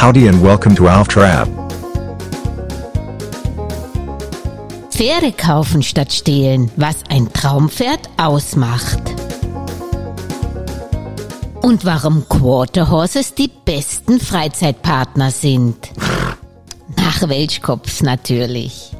Howdy 0.00 0.28
and 0.28 0.40
welcome 0.40 0.76
to 0.76 0.86
Alf 0.86 1.08
Trap. 1.08 1.48
Pferde 4.90 5.32
kaufen 5.32 5.82
statt 5.82 6.12
stehlen, 6.12 6.70
was 6.76 7.02
ein 7.08 7.32
Traumpferd 7.32 8.08
ausmacht. 8.16 9.02
Und 11.62 11.84
warum 11.84 12.28
Quarter 12.28 12.88
Horses 12.90 13.34
die 13.34 13.50
besten 13.64 14.20
Freizeitpartner 14.20 15.32
sind. 15.32 15.90
Nach 16.96 17.28
Welschkopf 17.28 18.00
natürlich. 18.00 18.96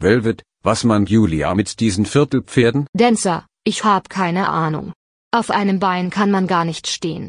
Velvet, 0.00 0.42
was 0.62 0.82
meint 0.84 1.10
Julia 1.10 1.54
mit 1.54 1.78
diesen 1.78 2.06
Viertelpferden? 2.06 2.86
Dancer, 2.94 3.44
ich 3.64 3.84
hab 3.84 4.08
keine 4.08 4.48
Ahnung. 4.48 4.94
Auf 5.30 5.50
einem 5.50 5.78
Bein 5.78 6.08
kann 6.08 6.30
man 6.30 6.46
gar 6.46 6.64
nicht 6.64 6.86
stehen. 6.86 7.28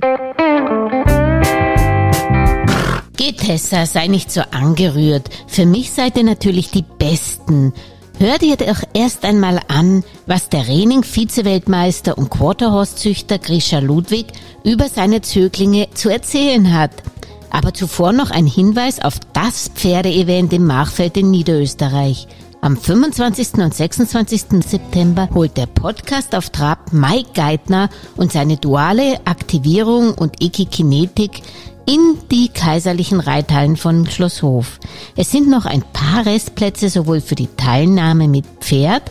Geht 3.18 3.40
Tessa, 3.40 3.86
sei 3.86 4.08
nicht 4.08 4.32
so 4.32 4.40
angerührt. 4.52 5.30
Für 5.48 5.66
mich 5.66 5.92
seid 5.92 6.16
ihr 6.16 6.24
natürlich 6.24 6.72
die 6.72 6.86
Besten. 6.98 7.74
Hört 8.18 8.42
ihr 8.42 8.56
doch 8.56 8.84
erst 8.94 9.26
einmal 9.26 9.60
an, 9.68 10.06
was 10.28 10.48
der 10.48 10.66
Rening-Vize-Weltmeister 10.66 12.18
und 12.18 12.30
Quarterhorse-Züchter 12.30 13.38
Grisha 13.38 13.80
Ludwig 13.80 14.28
über 14.64 14.88
seine 14.88 15.20
Zöglinge 15.20 15.90
zu 15.94 16.08
erzählen 16.08 16.74
hat. 16.74 17.04
Aber 17.50 17.74
zuvor 17.74 18.14
noch 18.14 18.32
ein 18.32 18.48
Hinweis 18.48 19.02
auf 19.02 19.20
das 19.34 19.70
Pferdeevent 19.76 20.54
im 20.54 20.66
Machfeld 20.66 21.18
in 21.18 21.32
Niederösterreich. 21.32 22.30
Am 22.62 22.76
25. 22.76 23.54
und 23.54 23.74
26. 23.74 24.62
September 24.66 25.30
holt 25.34 25.56
der 25.56 25.66
Podcast 25.66 26.36
auf 26.36 26.50
Trab 26.50 26.92
Mike 26.92 27.30
Geithner 27.34 27.90
und 28.18 28.34
seine 28.34 28.58
duale 28.58 29.26
Aktivierung 29.26 30.14
und 30.14 30.44
Ekikinetik 30.44 31.42
in 31.86 32.18
die 32.30 32.50
kaiserlichen 32.50 33.22
Reithallen 33.22 33.78
von 33.78 34.06
Schlosshof. 34.08 34.78
Es 35.16 35.32
sind 35.32 35.50
noch 35.50 35.66
ein 35.66 35.84
paar 35.94 36.26
Restplätze 36.26 36.90
sowohl 36.90 37.22
für 37.22 37.36
die 37.36 37.48
Teilnahme 37.56 38.28
mit 38.28 38.46
Pferd 38.60 39.04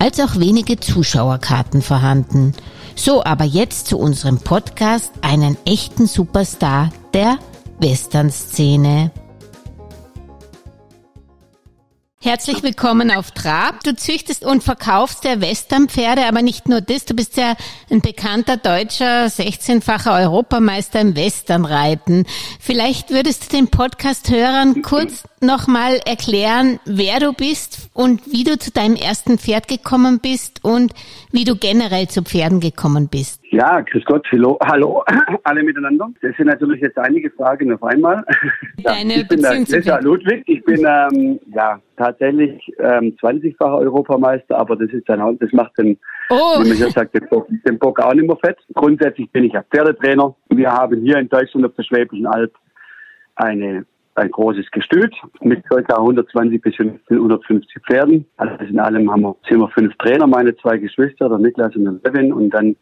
als 0.00 0.18
auch 0.18 0.40
wenige 0.40 0.80
Zuschauerkarten 0.80 1.82
vorhanden. 1.82 2.54
So, 2.96 3.22
aber 3.24 3.44
jetzt 3.44 3.86
zu 3.86 3.98
unserem 3.98 4.38
Podcast, 4.38 5.12
einen 5.22 5.56
echten 5.64 6.08
Superstar 6.08 6.90
der 7.14 7.38
Western-Szene. 7.78 9.12
Herzlich 12.22 12.62
willkommen 12.62 13.10
auf 13.10 13.30
Trab. 13.30 13.84
Du 13.84 13.94
züchtest 13.94 14.44
und 14.44 14.64
verkaufst 14.64 15.24
ja 15.24 15.40
Westernpferde, 15.40 16.24
aber 16.26 16.40
nicht 16.40 16.66
nur 16.66 16.80
das. 16.80 17.04
Du 17.04 17.14
bist 17.14 17.36
ja 17.36 17.54
ein 17.90 18.00
bekannter 18.00 18.56
deutscher 18.56 19.26
16-facher 19.26 20.18
Europameister 20.20 20.98
im 21.00 21.14
Westernreiten. 21.14 22.24
Vielleicht 22.58 23.10
würdest 23.10 23.44
du 23.44 23.56
den 23.56 23.68
Podcast-Hörern 23.68 24.80
kurz 24.80 25.24
nochmal 25.40 26.00
erklären, 26.06 26.80
wer 26.86 27.20
du 27.20 27.34
bist 27.34 27.90
und 27.92 28.32
wie 28.32 28.44
du 28.44 28.58
zu 28.58 28.70
deinem 28.70 28.96
ersten 28.96 29.38
Pferd 29.38 29.68
gekommen 29.68 30.18
bist 30.18 30.64
und 30.64 30.94
wie 31.32 31.44
du 31.44 31.54
generell 31.54 32.08
zu 32.08 32.22
Pferden 32.22 32.60
gekommen 32.60 33.08
bist. 33.08 33.40
Ja, 33.50 33.80
grüß 33.80 34.04
Gott, 34.04 34.26
hallo, 34.32 34.58
hallo 34.64 35.04
alle 35.44 35.62
miteinander. 35.62 36.08
Das 36.20 36.36
sind 36.36 36.46
natürlich 36.46 36.80
jetzt 36.80 36.98
einige 36.98 37.30
Fragen 37.30 37.72
auf 37.72 37.82
einmal. 37.82 38.24
Deine 38.82 39.14
ich 39.14 39.28
bin 39.28 39.40
der 39.40 39.50
Beziehung 39.50 39.64
Grisha 39.64 39.80
Pferden. 39.82 40.06
Ludwig. 40.06 40.42
Ich 40.46 40.64
bin 40.64 40.84
ähm, 40.86 41.38
ja 41.54 41.80
tatsächlich 41.96 42.60
ähm, 42.78 43.16
20-facher 43.22 43.78
Europameister, 43.78 44.58
aber 44.58 44.76
das 44.76 44.90
ist 44.90 45.08
dann 45.08 45.38
das 45.38 45.52
macht 45.52 45.78
den, 45.78 45.98
Oh, 46.28 46.60
wie 46.60 46.68
man 46.68 46.76
hier 46.76 46.90
sagt, 46.90 47.14
den 47.14 47.28
Bock, 47.28 47.46
den 47.66 47.78
Bock 47.78 48.00
auch 48.00 48.14
nicht 48.14 48.26
mehr 48.26 48.36
fett. 48.44 48.58
Grundsätzlich 48.74 49.30
bin 49.30 49.44
ich 49.44 49.52
ja 49.52 49.62
Pferdetrainer. 49.62 50.34
Wir 50.50 50.72
haben 50.72 51.00
hier 51.02 51.18
in 51.18 51.28
Deutschland 51.28 51.66
auf 51.66 51.74
der 51.74 51.84
Schwäbischen 51.84 52.26
Alb 52.26 52.52
eine 53.36 53.86
ein 54.16 54.30
großes 54.30 54.70
Gestüt 54.70 55.14
mit 55.42 55.62
ca. 55.68 55.94
120 55.94 56.60
bis 56.60 56.74
150 57.10 57.82
Pferden. 57.86 58.24
Also 58.38 58.64
in 58.64 58.80
allem 58.80 59.10
haben 59.10 59.22
wir, 59.22 59.36
sind 59.46 59.60
wir 59.60 59.68
fünf 59.68 59.94
Trainer, 59.98 60.26
meine 60.26 60.56
zwei 60.56 60.78
Geschwister, 60.78 61.28
der 61.28 61.38
Niklas 61.38 61.76
und 61.76 61.84
der 61.84 62.12
Levin. 62.12 62.32
Und 62.32 62.50
dann 62.50 62.76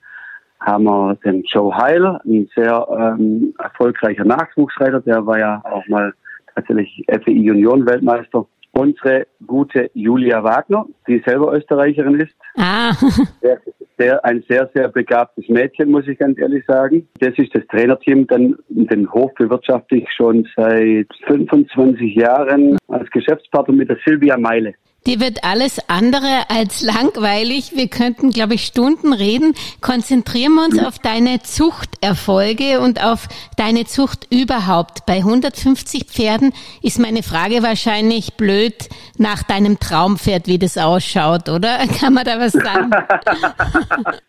haben 0.65 0.85
wir 0.85 1.17
den 1.25 1.43
Joe 1.45 1.75
Heil, 1.77 2.19
ein 2.25 2.49
sehr 2.55 2.87
ähm, 2.91 3.55
erfolgreicher 3.59 4.25
Nachwuchsreiter, 4.25 5.01
der 5.01 5.27
war 5.27 5.39
ja 5.39 5.63
auch 5.65 5.87
mal 5.89 6.13
tatsächlich 6.55 7.05
FEI 7.09 7.33
Junioren-Weltmeister. 7.33 8.47
Unsere 8.73 9.27
gute 9.47 9.91
Julia 9.95 10.43
Wagner, 10.43 10.87
die 11.07 11.23
selber 11.25 11.55
Österreicherin 11.55 12.19
ist, 12.21 12.35
ah, 12.57 12.93
sehr, 13.41 13.61
sehr, 13.99 14.25
ein 14.25 14.43
sehr, 14.49 14.69
sehr 14.75 14.89
begabtes 14.89 15.49
Mädchen, 15.49 15.91
muss 15.91 16.09
ich 16.09 16.19
ganz 16.19 16.39
ehrlich 16.39 16.65
sagen. 16.67 17.07
Das 17.21 17.35
ist 17.37 17.55
das 17.55 17.65
Trainerteam. 17.69 18.27
Dann 18.27 18.57
den 18.69 19.13
Hof 19.13 19.33
bewirtschafte 19.35 19.97
ich 19.97 20.09
schon 20.13 20.49
seit 20.57 21.07
25 21.27 22.17
Jahren 22.17 22.77
als 22.89 23.09
Geschäftspartner 23.11 23.75
mit 23.75 23.91
der 23.91 23.99
Silvia 24.05 24.37
Meile. 24.37 24.75
Dir 25.07 25.21
wird 25.21 25.45
alles 25.45 25.79
andere 25.87 26.49
als 26.49 26.81
langweilig. 26.81 27.73
Wir 27.77 27.89
könnten, 27.89 28.31
glaube 28.31 28.55
ich, 28.55 28.65
Stunden 28.65 29.13
reden. 29.13 29.53
Konzentrieren 29.83 30.55
wir 30.55 30.65
uns 30.65 30.79
auf 30.83 30.99
deine 30.99 31.43
Zuchterfolge 31.43 32.81
und 32.81 33.05
auf 33.05 33.29
deine 33.59 33.85
Zucht 33.85 34.27
überhaupt. 34.33 35.05
Bei 35.05 35.17
150 35.17 36.05
Pferden 36.05 36.55
ist 36.83 36.99
meine 36.99 37.23
Frage 37.23 37.63
wahrscheinlich 37.63 38.39
blöd 38.39 38.89
nach 39.19 39.43
deinem 39.43 39.79
Traumpferd, 39.79 40.47
wie 40.47 40.59
das 40.59 40.79
ausschaut, 40.79 41.51
oder? 41.51 41.81
Kann 42.01 42.15
man 42.15 42.25
da 42.25 42.39
was 42.39 42.53
sagen? 42.53 42.91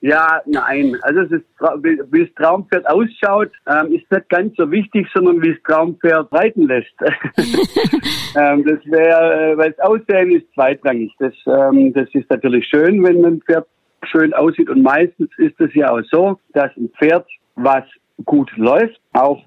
Ja, 0.01 0.41
nein. 0.45 0.95
Also 1.01 1.21
es 1.21 1.31
ist, 1.31 1.45
wie 1.81 2.25
das 2.25 2.33
Traumpferd 2.35 2.87
ausschaut, 2.87 3.49
ähm, 3.67 3.93
ist 3.93 4.09
nicht 4.11 4.29
ganz 4.29 4.55
so 4.55 4.69
wichtig, 4.69 5.07
sondern 5.13 5.41
wie 5.41 5.53
das 5.53 5.63
Traumpferd 5.63 6.31
reiten 6.31 6.67
lässt. 6.67 6.93
ähm, 8.35 8.63
das 8.65 8.79
wäre, 8.85 9.53
äh, 9.53 9.57
weil 9.57 9.71
das 9.71 9.79
Aussehen 9.79 10.31
ist 10.31 10.45
zweitrangig. 10.65 11.13
Das, 11.19 11.33
ähm, 11.45 11.93
das 11.93 12.07
ist 12.13 12.29
natürlich 12.29 12.67
schön, 12.67 13.03
wenn 13.03 13.25
ein 13.25 13.41
Pferd 13.41 13.67
schön 14.03 14.33
aussieht. 14.33 14.69
Und 14.69 14.81
meistens 14.81 15.29
ist 15.37 15.59
es 15.59 15.73
ja 15.73 15.91
auch 15.91 16.01
so, 16.11 16.39
dass 16.53 16.75
ein 16.77 16.89
Pferd, 16.97 17.27
was 17.55 17.83
gut 18.25 18.51
läuft, 18.57 18.99
auch 19.13 19.43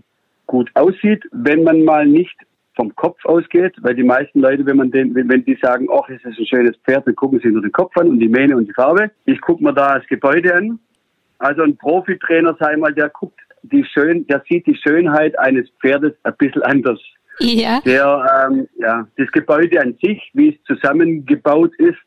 gut 0.46 0.70
aussieht, 0.74 1.22
wenn 1.32 1.62
man 1.64 1.84
mal 1.84 2.06
nicht 2.06 2.36
vom 2.74 2.94
Kopf 2.94 3.24
ausgeht, 3.24 3.74
weil 3.82 3.94
die 3.94 4.04
meisten 4.04 4.40
Leute, 4.40 4.64
wenn 4.64 4.76
man 4.76 4.90
den, 4.90 5.14
wenn, 5.14 5.44
die 5.44 5.58
sagen, 5.60 5.88
ach, 5.90 6.08
es 6.08 6.24
ist 6.24 6.38
ein 6.38 6.46
schönes 6.46 6.76
Pferd, 6.84 7.06
dann 7.06 7.16
gucken 7.16 7.40
sie 7.42 7.48
nur 7.48 7.62
den 7.62 7.72
Kopf 7.72 7.96
an 7.96 8.08
und 8.08 8.20
die 8.20 8.28
Mähne 8.28 8.56
und 8.56 8.68
die 8.68 8.72
Farbe. 8.72 9.10
Ich 9.24 9.40
gucke 9.40 9.64
mir 9.64 9.74
da 9.74 9.98
das 9.98 10.06
Gebäude 10.06 10.54
an. 10.54 10.78
Also 11.38 11.62
ein 11.62 11.76
Profitrainer, 11.76 12.56
ich 12.60 12.78
mal, 12.78 12.94
der 12.94 13.08
guckt 13.08 13.38
die 13.62 13.84
schön, 13.84 14.26
der 14.28 14.42
sieht 14.48 14.66
die 14.66 14.76
Schönheit 14.76 15.36
eines 15.38 15.68
Pferdes 15.80 16.12
ein 16.22 16.34
bisschen 16.38 16.62
anders. 16.62 17.00
Ja, 17.40 17.80
Der, 17.84 18.48
ähm, 18.50 18.68
ja, 18.78 19.06
das 19.16 19.30
Gebäude 19.32 19.80
an 19.80 19.96
sich, 20.02 20.30
wie 20.34 20.50
es 20.50 20.62
zusammengebaut 20.64 21.72
ist, 21.78 21.98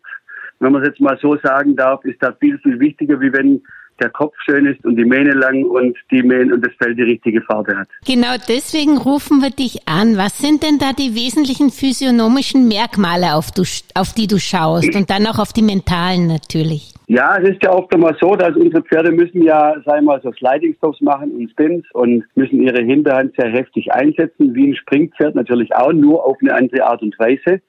wenn 0.59 0.73
man 0.73 0.81
es 0.81 0.89
jetzt 0.89 0.99
mal 0.99 1.17
so 1.21 1.37
sagen 1.37 1.75
darf, 1.75 2.03
ist 2.05 2.21
da 2.21 2.33
viel, 2.33 2.57
viel 2.59 2.79
wichtiger, 2.79 3.19
wie 3.19 3.33
wenn 3.33 3.63
der 4.01 4.09
Kopf 4.09 4.33
schön 4.45 4.65
ist 4.65 4.83
und 4.85 4.95
die 4.95 5.05
Mähne 5.05 5.31
lang 5.31 5.63
und 5.65 5.97
die 6.11 6.23
Mähne 6.23 6.53
und 6.53 6.65
das 6.65 6.73
Fell 6.81 6.95
die 6.95 7.03
richtige 7.03 7.41
Farbe 7.41 7.77
hat. 7.77 7.87
genau 8.05 8.35
deswegen 8.49 8.97
rufen 8.97 9.41
wir 9.41 9.51
dich 9.51 9.87
an. 9.87 10.17
Was 10.17 10.37
sind 10.39 10.63
denn 10.63 10.77
da 10.79 10.91
die 10.93 11.15
wesentlichen 11.15 11.69
physiognomischen 11.69 12.67
Merkmale, 12.67 13.35
auf, 13.35 13.51
du, 13.51 13.63
auf 13.95 14.13
die 14.13 14.27
du 14.27 14.39
schaust 14.39 14.95
und 14.95 15.09
dann 15.09 15.25
auch 15.27 15.39
auf 15.39 15.53
die 15.53 15.61
mentalen 15.61 16.27
natürlich? 16.27 16.93
Ja, 17.07 17.37
es 17.37 17.49
ist 17.49 17.63
ja 17.63 17.73
oft 17.73 17.93
einmal 17.93 18.15
so, 18.21 18.35
dass 18.35 18.55
unsere 18.55 18.81
Pferde 18.83 19.11
müssen 19.11 19.43
ja, 19.43 19.75
sagen 19.85 20.05
wir 20.05 20.13
mal, 20.13 20.21
so 20.21 20.31
Sliding 20.31 20.75
Stops 20.75 21.01
machen 21.01 21.31
und 21.31 21.51
Spins 21.51 21.85
und 21.91 22.23
müssen 22.35 22.61
ihre 22.61 22.81
Hinterhand 22.81 23.35
sehr 23.35 23.51
heftig 23.51 23.91
einsetzen, 23.91 24.55
wie 24.55 24.69
ein 24.69 24.75
Springpferd 24.75 25.35
natürlich 25.35 25.75
auch, 25.75 25.91
nur 25.91 26.25
auf 26.25 26.37
eine 26.39 26.53
andere 26.53 26.85
Art 26.85 27.01
und 27.01 27.17
Weise. 27.19 27.61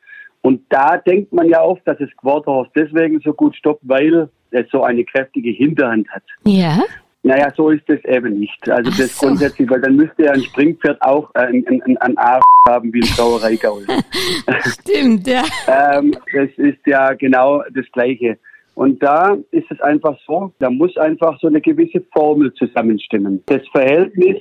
Und 0.43 0.61
da 0.69 0.97
denkt 0.97 1.33
man 1.33 1.49
ja 1.49 1.61
oft, 1.61 1.83
dass 1.87 1.99
das 1.99 2.11
Quarterhorse 2.17 2.71
deswegen 2.77 3.21
so 3.25 3.33
gut 3.33 3.57
stoppt, 3.57 3.83
weil 3.83 4.29
so 4.71 4.83
eine 4.83 5.05
kräftige 5.05 5.51
Hinterhand 5.51 6.09
hat. 6.11 6.23
Ja, 6.45 6.83
Naja, 7.25 7.53
so 7.57 7.71
ist 7.71 7.89
es 7.89 8.05
eben 8.05 8.41
nicht. 8.41 8.69
Also 8.69 8.91
Ach 8.93 8.99
das 8.99 9.17
so. 9.17 9.27
grundsätzlich, 9.27 9.71
weil 9.71 9.81
dann 9.81 9.97
müsste 9.97 10.25
ja 10.25 10.33
ein 10.33 10.43
Springpferd 10.43 11.01
auch 11.03 11.31
äh, 11.35 11.47
ein, 11.47 11.65
ein, 11.69 11.97
ein 11.99 12.19
Arsch 12.19 12.43
haben 12.69 12.93
wie 12.93 13.01
ein 13.01 13.09
Brauereigaul. 13.17 13.85
stimmt, 14.81 15.27
ja. 15.27 15.43
ähm, 15.69 16.17
das 16.33 16.49
ist 16.57 16.85
ja 16.87 17.13
genau 17.15 17.63
das 17.75 17.87
Gleiche. 17.93 18.39
Und 18.75 19.03
da 19.03 19.37
ist 19.51 19.71
es 19.71 19.81
einfach 19.81 20.19
so, 20.27 20.53
da 20.59 20.71
muss 20.71 20.97
einfach 20.97 21.39
so 21.41 21.47
eine 21.47 21.61
gewisse 21.61 22.03
Formel 22.13 22.53
zusammenstimmen. 22.55 23.43
Das 23.47 23.63
Verhältnis, 23.71 24.39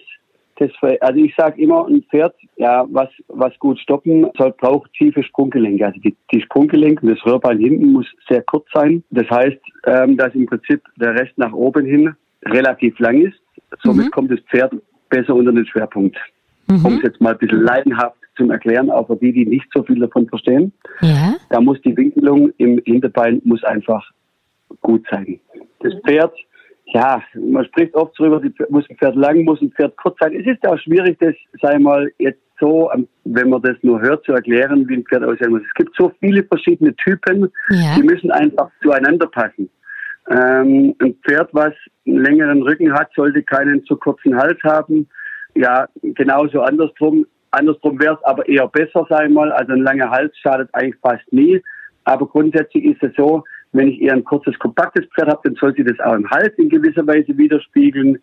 das 0.62 1.00
also 1.02 1.20
ich 1.20 1.34
sage 1.36 1.62
immer, 1.62 1.88
ein 1.88 2.04
Pferd, 2.04 2.36
ja, 2.58 2.86
was, 2.92 3.10
was 3.28 3.58
gut 3.60 3.80
stoppen 3.80 4.28
soll, 4.38 4.52
braucht 4.52 4.94
tiefe 4.94 5.24
Sprunggelenke. 5.24 5.86
Also 5.86 6.00
die, 6.00 6.16
die 6.32 6.42
Sprunggelenke 6.42 7.06
und 7.06 7.16
das 7.16 7.26
Röhrbein 7.26 7.58
hinten 7.58 7.92
muss 7.94 8.06
sehr 8.30 8.44
kurz 8.44 8.66
sein. 8.74 9.04
Das 9.10 9.28
heißt, 9.30 9.58
ähm, 9.86 10.18
dass 10.18 10.36
im 10.36 10.46
Prinzip 10.46 10.82
der 10.98 11.16
Rest 11.16 11.36
nach 11.38 11.52
oben 11.52 11.86
hin 11.86 12.16
relativ 12.46 12.98
lang 13.00 13.22
ist. 13.22 13.40
Somit 13.84 14.06
Mhm. 14.08 14.12
kommt 14.12 14.32
das 14.32 14.40
Pferd 14.52 14.74
besser 15.10 15.34
unter 15.36 15.52
den 15.52 15.66
Schwerpunkt. 15.66 16.18
Um 16.68 16.94
es 16.98 17.02
jetzt 17.04 17.20
mal 17.20 17.34
ein 17.34 17.38
bisschen 17.40 17.64
leidenhaft 17.64 18.16
zum 18.38 18.50
Erklären, 18.52 18.90
auch 18.90 19.08
für 19.08 19.18
die, 19.18 19.34
die 19.34 19.46
nicht 19.46 19.66
so 19.74 19.84
viel 19.84 20.00
davon 20.00 20.28
verstehen. 20.30 20.72
Ja, 21.02 21.36
Da 21.50 21.60
muss 21.60 21.82
die 21.82 21.96
Winkelung 21.98 22.52
im 22.58 22.82
Hinterbein 22.86 23.42
muss 23.44 23.64
einfach 23.64 24.10
gut 24.82 25.06
sein. 25.12 25.40
Das 25.82 25.94
Pferd 26.06 26.34
ja, 26.94 27.22
man 27.36 27.66
spricht 27.66 27.94
oft 27.96 28.20
darüber, 28.20 28.42
muss 28.70 28.90
ein 28.90 28.98
Pferd 28.98 29.16
lang, 29.16 29.44
muss 29.44 29.62
ein 29.62 29.72
Pferd 29.72 29.96
kurz 29.98 30.18
sein. 30.20 30.36
Es 30.36 30.46
ist 30.46 30.66
auch 30.68 30.78
schwierig, 30.80 31.18
das, 31.20 31.34
sei 31.62 31.80
mal, 31.80 32.12
jetzt 32.18 32.42
so, 32.60 32.92
ähm, 32.94 33.08
wenn 33.24 33.50
man 33.50 33.62
das 33.62 33.76
nur 33.82 34.02
hört, 34.02 34.24
zu 34.26 34.34
erklären, 34.34 34.88
wie 34.88 34.96
ein 34.96 35.04
Pferd 35.06 35.24
aussehen 35.24 35.52
muss. 35.52 35.62
Es 35.68 35.74
gibt 35.74 35.96
so 35.98 36.12
viele 36.20 36.44
verschiedene 36.44 36.96
Typen, 36.96 37.52
Ja. 37.70 37.96
die 37.96 38.04
müssen 38.04 38.30
einfach 38.32 38.70
zueinander 38.84 39.28
passen. 39.28 39.70
Ähm, 40.30 40.96
ein 41.00 41.16
Pferd, 41.26 41.50
was 41.54 41.74
einen 42.06 42.24
längeren 42.24 42.62
Rücken 42.62 42.94
hat, 42.94 43.10
sollte 43.16 43.42
keinen 43.42 43.84
zu 43.86 43.96
kurzen 43.96 44.38
Hals 44.38 44.60
haben. 44.64 45.08
Ja, 45.56 45.88
genauso 46.02 46.62
andersrum. 46.62 47.26
Andersrum 47.52 48.00
wäre 48.00 48.14
es 48.14 48.24
aber 48.24 48.48
eher 48.48 48.68
besser, 48.68 49.06
sei 49.10 49.28
mal. 49.28 49.52
Also 49.52 49.74
ein 49.74 49.82
langer 49.82 50.10
Hals 50.10 50.38
schadet 50.38 50.70
eigentlich 50.74 50.96
fast 51.02 51.34
nie. 51.34 51.62
Aber 52.04 52.28
grundsätzlich 52.28 52.86
ist 52.86 53.04
es 53.04 53.12
so, 53.18 53.44
wenn 53.74 53.88
ich 53.88 54.02
eher 54.02 54.14
ein 54.14 54.24
kurzes, 54.24 54.58
kompaktes 54.60 55.06
Pferd 55.14 55.30
habe, 55.30 55.42
dann 55.44 55.56
sollte 55.56 55.84
das 55.84 56.00
auch 56.02 56.16
im 56.16 56.30
Hals 56.30 56.54
in 56.58 56.70
gewisser 56.70 57.06
Weise 57.08 57.38
widerspiegeln. 57.38 58.18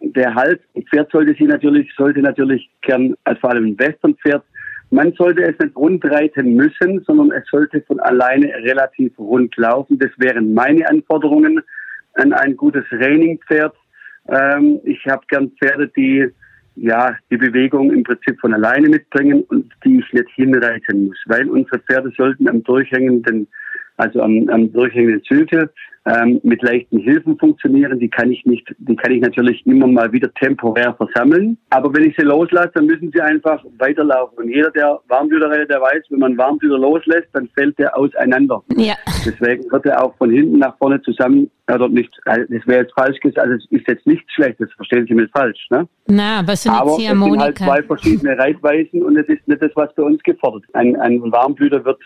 Der 0.00 0.34
Hals, 0.34 0.60
ein 0.76 0.82
Pferd 0.84 1.10
sollte 1.10 1.32
sich 1.32 1.48
natürlich, 1.48 1.90
sollte 1.96 2.20
natürlich 2.20 2.70
gern, 2.82 3.14
als 3.24 3.38
vor 3.40 3.50
allem 3.50 3.66
ein 3.68 3.78
Westernpferd, 3.78 4.44
man 4.90 5.14
sollte 5.14 5.42
es 5.42 5.58
nicht 5.58 5.74
rund 5.74 6.04
reiten 6.04 6.54
müssen, 6.54 7.02
sondern 7.06 7.32
es 7.32 7.48
sollte 7.50 7.80
von 7.86 7.98
alleine 8.00 8.48
relativ 8.62 9.18
rund 9.18 9.56
laufen. 9.56 9.98
Das 9.98 10.10
wären 10.18 10.52
meine 10.52 10.86
Anforderungen 10.86 11.62
an 12.14 12.34
ein 12.34 12.54
gutes 12.58 12.84
Trainingpferd. 12.90 13.74
Ähm, 14.28 14.80
ich 14.84 15.02
habe 15.06 15.22
gern 15.28 15.50
Pferde, 15.52 15.90
die 15.96 16.28
ja 16.76 17.16
die 17.30 17.38
Bewegung 17.38 17.90
im 17.90 18.02
Prinzip 18.02 18.38
von 18.40 18.52
alleine 18.52 18.90
mitbringen 18.90 19.44
und 19.44 19.72
die 19.82 19.98
ich 19.98 20.12
nicht 20.12 20.28
hinreiten 20.34 21.06
muss, 21.06 21.18
weil 21.26 21.48
unsere 21.48 21.78
Pferde 21.78 22.12
sollten 22.16 22.46
am 22.48 22.62
durchhängenden, 22.62 23.48
also 23.96 24.22
am, 24.22 24.48
am 24.48 24.72
durchhängenden 24.72 25.22
Zügel 25.24 25.70
ähm, 26.06 26.40
mit 26.42 26.62
leichten 26.62 26.98
Hilfen 26.98 27.38
funktionieren. 27.38 27.98
Die 27.98 28.08
kann 28.08 28.30
ich 28.30 28.44
nicht, 28.44 28.66
die 28.78 28.96
kann 28.96 29.12
ich 29.12 29.20
natürlich 29.20 29.64
immer 29.66 29.86
mal 29.86 30.12
wieder 30.12 30.32
temporär 30.34 30.94
versammeln. 30.94 31.56
Aber 31.70 31.94
wenn 31.94 32.08
ich 32.08 32.16
sie 32.16 32.24
loslasse, 32.24 32.72
dann 32.74 32.86
müssen 32.86 33.10
sie 33.12 33.20
einfach 33.20 33.62
weiterlaufen. 33.78 34.38
Und 34.38 34.48
jeder, 34.48 34.70
der 34.70 35.00
Warmblüter 35.08 35.50
reitet, 35.50 35.70
der 35.70 35.80
weiß, 35.80 36.04
wenn 36.10 36.20
man 36.20 36.38
Warmblüter 36.38 36.78
loslässt, 36.78 37.28
dann 37.32 37.48
fällt 37.54 37.78
der 37.78 37.96
auseinander. 37.96 38.62
Ja. 38.76 38.94
Deswegen 39.24 39.70
wird 39.70 39.86
er 39.86 40.02
auch 40.02 40.16
von 40.16 40.30
hinten 40.30 40.58
nach 40.58 40.76
vorne 40.78 41.00
zusammen, 41.02 41.50
oder 41.72 41.88
nicht, 41.88 42.10
also 42.24 42.44
das 42.48 42.66
wäre 42.66 42.82
jetzt 42.82 42.92
falsch 42.94 43.18
gesagt, 43.20 43.38
also 43.38 43.54
es 43.54 43.66
ist 43.70 43.86
jetzt 43.88 44.06
nichts 44.06 44.30
Schlechtes, 44.32 44.68
verstehen 44.76 45.06
Sie 45.06 45.14
mich 45.14 45.30
falsch, 45.30 45.66
ne? 45.70 45.88
Na, 46.06 46.40
aber 46.40 46.56
so 46.56 46.68
eine 46.68 46.80
Aber 46.80 46.90
es 46.90 46.96
sind 46.96 47.38
halt 47.38 47.58
zwei 47.58 47.82
verschiedene 47.82 48.36
Reitweisen 48.36 49.02
und 49.02 49.16
es 49.16 49.28
ist 49.28 49.46
nicht 49.46 49.62
das, 49.62 49.70
was 49.74 49.94
bei 49.94 50.02
uns 50.02 50.22
gefordert. 50.22 50.64
Ein, 50.72 50.96
ein 50.96 51.20
Warmblüter 51.32 51.84
wird 51.84 52.00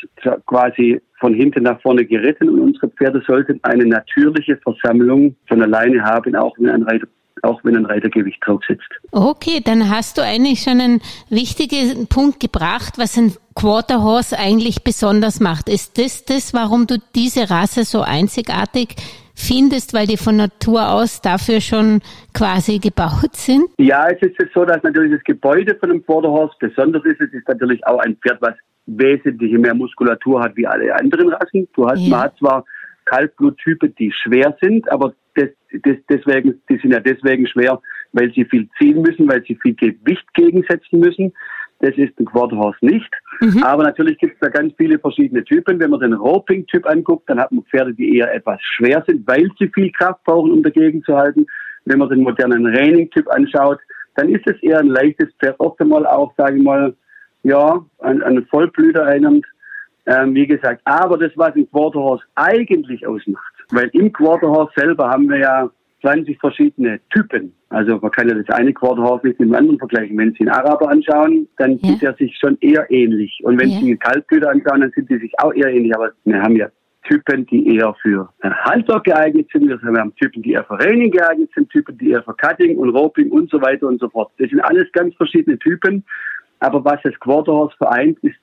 quasi 0.46 1.00
von 1.19 1.34
hinten 1.34 1.62
nach 1.62 1.81
vorne 1.81 2.04
geritten 2.04 2.48
und 2.48 2.60
unsere 2.60 2.88
Pferde 2.88 3.22
sollten 3.26 3.58
eine 3.87 3.97
natürliche 3.97 4.56
Versammlung 4.59 5.37
von 5.49 5.62
alleine 5.62 6.03
haben, 6.03 6.35
auch 6.37 6.55
wenn 6.59 6.71
ein 6.71 6.83
Reiter, 6.83 7.06
auch 7.43 7.61
wenn 7.65 7.77
ein 7.77 7.87
Reitergewicht 7.87 8.38
drauf 8.44 8.61
sitzt. 8.67 8.88
Okay, 9.12 9.61
dann 9.65 9.91
hast 9.91 10.19
du 10.19 10.23
eigentlich 10.23 10.61
schon 10.61 10.81
einen 10.81 11.00
wichtigen 11.31 12.06
Punkt 12.09 12.41
gebracht, 12.41 12.94
was 12.97 13.17
ein 13.17 13.33
Quarter 13.55 14.03
Horse 14.03 14.38
eigentlich 14.38 14.83
besonders 14.85 15.41
macht. 15.41 15.69
Ist 15.69 15.99
das 15.99 16.25
das, 16.25 16.53
warum 16.55 16.87
du 16.87 16.99
diese 17.15 17.49
Rasse 17.50 17.85
so 17.85 18.03
einzigartig 18.03 18.97
findest, 19.35 19.93
weil 19.94 20.06
die 20.06 20.17
von 20.17 20.37
Natur 20.37 20.91
aus 20.91 21.21
dafür 21.21 21.61
schon 21.61 22.00
quasi 22.32 22.79
gebaut 22.79 23.35
sind? 23.35 23.65
Ja, 23.79 24.09
es 24.09 24.21
ist 24.23 24.37
so, 24.55 24.65
dass 24.65 24.82
natürlich 24.82 25.12
das 25.12 25.25
Gebäude 25.25 25.77
von 25.79 25.91
einem 25.91 26.03
Vorderhorse 26.05 26.55
besonders 26.59 27.05
ist. 27.05 27.21
Es 27.21 27.32
ist 27.32 27.47
natürlich 27.47 27.87
auch 27.87 27.99
ein 27.99 28.17
Pferd, 28.17 28.41
was 28.41 28.55
wesentlich 28.87 29.53
mehr 29.53 29.75
Muskulatur 29.75 30.43
hat 30.43 30.56
wie 30.56 30.67
alle 30.67 30.94
anderen 30.94 31.29
Rassen. 31.29 31.69
Du 31.75 31.87
hast, 31.87 32.00
Ja. 32.00 32.09
man 32.11 32.21
hat 32.21 32.39
zwar 32.39 32.65
Kaltbluttypen, 33.06 33.94
die 33.99 34.12
schwer 34.12 34.56
sind, 34.61 34.91
aber 34.91 35.14
das, 35.35 35.49
das, 35.82 35.97
deswegen, 36.08 36.61
die 36.69 36.79
sind 36.79 36.93
ja 36.93 37.00
deswegen 37.00 37.47
schwer, 37.47 37.81
weil 38.12 38.32
sie 38.32 38.44
viel 38.44 38.69
ziehen 38.79 39.03
müssen, 39.03 39.29
weil 39.29 39.43
sie 39.44 39.58
viel 39.62 39.75
Gewicht 39.75 40.32
gegensetzen 40.35 41.00
müssen. 41.00 41.32
Das 41.81 41.94
ist 41.97 42.19
ein 42.19 42.25
Quarterhorse 42.25 42.79
nicht. 42.81 43.11
Aber 43.62 43.82
natürlich 43.82 44.17
gibt 44.19 44.35
es 44.35 44.41
da 44.41 44.49
ganz 44.49 44.73
viele 44.79 44.99
verschiedene 44.99 45.44
Typen. 45.44 45.79
Wenn 45.79 45.91
man 45.91 46.00
den 46.00 46.14
Roping-Typ 46.14 46.87
anguckt, 46.87 47.29
dann 47.29 47.38
hat 47.38 47.53
man 47.53 47.64
Pferde, 47.64 47.93
die 47.93 48.17
eher 48.17 48.32
etwas 48.32 48.61
schwer 48.62 49.05
sind, 49.06 49.26
weil 49.29 49.50
sie 49.58 49.69
viel 49.75 49.93
Kraft 49.93 50.25
brauchen, 50.25 50.53
um 50.53 50.62
dagegen 50.62 51.03
zu 51.03 51.14
halten. 51.14 51.47
Wenn 51.85 51.99
man 51.99 52.08
den 52.08 52.23
modernen 52.23 52.67
Reining-Typ 52.67 53.29
anschaut, 53.29 53.79
dann 54.14 54.31
ist 54.31 54.47
es 54.47 54.61
eher 54.62 54.79
ein 54.79 54.87
leichtes 54.87 55.29
Pferd. 55.38 55.61
Oft 55.61 55.79
einmal 55.81 56.06
auch, 56.06 56.32
sage 56.38 56.56
ich 56.56 56.62
mal, 56.62 56.94
ja, 57.43 57.85
an, 57.99 58.23
an 58.23 58.47
Vollblüter 58.47 59.03
erinnernd. 59.03 59.44
Ähm, 60.06 60.35
wie 60.35 60.47
gesagt, 60.47 60.81
aber 60.85 61.19
das, 61.19 61.32
was 61.37 61.55
ein 61.56 61.69
Quarterhorse 61.70 62.23
eigentlich 62.37 63.06
ausmacht, 63.06 63.53
weil 63.70 63.88
im 63.93 64.12
Quarterhorse 64.12 64.73
selber 64.76 65.08
haben 65.11 65.29
wir 65.29 65.38
ja 65.38 65.70
20 66.03 66.38
verschiedene 66.38 67.00
Typen. 67.12 67.53
Also 67.70 67.99
man 67.99 68.11
kann 68.12 68.29
ja 68.29 68.35
das 68.37 68.49
eine 68.56 68.73
Quarterhorse 68.73 69.26
nicht 69.26 69.41
mit 69.41 69.49
dem 69.49 69.55
anderen 69.56 69.79
vergleichen. 69.79 70.17
Wenn 70.17 70.32
Sie 70.35 70.41
einen 70.41 70.50
Araber 70.50 70.88
anschauen, 70.91 71.49
dann 71.56 71.79
Ja. 71.79 71.88
sieht 71.88 72.03
er 72.05 72.14
sich 72.14 72.37
schon 72.38 72.56
eher 72.61 72.88
ähnlich. 72.91 73.41
Und 73.43 73.61
wenn 73.61 73.70
Ja. 73.70 73.79
Sie 73.81 73.87
einen 73.87 73.99
Kaltblüter 73.99 74.50
anschauen, 74.50 74.82
dann 74.82 74.93
sind 74.93 75.11
die 75.11 75.19
sich 75.19 75.32
auch 75.41 75.53
eher 75.53 75.73
ähnlich. 75.73 75.93
Aber 75.97 76.12
wir 76.25 76.41
haben 76.41 76.55
ja 76.55 76.69
Typen, 77.08 77.47
die 77.47 77.75
eher 77.76 77.94
für 78.03 78.29
äh, 78.43 78.50
Halter 78.50 79.00
geeignet 79.00 79.49
sind. 79.53 79.67
Wir 79.69 79.81
haben 80.00 80.14
Typen, 80.17 80.43
die 80.43 80.53
eher 80.53 80.64
für 80.64 80.79
Reining 80.79 81.11
geeignet 81.11 81.50
sind, 81.55 81.70
Typen, 81.70 81.99
die 81.99 82.11
eher 82.11 82.23
für 82.23 82.35
Cutting 82.35 82.76
und 82.79 82.91
Roping 82.91 83.31
und 83.31 83.50
so 83.50 83.61
weiter 83.61 83.88
und 83.88 84.00
so 84.00 84.08
fort. 84.08 84.31
Das 84.38 84.49
sind 84.50 84.61
alles 84.61 84.87
ganz 84.93 85.14
verschiedene 85.17 85.58
Typen. 85.58 86.05
Aber 86.61 86.85
was 86.85 87.00
das 87.03 87.19
Quarterhorse 87.20 87.76
vereint, 87.76 88.19
ist 88.23 88.37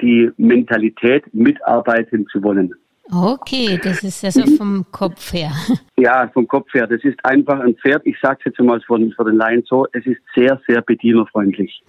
die 0.00 0.30
Mentalität, 0.36 1.24
mitarbeiten 1.34 2.26
zu 2.32 2.42
wollen. 2.42 2.72
Okay, 3.10 3.80
das 3.82 4.02
ist 4.02 4.22
also 4.24 4.44
vom 4.56 4.84
Kopf 4.92 5.32
her. 5.32 5.50
Ja, 5.98 6.28
vom 6.32 6.46
Kopf 6.46 6.72
her. 6.74 6.86
Das 6.86 7.02
ist 7.02 7.18
einfach 7.24 7.58
ein 7.58 7.74
Pferd. 7.76 8.02
Ich 8.04 8.16
sage 8.20 8.36
es 8.40 8.44
jetzt 8.46 8.60
mal 8.60 8.80
für, 8.82 8.98
den- 8.98 9.12
für 9.12 9.24
den 9.24 9.34
Laien 9.34 9.64
so, 9.66 9.86
es 9.92 10.06
ist 10.06 10.20
sehr, 10.36 10.60
sehr 10.68 10.80
bedienerfreundlich. 10.82 11.82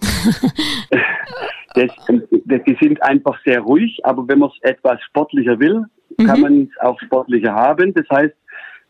das, 1.74 1.90
das, 2.08 2.60
die 2.66 2.76
sind 2.80 3.00
einfach 3.02 3.38
sehr 3.44 3.60
ruhig, 3.60 4.00
aber 4.04 4.26
wenn 4.28 4.40
man 4.40 4.50
es 4.50 4.68
etwas 4.70 5.00
sportlicher 5.02 5.58
will, 5.60 5.84
kann 6.26 6.40
man 6.40 6.62
es 6.62 6.80
auch 6.80 6.98
sportlicher 7.00 7.54
haben. 7.54 7.94
Das 7.94 8.04
heißt, 8.10 8.34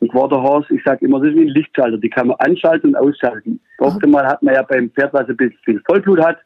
ein 0.01 0.09
Quarterhorse, 0.09 0.75
ich 0.75 0.83
sage 0.85 1.05
immer, 1.05 1.21
das 1.21 1.29
ist 1.29 1.37
wie 1.37 1.43
ein 1.43 1.49
Lichtschalter. 1.49 1.99
Die 1.99 2.09
kann 2.09 2.29
man 2.29 2.37
anschalten 2.39 2.95
und 2.95 2.97
ausschalten. 2.97 3.61
Oft 3.79 4.03
einmal 4.03 4.27
hat 4.27 4.43
man 4.43 4.55
ja 4.55 4.63
beim 4.63 4.91
Pferd, 4.91 5.13
was 5.13 5.29
ein 5.29 5.37
bisschen 5.37 5.59
viel 5.65 5.83
Vollblut 5.87 6.21
hat, 6.25 6.39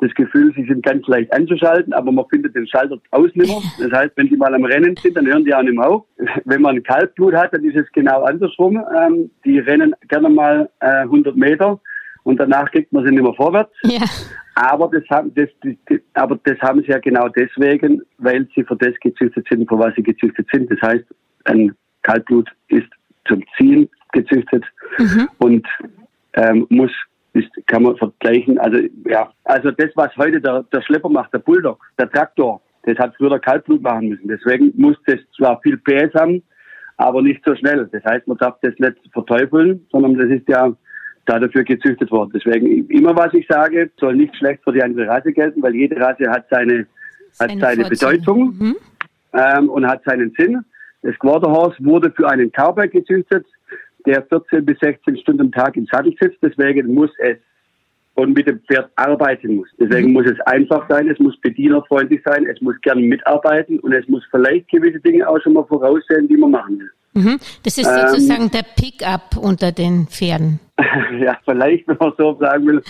das 0.00 0.12
Gefühl, 0.14 0.52
sie 0.54 0.64
sind 0.64 0.82
ganz 0.84 1.06
leicht 1.06 1.32
anzuschalten, 1.32 1.92
aber 1.92 2.10
man 2.10 2.24
findet 2.30 2.54
den 2.54 2.66
Schalter 2.66 2.98
aus 3.10 3.30
nicht 3.34 3.48
mehr. 3.48 3.60
Das 3.78 3.98
heißt, 3.98 4.12
wenn 4.16 4.28
die 4.28 4.36
mal 4.36 4.54
am 4.54 4.64
Rennen 4.64 4.96
sind, 4.96 5.16
dann 5.16 5.26
hören 5.26 5.44
die 5.44 5.54
auch 5.54 5.62
nicht 5.62 5.76
mehr 5.76 5.88
auf. 5.88 6.04
Wenn 6.44 6.62
man 6.62 6.82
Kaltblut 6.82 7.34
hat, 7.34 7.52
dann 7.52 7.64
ist 7.64 7.76
es 7.76 7.90
genau 7.92 8.22
andersrum. 8.22 8.82
Ähm, 8.96 9.30
die 9.44 9.58
rennen 9.58 9.94
gerne 10.08 10.28
mal 10.28 10.68
äh, 10.80 11.02
100 11.02 11.36
Meter 11.36 11.80
und 12.22 12.38
danach 12.38 12.70
kriegt 12.70 12.92
man 12.92 13.04
sie 13.04 13.12
nicht 13.12 13.22
mehr 13.22 13.34
vorwärts. 13.34 13.72
Ja. 13.82 14.04
Aber 14.54 14.90
das, 14.92 15.04
haben, 15.10 15.32
das, 15.34 15.48
das, 15.62 15.98
aber 16.14 16.38
das 16.44 16.58
haben 16.60 16.80
sie 16.82 16.88
ja 16.88 16.98
genau 16.98 17.28
deswegen, 17.28 18.02
weil 18.18 18.46
sie 18.54 18.64
für 18.64 18.76
das 18.76 18.94
gezüchtet 19.00 19.46
sind, 19.48 19.68
für 19.68 19.78
was 19.78 19.94
sie 19.94 20.02
gezüchtet 20.02 20.46
sind. 20.52 20.70
Das 20.70 20.80
heißt, 20.82 21.04
ein 21.44 21.74
Kaltblut 22.02 22.48
ist 22.68 22.88
zum 23.26 23.42
Ziehen 23.56 23.88
gezüchtet 24.12 24.64
und 25.38 25.66
ähm, 26.34 26.66
muss, 26.68 26.90
ist, 27.32 27.48
kann 27.66 27.82
man 27.82 27.96
vergleichen. 27.96 28.58
Also 28.58 28.78
ja, 29.08 29.32
also 29.44 29.70
das, 29.70 29.90
was 29.94 30.14
heute 30.16 30.40
der, 30.40 30.64
der 30.72 30.82
Schlepper 30.82 31.08
macht, 31.08 31.32
der 31.32 31.38
Bulldog, 31.38 31.80
der 31.98 32.10
Traktor, 32.10 32.60
das 32.84 32.98
hat 32.98 33.14
früher 33.16 33.30
der 33.30 33.38
Kaltblut 33.40 33.82
machen 33.82 34.08
müssen. 34.08 34.28
Deswegen 34.28 34.72
muss 34.76 34.96
das 35.06 35.18
zwar 35.36 35.60
viel 35.60 35.76
PS 35.78 36.14
haben, 36.14 36.42
aber 36.96 37.22
nicht 37.22 37.42
so 37.44 37.54
schnell. 37.54 37.88
Das 37.92 38.04
heißt, 38.04 38.26
man 38.26 38.38
darf 38.38 38.56
das 38.62 38.74
nicht 38.78 38.96
verteufeln, 39.12 39.86
sondern 39.90 40.14
das 40.14 40.28
ist 40.30 40.48
ja 40.48 40.74
da 41.26 41.38
dafür 41.38 41.64
gezüchtet 41.64 42.10
worden. 42.10 42.30
Deswegen 42.34 42.88
immer, 42.88 43.14
was 43.14 43.32
ich 43.34 43.46
sage, 43.46 43.90
soll 43.98 44.16
nicht 44.16 44.34
schlecht 44.36 44.64
für 44.64 44.72
die 44.72 44.82
andere 44.82 45.06
Rasse 45.06 45.32
gelten, 45.32 45.62
weil 45.62 45.74
jede 45.74 45.96
Rasse 46.00 46.28
hat 46.30 46.46
seine, 46.50 46.86
hat 47.38 47.50
Seine. 47.60 47.88
Bedeutung 47.88 48.54
Mhm. 48.58 48.76
ähm, 49.34 49.68
und 49.68 49.86
hat 49.86 50.02
seinen 50.04 50.32
Sinn. 50.36 50.64
Das 51.02 51.16
Quarterhorse 51.18 51.76
wurde 51.80 52.10
für 52.10 52.28
einen 52.28 52.50
Cowboy 52.50 52.88
gezüchtet, 52.88 53.46
der 54.06 54.22
14 54.24 54.64
bis 54.64 54.78
16 54.80 55.18
Stunden 55.18 55.42
am 55.42 55.52
Tag 55.52 55.76
im 55.76 55.86
Sattel 55.86 56.14
sitzt. 56.20 56.38
Deswegen 56.42 56.94
muss 56.94 57.10
es 57.18 57.36
und 58.14 58.34
mit 58.34 58.46
dem 58.46 58.60
Pferd 58.60 58.90
arbeiten 58.96 59.56
muss. 59.56 59.68
Deswegen 59.78 60.12
muss 60.12 60.26
es 60.26 60.38
einfach 60.40 60.86
sein, 60.88 61.08
es 61.08 61.18
muss 61.18 61.38
bedienerfreundlich 61.40 62.20
sein, 62.24 62.46
es 62.46 62.60
muss 62.60 62.78
gerne 62.82 63.00
mitarbeiten 63.00 63.78
und 63.80 63.92
es 63.92 64.06
muss 64.08 64.22
vielleicht 64.30 64.68
gewisse 64.68 65.00
Dinge 65.00 65.28
auch 65.28 65.40
schon 65.40 65.54
mal 65.54 65.64
voraussehen, 65.64 66.28
die 66.28 66.36
man 66.36 66.50
machen 66.50 66.78
will. 66.80 66.90
Mhm. 67.14 67.38
Das 67.64 67.78
ist 67.78 67.86
Ähm, 67.86 68.08
sozusagen 68.08 68.50
der 68.50 68.64
Pickup 68.76 69.36
unter 69.40 69.72
den 69.72 70.06
Pferden. 70.06 70.60
ja, 71.20 71.38
vielleicht, 71.44 71.88
wenn 71.88 71.96
man 71.98 72.12
so 72.16 72.36
sagen 72.38 72.66
will. 72.66 72.82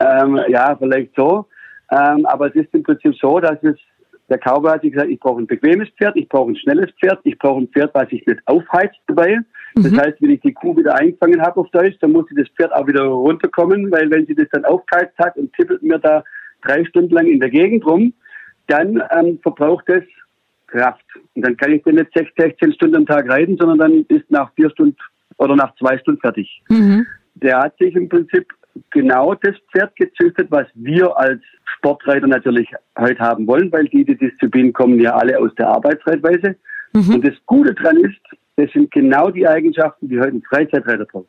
Ähm, 0.00 0.40
ja, 0.48 0.76
vielleicht 0.76 1.14
so. 1.16 1.46
Ähm, 1.90 2.26
aber 2.26 2.48
es 2.48 2.54
ist 2.54 2.72
im 2.74 2.82
Prinzip 2.82 3.14
so, 3.20 3.40
dass 3.40 3.62
es, 3.62 3.76
der 4.28 4.38
Cowboy 4.38 4.72
hat 4.72 4.82
sich 4.82 4.92
gesagt, 4.92 5.10
ich 5.10 5.20
brauche 5.20 5.40
ein 5.40 5.46
bequemes 5.46 5.88
Pferd, 5.96 6.16
ich 6.16 6.28
brauche 6.28 6.50
ein 6.50 6.56
schnelles 6.56 6.90
Pferd, 7.00 7.20
ich 7.24 7.38
brauche 7.38 7.62
ein 7.62 7.68
Pferd, 7.68 7.94
was 7.94 8.08
sich 8.10 8.26
nicht 8.26 8.40
aufheizt 8.46 8.98
dabei. 9.06 9.38
Das 9.82 10.06
heißt, 10.06 10.20
wenn 10.20 10.30
ich 10.30 10.40
die 10.40 10.52
Kuh 10.52 10.76
wieder 10.76 10.94
eingefangen 10.94 11.40
habe 11.40 11.60
auf 11.60 11.70
Deutsch, 11.70 11.96
dann 12.00 12.12
muss 12.12 12.26
sie 12.28 12.34
das 12.34 12.48
Pferd 12.56 12.72
auch 12.72 12.86
wieder 12.86 13.04
runterkommen, 13.04 13.90
weil 13.90 14.10
wenn 14.10 14.26
sie 14.26 14.34
das 14.34 14.48
dann 14.52 14.64
aufgeheizt 14.64 15.16
hat 15.18 15.36
und 15.36 15.52
tippelt 15.54 15.82
mir 15.82 15.98
da 15.98 16.24
drei 16.62 16.84
Stunden 16.84 17.14
lang 17.14 17.26
in 17.26 17.40
der 17.40 17.50
Gegend 17.50 17.84
rum, 17.86 18.12
dann 18.66 19.02
ähm, 19.10 19.38
verbraucht 19.42 19.88
es 19.88 20.04
Kraft. 20.66 21.04
Und 21.34 21.44
dann 21.46 21.56
kann 21.56 21.72
ich 21.72 21.82
den 21.82 21.96
nicht 21.96 22.12
sechs, 22.14 22.30
16 22.36 22.74
Stunden 22.74 22.96
am 22.96 23.06
Tag 23.06 23.28
reiten, 23.28 23.56
sondern 23.58 23.78
dann 23.78 24.04
ist 24.08 24.30
nach 24.30 24.52
vier 24.54 24.70
Stunden 24.70 24.96
oder 25.38 25.56
nach 25.56 25.74
zwei 25.76 25.98
Stunden 25.98 26.20
fertig. 26.20 26.62
Mhm. 26.68 27.06
Der 27.34 27.58
hat 27.58 27.78
sich 27.78 27.94
im 27.94 28.08
Prinzip 28.08 28.46
genau 28.90 29.34
das 29.34 29.54
Pferd 29.72 29.94
gezüchtet, 29.96 30.48
was 30.50 30.66
wir 30.74 31.16
als 31.16 31.40
Sportreiter 31.76 32.26
natürlich 32.26 32.68
heute 32.98 33.20
haben 33.20 33.46
wollen, 33.46 33.72
weil 33.72 33.86
diese 33.86 34.14
Disziplinen 34.14 34.72
kommen 34.72 35.00
ja 35.00 35.16
alle 35.16 35.38
aus 35.38 35.54
der 35.56 35.68
Arbeitsreitweise. 35.68 36.56
Und 36.92 37.26
das 37.26 37.34
Gute 37.46 37.74
dran 37.74 37.98
ist, 37.98 38.20
das 38.58 38.72
sind 38.72 38.90
genau 38.90 39.30
die 39.30 39.46
Eigenschaften, 39.46 40.08
die 40.08 40.18
heute 40.18 40.32
ein 40.32 40.42
Freizeitreiter 40.42 41.04
braucht. 41.04 41.28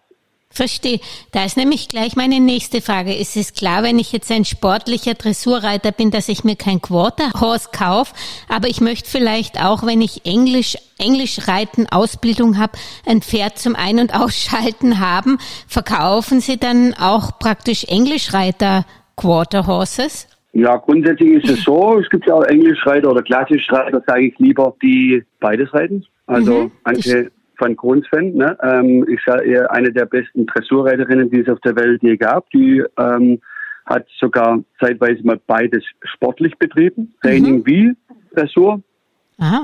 Verstehe. 0.51 0.99
Da 1.31 1.45
ist 1.45 1.57
nämlich 1.57 1.89
gleich 1.89 2.15
meine 2.15 2.39
nächste 2.39 2.81
Frage. 2.81 3.13
Ist 3.13 3.37
es 3.37 3.53
klar, 3.53 3.83
wenn 3.83 3.99
ich 3.99 4.11
jetzt 4.11 4.31
ein 4.31 4.45
sportlicher 4.45 5.13
Dressurreiter 5.13 5.91
bin, 5.91 6.09
dass 6.09 6.27
ich 6.27 6.43
mir 6.43 6.55
kein 6.55 6.81
Quarter 6.81 7.39
Horse 7.39 7.69
kaufe, 7.71 8.15
aber 8.49 8.67
ich 8.67 8.81
möchte 8.81 9.07
vielleicht 9.07 9.63
auch, 9.63 9.85
wenn 9.85 10.01
ich 10.01 10.25
Englisch, 10.25 10.75
Englisch 10.97 11.47
reiten 11.47 11.85
Ausbildung 11.91 12.57
habe, 12.57 12.71
ein 13.05 13.21
Pferd 13.21 13.59
zum 13.59 13.75
Ein- 13.75 13.99
und 13.99 14.19
Ausschalten 14.19 14.99
haben, 14.99 15.37
verkaufen 15.67 16.39
Sie 16.39 16.57
dann 16.57 16.95
auch 16.95 17.37
praktisch 17.37 17.83
Englischreiter 17.83 18.85
Quarter 19.15 19.67
Horses? 19.67 20.27
Ja, 20.53 20.77
grundsätzlich 20.77 21.43
ist 21.43 21.49
es 21.49 21.63
so, 21.63 21.99
es 21.99 22.09
gibt 22.09 22.25
ja 22.25 22.33
auch 22.33 22.43
Englischreiter 22.45 23.11
oder 23.11 23.21
Klassischreiter, 23.21 24.01
sage 24.07 24.29
ich 24.29 24.39
lieber, 24.39 24.75
die 24.81 25.23
beides 25.39 25.71
reiten. 25.75 26.03
Also 26.29 26.63
Mhm. 26.63 26.71
Antje 26.83 27.31
van 27.57 27.75
Kronsven 27.75 28.35
ne, 28.35 28.57
ähm, 28.63 29.03
ist 29.05 29.25
ja 29.27 29.39
eher 29.41 29.71
eine 29.71 29.91
der 29.91 30.05
besten 30.05 30.45
Dressurreiterinnen, 30.45 31.29
die 31.29 31.41
es 31.41 31.49
auf 31.49 31.59
der 31.61 31.75
Welt 31.75 32.01
je 32.01 32.15
gab. 32.15 32.49
Die 32.51 32.83
ähm, 32.97 33.39
hat 33.85 34.05
sogar 34.19 34.63
zeitweise 34.79 35.21
mal 35.25 35.39
beides 35.47 35.83
sportlich 36.03 36.57
betrieben, 36.57 37.13
Training 37.21 37.65
wie 37.65 37.95
Dressur. 38.33 38.81
Aha. 39.39 39.63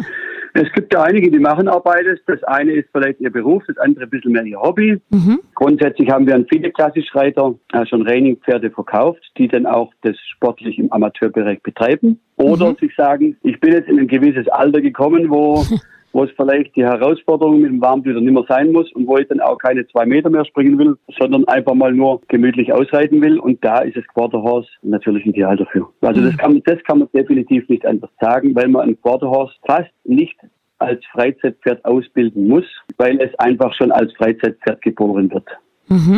Es 0.57 0.72
gibt 0.74 0.93
ja 0.93 1.03
einige, 1.03 1.29
die 1.29 1.39
machen 1.39 1.67
auch 1.67 1.84
beides. 1.84 2.19
Das 2.27 2.41
eine 2.45 2.72
ist 2.72 2.88
vielleicht 2.93 3.19
ihr 3.19 3.29
Beruf, 3.29 3.63
das 3.67 3.77
andere 3.77 4.05
ein 4.05 4.10
bisschen 4.10 4.31
mehr 4.31 4.43
ihr 4.45 4.60
Hobby. 4.60 5.00
Mhm. 5.10 5.41
Grundsätzlich 5.53 6.10
haben 6.10 6.25
wir 6.27 6.34
an 6.36 6.45
viele 6.50 6.72
Klassischreiter 6.72 7.55
äh, 7.74 7.86
schon 7.86 8.05
Trainingpferde 8.05 8.72
verkauft, 8.72 9.22
die 9.38 9.50
dann 9.50 9.65
auch 9.65 9.91
das 10.03 10.15
sportlich 10.34 10.79
im 10.79 10.91
Amateurbereich 10.93 11.62
betreiben. 11.62 12.19
Oder 12.38 12.72
Mhm. 12.72 12.77
sich 12.79 12.95
sagen, 12.95 13.36
ich 13.43 13.60
bin 13.60 13.74
jetzt 13.74 13.89
in 13.89 14.00
ein 14.00 14.07
gewisses 14.07 14.48
Alter 14.48 14.79
gekommen, 14.81 15.29
wo, 15.29 15.55
wo 16.15 16.24
es 16.24 16.31
vielleicht 16.38 16.74
die 16.77 16.86
Herausforderung 16.86 17.60
mit 17.60 17.72
dem 17.72 17.81
Warmblüter 17.81 18.22
nicht 18.22 18.31
mehr 18.31 18.45
sein 18.48 18.72
muss 18.72 18.89
und 18.93 19.05
wo 19.05 19.17
ich 19.17 19.27
dann 19.27 19.41
auch 19.41 19.57
keine 19.57 19.86
zwei 19.88 20.05
Meter 20.05 20.29
mehr 20.29 20.45
springen 20.45 20.79
will, 20.79 20.95
sondern 21.19 21.45
einfach 21.50 21.74
mal 21.74 21.91
nur 21.91 22.22
gemütlich 22.29 22.72
ausreiten 22.72 23.22
will. 23.22 23.38
Und 23.38 23.63
da 23.65 23.79
ist 23.79 23.98
das 23.98 24.07
Quarterhorse 24.07 24.69
natürlich 24.81 25.25
ideal 25.25 25.57
dafür. 25.57 25.89
Also 26.00 26.22
das 26.22 26.38
kann, 26.38 26.62
das 26.63 26.81
kann 26.86 27.00
man 27.00 27.10
definitiv 27.13 27.67
nicht 27.67 27.86
anders 27.86 28.10
sagen, 28.22 28.55
weil 28.55 28.69
man 28.69 28.88
ein 28.88 29.01
Quarterhorse 29.01 29.55
fast 29.67 29.91
nicht 30.05 30.38
als 30.77 31.03
Freizeitpferd 31.12 31.84
ausbilden 31.84 32.48
muss, 32.48 32.65
weil 32.95 33.19
es 33.22 33.38
einfach 33.38 33.74
schon 33.74 33.91
als 33.91 34.13
Freizeitpferd 34.13 34.81
geboren 34.84 35.29
wird. 35.34 35.50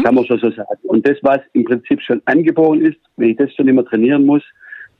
Kann 0.03 0.13
man 0.13 0.25
schon 0.25 0.37
so 0.37 0.51
sagen. 0.51 0.77
Und 0.83 1.07
das, 1.07 1.17
was 1.23 1.39
im 1.53 1.63
Prinzip 1.63 2.01
schon 2.03 2.21
angeboren 2.25 2.81
ist, 2.81 2.99
wenn 3.15 3.29
ich 3.31 3.37
das 3.37 3.51
schon 3.55 3.67
immer 3.67 3.83
trainieren 3.83 4.27
muss, 4.27 4.43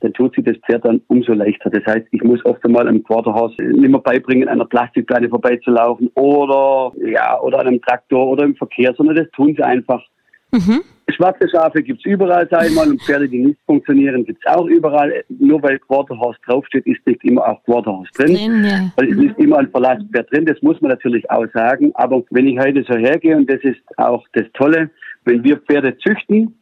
dann 0.00 0.12
tut 0.12 0.34
sich 0.34 0.44
das 0.44 0.56
Pferd 0.58 0.84
dann 0.84 1.00
umso 1.08 1.32
leichter. 1.32 1.70
Das 1.70 1.84
heißt, 1.84 2.06
ich 2.10 2.22
muss 2.22 2.44
oft 2.44 2.64
einmal 2.64 2.86
im 2.88 3.02
Quarterhouse 3.02 3.56
nicht 3.58 3.90
mehr 3.90 4.00
beibringen, 4.00 4.48
an 4.48 4.54
einer 4.54 4.66
Plastikplatte 4.66 5.28
vorbeizulaufen 5.28 6.10
oder, 6.14 6.92
ja, 7.04 7.40
oder 7.40 7.60
an 7.60 7.66
einem 7.66 7.82
Traktor 7.82 8.28
oder 8.28 8.44
im 8.44 8.54
Verkehr, 8.56 8.94
sondern 8.96 9.16
das 9.16 9.30
tun 9.32 9.54
sie 9.56 9.62
einfach. 9.62 10.02
Schwarze 11.10 11.48
Schafe 11.48 11.82
gibt's 11.82 12.04
überall, 12.04 12.46
sag 12.50 12.66
ich 12.66 12.74
mal, 12.74 12.88
und 12.88 13.02
Pferde, 13.02 13.28
die 13.28 13.38
nicht 13.38 13.58
funktionieren, 13.66 14.24
gibt's 14.24 14.46
auch 14.46 14.66
überall. 14.66 15.24
Nur 15.28 15.62
weil 15.62 15.78
Quarterhouse 15.78 16.36
draufsteht, 16.46 16.86
ist 16.86 17.06
nicht 17.06 17.24
immer 17.24 17.46
auch 17.48 17.62
Quarterhouse 17.64 18.10
drin. 18.12 18.34
Drin, 18.34 18.64
ja. 18.64 18.90
Weil 18.96 19.10
es 19.10 19.18
ist 19.18 19.38
immer 19.38 19.58
ein 19.58 19.70
Verlasspferd 19.70 20.30
drin, 20.32 20.46
das 20.46 20.60
muss 20.62 20.80
man 20.80 20.90
natürlich 20.90 21.28
auch 21.30 21.46
sagen. 21.52 21.92
Aber 21.94 22.22
wenn 22.30 22.46
ich 22.46 22.58
heute 22.58 22.84
so 22.88 22.94
hergehe, 22.94 23.36
und 23.36 23.50
das 23.50 23.60
ist 23.62 23.80
auch 23.96 24.24
das 24.34 24.44
Tolle, 24.54 24.90
wenn 25.24 25.42
wir 25.44 25.58
Pferde 25.58 25.96
züchten 25.98 26.54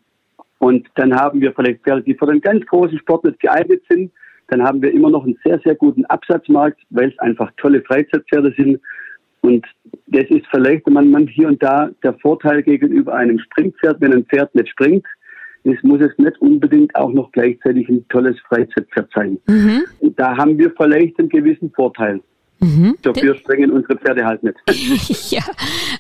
und 0.59 0.87
dann 0.95 1.15
haben 1.15 1.41
wir 1.41 1.53
vielleicht 1.53 1.83
Pferde, 1.83 2.03
die 2.03 2.15
für 2.15 2.27
den 2.27 2.41
ganz 2.41 2.65
großen 2.67 2.99
Sport 2.99 3.25
nicht 3.25 3.41
geeignet 3.41 3.83
sind, 3.89 4.11
dann 4.49 4.63
haben 4.63 4.81
wir 4.81 4.93
immer 4.93 5.11
noch 5.11 5.25
einen 5.25 5.39
sehr, 5.45 5.61
sehr 5.65 5.75
guten 5.75 6.05
Absatzmarkt, 6.07 6.81
weil 6.91 7.09
es 7.11 7.19
einfach 7.19 7.51
tolle 7.57 7.83
Freizeitpferde 7.83 8.55
sind. 8.57 8.81
Und 9.41 9.67
das 10.07 10.25
ist 10.31 10.47
vielleicht 10.51 10.89
man, 10.89 11.27
hier 11.27 11.49
und 11.49 11.63
da 11.63 11.91
der 12.03 12.15
Vorteil 12.15 12.63
gegenüber 12.63 13.15
einem 13.15 13.39
Springpferd, 13.39 14.01
wenn 14.01 14.13
ein 14.13 14.25
Pferd 14.25 14.55
nicht 14.55 14.69
springt, 14.69 15.07
es 15.65 15.83
muss 15.83 16.01
es 16.01 16.17
nicht 16.19 16.41
unbedingt 16.41 16.95
auch 16.95 17.13
noch 17.13 17.33
gleichzeitig 17.33 17.89
ein 17.89 18.07
tolles 18.09 18.39
Freizeitpferd 18.49 19.11
sein. 19.15 19.39
Und 20.01 20.19
Da 20.19 20.37
haben 20.37 20.59
wir 20.59 20.73
vielleicht 20.77 21.19
einen 21.19 21.29
gewissen 21.29 21.73
Vorteil. 21.73 22.21
Dafür 23.03 23.37
springen 23.37 23.71
unsere 23.73 23.97
Pferde 23.97 24.25
halt 24.25 24.43
nicht. 24.43 24.57
Ja, 25.31 25.43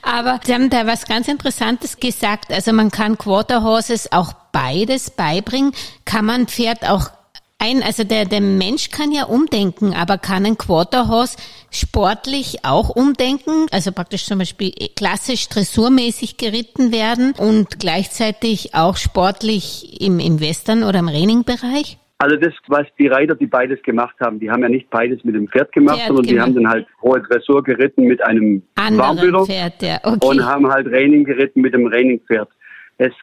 aber 0.02 0.40
Sie 0.44 0.54
haben 0.54 0.70
da 0.70 0.87
was 0.87 1.06
ganz 1.06 1.28
Interessantes 1.28 1.99
gesagt. 1.99 2.52
Also 2.52 2.73
man 2.73 2.90
kann 2.90 3.18
Quarter 3.18 3.62
Horses 3.62 4.12
auch 4.12 4.32
beides 4.52 5.11
beibringen. 5.11 5.73
Kann 6.04 6.25
man 6.25 6.46
Pferd 6.46 6.88
auch 6.88 7.11
ein, 7.58 7.82
also 7.82 8.04
der, 8.04 8.26
der 8.26 8.42
Mensch 8.42 8.90
kann 8.90 9.12
ja 9.12 9.25
umdenken, 9.25 9.94
aber 9.94 10.18
kann 10.18 10.44
ein 10.44 10.58
Quarter 10.58 11.08
Horse 11.08 11.37
sportlich 11.70 12.64
auch 12.64 12.90
umdenken? 12.90 13.66
Also 13.70 13.92
praktisch 13.92 14.26
zum 14.26 14.38
Beispiel 14.38 14.73
klassisch 14.94 15.49
dressurmäßig 15.49 16.37
geritten 16.37 16.92
werden 16.92 17.32
und 17.32 17.78
gleichzeitig 17.78 18.75
auch 18.75 18.96
sportlich 18.96 20.00
im, 20.02 20.20
im 20.20 20.40
Western 20.40 20.85
oder 20.85 20.99
im 20.99 21.08
Reining-Bereich? 21.08 21.99
Also 22.18 22.37
das, 22.37 22.54
was 22.68 22.87
die 22.99 23.08
Reiter, 23.08 23.35
die 23.35 23.46
beides 23.46 23.82
gemacht 23.82 24.16
haben, 24.20 24.40
die 24.40 24.50
haben 24.50 24.62
ja 24.62 24.70
nicht 24.70 24.88
beides 24.88 25.23
mit 25.23 25.35
dem 25.35 25.49
Pferd 25.49 25.70
gemacht, 25.73 25.96
Pferd 25.99 26.08
sondern 26.08 26.25
die 26.25 26.30
gemacht. 26.30 26.46
haben 26.46 26.54
dann 26.54 26.68
halt 26.68 26.87
hohe 27.02 27.20
Dressur 27.20 27.62
geritten 27.62 28.04
mit 28.04 28.25
einem 28.25 28.62
Pferd, 28.75 29.82
ja. 29.82 29.99
Okay. 30.02 30.26
und 30.26 30.44
haben 30.44 30.66
halt 30.66 30.87
Reining 30.87 31.25
geritten 31.25 31.61
mit 31.61 31.75
dem 31.75 31.87
Reining-Pferd. 31.87 32.49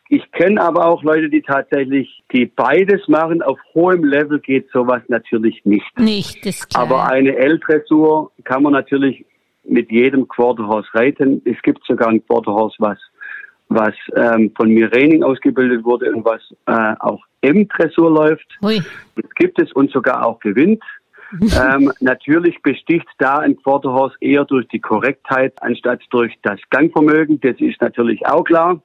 Ich 0.09 0.31
kenne 0.33 0.61
aber 0.61 0.85
auch 0.85 1.01
Leute, 1.01 1.29
die 1.29 1.41
tatsächlich, 1.41 2.23
die 2.31 2.45
beides 2.45 3.07
machen. 3.07 3.41
Auf 3.41 3.57
hohem 3.73 4.03
Level 4.03 4.39
geht 4.39 4.69
sowas 4.71 5.01
natürlich 5.07 5.65
nicht. 5.65 5.99
Nicht, 5.99 6.45
das 6.45 6.69
klar. 6.69 6.83
Aber 6.83 7.09
eine 7.09 7.35
L-Dressur 7.35 8.31
kann 8.43 8.61
man 8.61 8.73
natürlich 8.73 9.25
mit 9.63 9.91
jedem 9.91 10.27
Quarterhorse 10.27 10.87
reiten. 10.93 11.41
Es 11.45 11.59
gibt 11.63 11.83
sogar 11.87 12.09
ein 12.09 12.23
Quarterhorse, 12.27 12.75
was, 12.77 12.99
was 13.73 13.93
ähm, 14.15 14.51
von 14.55 14.69
mir 14.69 14.91
Reining 14.91 15.23
ausgebildet 15.23 15.83
wurde 15.83 16.11
und 16.13 16.25
was 16.25 16.41
äh, 16.65 16.95
auch 16.99 17.21
M-Dressur 17.41 18.11
läuft. 18.11 18.47
Ui. 18.61 18.81
Das 19.15 19.29
gibt 19.35 19.61
es 19.61 19.71
und 19.73 19.91
sogar 19.91 20.25
auch 20.25 20.39
gewinnt. 20.39 20.81
ähm, 21.41 21.91
natürlich 21.99 22.61
besticht 22.61 23.07
da 23.17 23.39
ein 23.39 23.57
Quarterhorse 23.57 24.15
eher 24.21 24.45
durch 24.45 24.67
die 24.67 24.79
Korrektheit 24.79 25.53
anstatt 25.61 26.01
durch 26.11 26.33
das 26.43 26.59
Gangvermögen. 26.69 27.39
Das 27.41 27.59
ist 27.59 27.81
natürlich 27.81 28.25
auch 28.27 28.43
klar. 28.43 28.81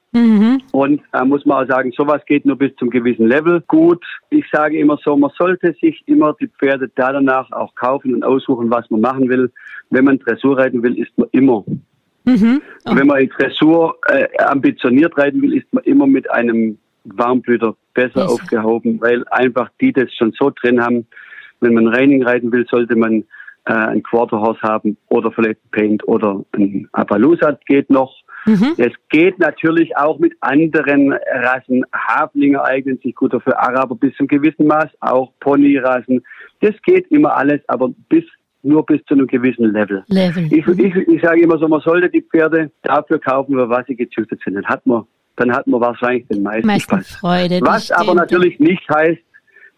Und 0.73 1.03
da 1.13 1.25
muss 1.25 1.45
man 1.45 1.65
auch 1.65 1.69
sagen, 1.69 1.93
sowas 1.95 2.23
geht 2.27 2.47
nur 2.47 2.57
bis 2.57 2.75
zum 2.77 2.89
gewissen 2.89 3.27
Level. 3.27 3.63
Gut, 3.67 4.03
ich 4.31 4.47
sage 4.51 4.79
immer 4.79 4.99
so, 5.05 5.17
man 5.17 5.31
sollte 5.37 5.75
sich 5.81 6.03
immer 6.07 6.35
die 6.41 6.49
Pferde 6.49 6.91
da 6.95 7.13
danach 7.13 7.51
auch 7.53 7.75
kaufen 7.75 8.15
und 8.15 8.25
aussuchen, 8.25 8.71
was 8.71 8.89
man 8.89 9.03
machen 9.03 9.29
will. 9.29 9.53
Wenn 9.91 10.05
man 10.05 10.19
Dressur 10.19 10.57
reiten 10.57 10.83
will, 10.83 10.99
ist 10.99 11.17
man 11.19 11.29
immer. 11.33 11.65
Und 12.85 12.99
wenn 12.99 13.07
man 13.07 13.21
in 13.21 13.29
Dressur 13.31 13.97
äh, 14.07 14.27
ambitioniert 14.45 15.17
reiten 15.17 15.43
will, 15.43 15.57
ist 15.57 15.73
man 15.73 15.85
immer 15.85 16.07
mit 16.07 16.31
einem 16.31 16.79
Warmblüter 17.05 17.77
besser 17.95 18.21
Besser. 18.21 18.31
aufgehoben, 18.31 19.01
weil 19.01 19.25
einfach 19.29 19.71
die 19.81 19.93
das 19.93 20.13
schon 20.15 20.33
so 20.39 20.51
drin 20.51 20.81
haben. 20.81 21.07
Wenn 21.61 21.75
man 21.75 21.89
Reining 21.89 22.23
reiten 22.23 22.53
will, 22.53 22.67
sollte 22.71 22.95
man 22.97 23.25
äh, 23.65 23.73
ein 23.73 24.03
Quarterhorse 24.03 24.63
haben 24.63 24.97
oder 25.09 25.33
vielleicht 25.33 25.59
Paint 25.73 26.07
oder 26.07 26.45
ein 26.53 26.89
Appaloosa 26.93 27.59
geht 27.67 27.91
noch. 27.91 28.15
Es 28.79 28.93
geht 29.11 29.39
natürlich 29.39 29.97
auch 29.97 30.19
mit 30.19 30.35
anderen 30.41 31.13
Rassen. 31.13 31.85
Haflinger 31.93 32.65
eignen 32.65 32.99
sich 33.03 33.15
gut 33.15 33.35
dafür, 33.35 33.61
Araber 33.61 33.95
bis 33.95 34.15
zum 34.17 34.27
gewissen 34.27 34.67
Maß, 34.67 34.89
auch 35.01 35.33
Ponyrassen. 35.41 36.25
Das 36.61 36.75
geht 36.83 37.11
immer 37.11 37.37
alles, 37.37 37.61
aber 37.69 37.91
bis 38.09 38.25
nur 38.69 38.85
bis 38.85 39.05
zu 39.07 39.15
einem 39.15 39.27
gewissen 39.27 39.73
Level. 39.73 40.05
Level. 40.09 40.45
Ich, 40.51 40.67
ich, 40.67 40.95
ich 40.95 41.23
sage 41.23 41.41
immer 41.41 41.59
so, 41.59 41.67
man 41.69 41.81
sollte 41.81 42.09
die 42.09 42.23
Pferde 42.23 42.71
dafür 42.83 43.19
kaufen, 43.19 43.55
für 43.55 43.69
was 43.69 43.87
sie 43.87 43.97
gezüchtet 43.97 44.41
sind. 44.45 44.55
Dann 44.55 44.67
hat 44.67 44.87
man, 44.87 45.05
dann 45.37 45.53
hat 45.53 45.67
man 45.67 45.81
wahrscheinlich 45.81 46.27
den 46.29 46.43
meisten, 46.43 46.67
Meisten 46.67 46.95
Spaß. 46.95 47.17
Freude. 47.17 47.61
Was 47.63 47.91
aber 47.91 48.15
natürlich 48.15 48.61
nicht 48.61 48.89
heißt, 48.89 49.21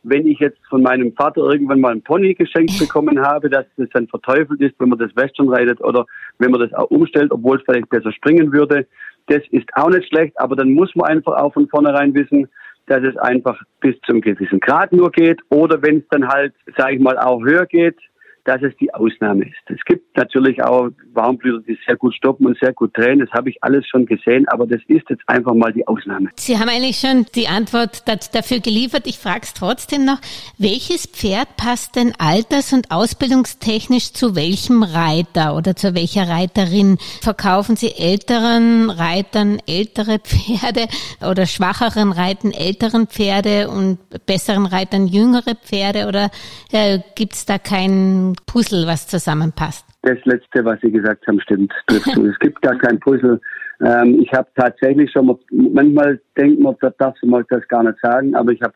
wenn 0.02 0.26
ich 0.26 0.38
jetzt 0.38 0.58
von 0.68 0.82
meinem 0.82 1.12
Vater 1.12 1.42
irgendwann 1.42 1.80
mal 1.80 1.92
einen 1.92 2.02
Pony 2.02 2.34
geschenkt 2.34 2.72
bekommen 2.78 3.20
habe, 3.20 3.50
dass 3.50 3.66
das 3.76 3.88
dann 3.92 4.08
verteufelt 4.08 4.60
ist, 4.60 4.74
wenn 4.78 4.88
man 4.88 4.98
das 4.98 5.14
Western 5.14 5.48
reitet 5.48 5.80
oder 5.80 6.06
wenn 6.38 6.50
man 6.50 6.60
das 6.60 6.72
auch 6.74 6.90
umstellt, 6.90 7.30
obwohl 7.32 7.58
es 7.58 7.62
vielleicht 7.64 7.88
besser 7.90 8.12
springen 8.12 8.52
würde. 8.52 8.86
Das 9.26 9.42
ist 9.50 9.68
auch 9.74 9.90
nicht 9.90 10.08
schlecht, 10.08 10.38
aber 10.40 10.56
dann 10.56 10.72
muss 10.72 10.94
man 10.94 11.08
einfach 11.08 11.34
auch 11.36 11.52
von 11.52 11.68
vornherein 11.68 12.14
wissen, 12.14 12.48
dass 12.86 13.02
es 13.04 13.16
einfach 13.18 13.60
bis 13.80 13.94
zum 14.06 14.20
gewissen 14.20 14.58
Grad 14.58 14.92
nur 14.92 15.12
geht 15.12 15.40
oder 15.50 15.80
wenn 15.82 15.98
es 15.98 16.08
dann 16.10 16.26
halt, 16.26 16.54
sage 16.76 16.96
ich 16.96 17.00
mal, 17.00 17.16
auch 17.18 17.40
höher 17.40 17.66
geht, 17.66 17.96
dass 18.50 18.62
es 18.62 18.76
die 18.78 18.92
Ausnahme 18.92 19.44
ist. 19.44 19.54
Es 19.66 19.84
gibt 19.84 20.16
natürlich 20.16 20.60
auch 20.60 20.88
Warmblüter, 21.12 21.62
die 21.68 21.78
sehr 21.86 21.94
gut 21.94 22.16
stoppen 22.16 22.46
und 22.46 22.58
sehr 22.58 22.72
gut 22.72 22.90
drehen. 22.98 23.20
Das 23.20 23.30
habe 23.30 23.48
ich 23.48 23.62
alles 23.62 23.86
schon 23.86 24.06
gesehen, 24.06 24.44
aber 24.48 24.66
das 24.66 24.80
ist 24.88 25.08
jetzt 25.08 25.22
einfach 25.28 25.54
mal 25.54 25.72
die 25.72 25.86
Ausnahme. 25.86 26.30
Sie 26.34 26.58
haben 26.58 26.68
eigentlich 26.68 26.98
schon 26.98 27.26
die 27.36 27.46
Antwort 27.46 28.02
dafür 28.08 28.58
geliefert. 28.58 29.06
Ich 29.06 29.18
frage 29.18 29.42
es 29.42 29.54
trotzdem 29.54 30.04
noch. 30.04 30.20
Welches 30.58 31.06
Pferd 31.06 31.56
passt 31.56 31.94
denn 31.94 32.12
alters- 32.18 32.72
und 32.72 32.90
ausbildungstechnisch 32.90 34.14
zu 34.14 34.34
welchem 34.34 34.82
Reiter 34.82 35.56
oder 35.56 35.76
zu 35.76 35.94
welcher 35.94 36.28
Reiterin? 36.28 36.98
Verkaufen 37.22 37.76
Sie 37.76 37.92
älteren 37.96 38.90
Reitern 38.90 39.60
ältere 39.68 40.18
Pferde 40.18 40.88
oder 41.20 41.46
schwacheren 41.46 42.10
Reiten 42.10 42.50
älteren 42.50 43.06
Pferde 43.06 43.68
und 43.68 43.98
besseren 44.26 44.66
Reitern 44.66 45.06
jüngere 45.06 45.54
Pferde 45.54 46.08
oder 46.08 46.30
äh, 46.72 46.98
gibt 47.14 47.34
es 47.34 47.46
da 47.46 47.58
kein 47.58 48.34
Puzzle, 48.46 48.86
was 48.86 49.06
zusammenpasst? 49.06 49.86
Das 50.02 50.18
letzte, 50.24 50.64
was 50.64 50.80
Sie 50.80 50.90
gesagt 50.90 51.26
haben, 51.26 51.40
stimmt. 51.40 51.72
es 51.88 52.38
gibt 52.38 52.60
gar 52.62 52.76
kein 52.78 52.98
Puzzle. 53.00 53.40
Ähm, 53.80 54.20
ich 54.20 54.32
habe 54.32 54.48
tatsächlich 54.56 55.10
schon 55.10 55.26
mal, 55.26 55.38
manchmal 55.50 56.20
denkt 56.36 56.60
man, 56.60 56.76
das 56.80 56.94
darf 56.98 57.14
man 57.22 57.44
das 57.48 57.66
gar 57.68 57.82
nicht 57.82 57.98
sagen, 58.00 58.34
aber 58.34 58.52
ich 58.52 58.60
habe 58.62 58.74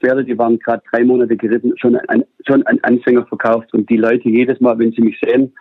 Pferde, 0.00 0.24
die 0.24 0.36
waren 0.36 0.58
gerade 0.58 0.82
drei 0.90 1.04
Monate 1.04 1.36
geritten, 1.36 1.72
schon 1.76 1.96
ein, 1.96 2.24
schon 2.46 2.66
ein 2.66 2.82
Anfänger 2.82 3.24
verkauft 3.26 3.72
und 3.72 3.88
die 3.88 3.96
Leute 3.96 4.28
jedes 4.28 4.60
Mal, 4.60 4.78
wenn 4.78 4.92
sie 4.92 5.02
mich 5.02 5.18
sehen, 5.22 5.52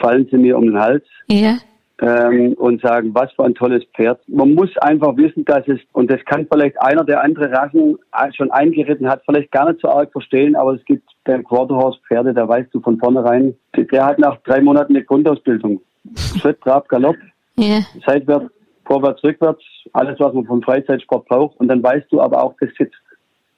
fallen 0.00 0.26
sie 0.30 0.36
mir 0.36 0.58
um 0.58 0.64
den 0.64 0.78
Hals. 0.78 1.04
Ja 1.28 1.58
ähm, 2.00 2.54
und 2.54 2.82
sagen, 2.82 3.14
was 3.14 3.32
für 3.32 3.44
ein 3.44 3.54
tolles 3.54 3.84
Pferd. 3.94 4.20
Man 4.28 4.54
muss 4.54 4.76
einfach 4.78 5.16
wissen, 5.16 5.44
dass 5.44 5.66
es, 5.68 5.78
und 5.92 6.10
das 6.10 6.24
kann 6.24 6.46
vielleicht 6.50 6.80
einer, 6.80 7.04
der 7.04 7.22
andere 7.22 7.52
Rassen 7.52 7.98
schon 8.36 8.50
eingeritten 8.50 9.08
hat, 9.08 9.22
vielleicht 9.24 9.52
gar 9.52 9.70
nicht 9.70 9.80
so 9.80 9.88
arg 9.88 10.10
verstehen, 10.12 10.56
aber 10.56 10.74
es 10.74 10.84
gibt 10.84 11.08
der 11.26 11.42
Quarterhorse 11.42 11.98
Pferde, 12.08 12.34
da 12.34 12.48
weißt 12.48 12.74
du 12.74 12.80
von 12.80 12.98
vornherein, 12.98 13.54
der 13.76 14.04
hat 14.04 14.18
nach 14.18 14.38
drei 14.42 14.60
Monaten 14.60 14.94
eine 14.94 15.04
Grundausbildung. 15.04 15.80
Schritt, 16.16 16.60
Trab, 16.60 16.88
Galopp, 16.88 17.16
yeah. 17.58 17.80
seitwärts, 18.04 18.50
vorwärts, 18.84 19.24
rückwärts, 19.24 19.62
alles, 19.92 20.20
was 20.20 20.34
man 20.34 20.44
vom 20.44 20.62
Freizeitsport 20.62 21.26
braucht. 21.26 21.58
Und 21.58 21.68
dann 21.68 21.82
weißt 21.82 22.06
du 22.10 22.20
aber 22.20 22.42
auch, 22.42 22.54
das 22.60 22.68
sitzt. 22.76 23.00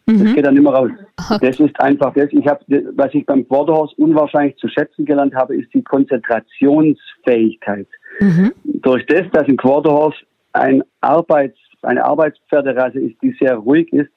Mhm. 0.06 0.24
Das 0.24 0.34
geht 0.34 0.46
dann 0.46 0.56
immer 0.56 0.74
raus. 0.74 0.90
Okay. 1.30 1.48
Das 1.48 1.58
ist 1.58 1.80
einfach 1.80 2.14
das. 2.14 2.28
Ich 2.30 2.46
habe, 2.46 2.60
was 2.94 3.12
ich 3.12 3.26
beim 3.26 3.48
Quarterhorse 3.48 3.96
unwahrscheinlich 3.96 4.56
zu 4.56 4.68
schätzen 4.68 5.04
gelernt 5.04 5.34
habe, 5.34 5.56
ist 5.56 5.74
die 5.74 5.82
Konzentrationsfähigkeit. 5.82 7.88
Mhm. 8.20 8.52
Durch 8.64 9.04
das, 9.06 9.23
dass 9.32 9.49
ein 9.49 9.56
Quarterhorse 9.56 10.16
ein 10.52 10.82
Arbeits, 11.00 11.58
eine 11.82 12.04
Arbeitspferderasse 12.04 13.00
ist, 13.00 13.20
die 13.23 13.37
sehr 13.38 13.56
ruhig 13.56 13.92
ist, 13.92 14.11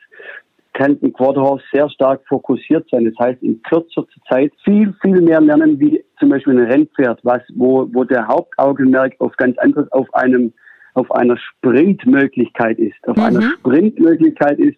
kann 0.74 0.98
ein 1.01 1.12
Quarterhorse 1.13 1.63
sehr 1.74 1.89
stark 1.89 2.22
fokussiert 2.27 2.88
sein. 2.89 3.06
Das 3.06 3.13
heißt, 3.20 3.44
in 3.44 3.62
kürzer 3.63 4.06
Zeit 4.29 4.53
viel, 4.63 4.94
viel 5.01 5.22
mehr 5.22 5.41
lernen 5.41 5.79
wie 5.79 6.03
zum 6.20 6.29
Beispiel 6.29 6.58
ein 6.58 6.72
Rennpferd, 6.72 7.20
was, 7.24 7.41
wo, 7.56 7.89
wo 7.91 8.03
der 8.03 8.27
Hauptaugenmerk 8.27 9.15
auf 9.20 9.36
ganz 9.38 9.58
anderes, 9.58 9.91
auf 9.91 10.12
einem, 10.13 10.53
auf 10.94 11.12
einer 11.12 11.38
Sprintmöglichkeit 11.38 12.79
ist, 12.79 12.96
auf 13.08 13.18
mhm. 13.18 13.24
einer 13.24 13.41
Sprintmöglichkeit 13.41 14.60
ist, 14.60 14.77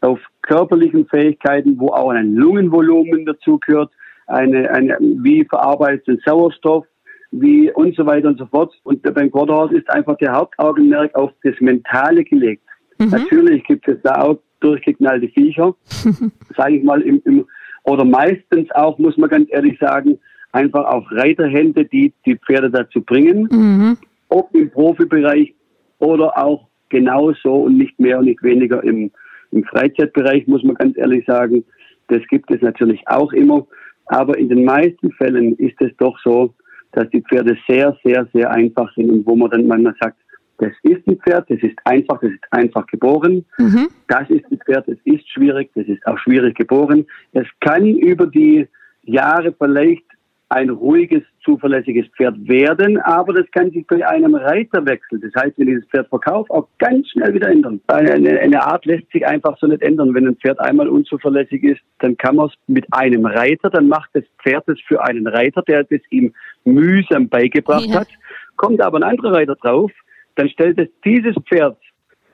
auf 0.00 0.18
körperlichen 0.42 1.06
Fähigkeiten, 1.08 1.78
wo 1.78 1.88
auch 1.88 2.10
ein 2.10 2.34
Lungenvolumen 2.34 3.26
dazugehört, 3.26 3.90
eine, 4.28 4.70
eine, 4.70 4.96
wie 5.00 5.44
verarbeitet 5.44 6.06
den 6.06 6.20
Sauerstoff, 6.24 6.86
wie 7.30 7.70
und 7.72 7.94
so 7.96 8.06
weiter 8.06 8.28
und 8.28 8.38
so 8.38 8.46
fort. 8.46 8.74
Und 8.84 9.02
beim 9.02 9.30
Quarterhorse 9.30 9.76
ist 9.76 9.90
einfach 9.90 10.16
der 10.18 10.32
Hauptaugenmerk 10.32 11.14
auf 11.14 11.32
das 11.42 11.54
Mentale 11.60 12.24
gelegt. 12.24 12.62
Mhm. 12.98 13.10
Natürlich 13.10 13.64
gibt 13.64 13.86
es 13.88 13.98
da 14.02 14.22
auch 14.22 14.38
durchgeknallte 14.60 15.28
Viecher, 15.28 15.74
sage 16.56 16.76
ich 16.76 16.84
mal, 16.84 17.02
im, 17.02 17.20
im, 17.24 17.46
oder 17.84 18.04
meistens 18.04 18.70
auch, 18.72 18.98
muss 18.98 19.16
man 19.16 19.30
ganz 19.30 19.48
ehrlich 19.50 19.78
sagen, 19.78 20.18
einfach 20.52 20.86
auch 20.86 21.10
Reiterhände, 21.12 21.84
die 21.84 22.12
die 22.24 22.36
Pferde 22.36 22.70
dazu 22.70 23.02
bringen, 23.02 23.48
mhm. 23.50 23.98
ob 24.28 24.54
im 24.54 24.70
Profibereich 24.70 25.54
oder 25.98 26.36
auch 26.38 26.68
genauso 26.88 27.54
und 27.54 27.76
nicht 27.76 27.98
mehr 28.00 28.18
und 28.18 28.26
nicht 28.26 28.42
weniger 28.42 28.82
im, 28.82 29.10
im 29.52 29.64
Freizeitbereich, 29.64 30.46
muss 30.46 30.62
man 30.62 30.76
ganz 30.76 30.96
ehrlich 30.96 31.24
sagen. 31.26 31.64
Das 32.08 32.22
gibt 32.28 32.50
es 32.50 32.62
natürlich 32.62 33.06
auch 33.06 33.32
immer. 33.32 33.66
Aber 34.06 34.38
in 34.38 34.48
den 34.48 34.64
meisten 34.64 35.10
Fällen 35.12 35.56
ist 35.56 35.80
es 35.80 35.90
doch 35.98 36.16
so, 36.22 36.54
dass 36.92 37.08
die 37.10 37.22
Pferde 37.22 37.56
sehr, 37.68 37.96
sehr, 38.04 38.26
sehr 38.32 38.50
einfach 38.50 38.92
sind 38.94 39.10
und 39.10 39.26
wo 39.26 39.36
man 39.36 39.50
dann 39.50 39.66
manchmal 39.66 39.94
sagt, 40.00 40.16
das 40.58 40.72
ist 40.82 41.06
ein 41.06 41.18
Pferd, 41.18 41.50
das 41.50 41.58
ist 41.62 41.76
einfach, 41.84 42.18
das 42.20 42.30
ist 42.30 42.44
einfach 42.50 42.86
geboren. 42.86 43.44
Mhm. 43.58 43.88
Das 44.08 44.28
ist 44.30 44.44
ein 44.50 44.58
Pferd, 44.64 44.88
das 44.88 44.96
ist 45.04 45.28
schwierig, 45.28 45.70
das 45.74 45.86
ist 45.86 46.06
auch 46.06 46.18
schwierig 46.18 46.56
geboren. 46.56 47.06
Es 47.32 47.46
kann 47.60 47.84
über 47.84 48.26
die 48.26 48.66
Jahre 49.02 49.52
vielleicht 49.52 50.04
ein 50.48 50.70
ruhiges, 50.70 51.22
zuverlässiges 51.44 52.06
Pferd 52.16 52.36
werden, 52.46 52.98
aber 52.98 53.32
das 53.32 53.50
kann 53.50 53.70
sich 53.72 53.84
bei 53.86 54.06
einem 54.06 54.34
Reiterwechsel, 54.36 55.20
das 55.20 55.42
heißt, 55.42 55.58
wenn 55.58 55.68
ich 55.68 55.80
das 55.80 55.88
Pferd 55.90 56.08
verkaufe, 56.08 56.52
auch 56.52 56.68
ganz 56.78 57.08
schnell 57.10 57.34
wieder 57.34 57.48
ändern. 57.48 57.80
Eine, 57.88 58.38
eine 58.38 58.62
Art 58.62 58.84
lässt 58.86 59.10
sich 59.10 59.26
einfach 59.26 59.58
so 59.58 59.66
nicht 59.66 59.82
ändern. 59.82 60.14
Wenn 60.14 60.26
ein 60.28 60.36
Pferd 60.36 60.60
einmal 60.60 60.88
unzuverlässig 60.88 61.64
ist, 61.64 61.80
dann 61.98 62.16
kann 62.16 62.36
man 62.36 62.46
es 62.46 62.54
mit 62.68 62.86
einem 62.92 63.26
Reiter, 63.26 63.70
dann 63.70 63.88
macht 63.88 64.10
das 64.12 64.24
Pferd 64.42 64.68
es 64.68 64.80
für 64.86 65.02
einen 65.02 65.26
Reiter, 65.26 65.62
der 65.62 65.82
das 65.82 66.00
ihm 66.10 66.32
mühsam 66.64 67.28
beigebracht 67.28 67.86
ja. 67.86 68.00
hat, 68.00 68.08
kommt 68.56 68.80
aber 68.80 68.98
ein 68.98 69.02
anderer 69.02 69.32
Reiter 69.32 69.56
drauf, 69.56 69.90
dann 70.36 70.48
stellt 70.48 70.78
es 70.78 70.88
dieses 71.04 71.34
Pferd, 71.48 71.76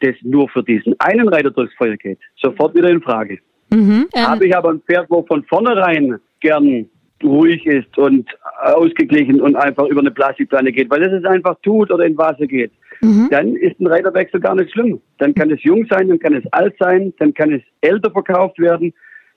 das 0.01 0.15
nur 0.23 0.49
für 0.51 0.63
diesen 0.63 0.95
einen 1.01 1.29
Reiter 1.29 1.51
durchs 1.51 1.75
Feuer 1.77 1.97
geht, 1.97 2.19
sofort 2.37 2.75
wieder 2.75 2.91
in 2.91 3.01
Frage. 3.01 3.39
Mhm, 3.71 4.09
ähm. 4.13 4.27
Habe 4.27 4.47
ich 4.47 4.55
aber 4.55 4.71
ein 4.71 4.83
Pferd, 4.83 5.07
wo 5.09 5.23
von 5.23 5.45
vornherein 5.45 6.19
gern 6.41 6.91
ruhig 7.25 7.65
ist 7.67 7.97
und 7.99 8.29
ausgeglichen 8.63 9.41
und 9.41 9.57
einfach 9.57 9.87
über 9.87 10.01
eine 10.01 10.11
Plastikplane 10.11 10.73
geht, 10.73 10.91
weil 10.91 11.03
es 11.03 11.13
es 11.13 11.25
einfach 11.25 11.57
tut 11.63 11.91
oder 11.91 12.05
in 12.05 12.17
Wasser 12.17 12.47
geht, 12.47 12.73
mhm. 13.01 13.29
dann 13.31 13.57
ist 13.57 13.81
ein 13.81 13.87
Reiterwechsel 13.87 14.41
gar 14.41 14.55
nicht 14.55 14.73
schlimm. 14.73 15.01
Dann 15.19 15.35
kann 15.35 15.51
es 15.51 15.63
jung 15.63 15.87
sein, 15.91 16.09
dann 16.09 16.19
kann 16.19 16.35
es 16.35 16.45
alt 16.53 16.75
sein, 16.79 17.13
dann 17.19 17.35
kann 17.35 17.53
es 17.53 17.63
älter 17.81 18.11
verkauft 18.11 18.59
werden. 18.59 18.93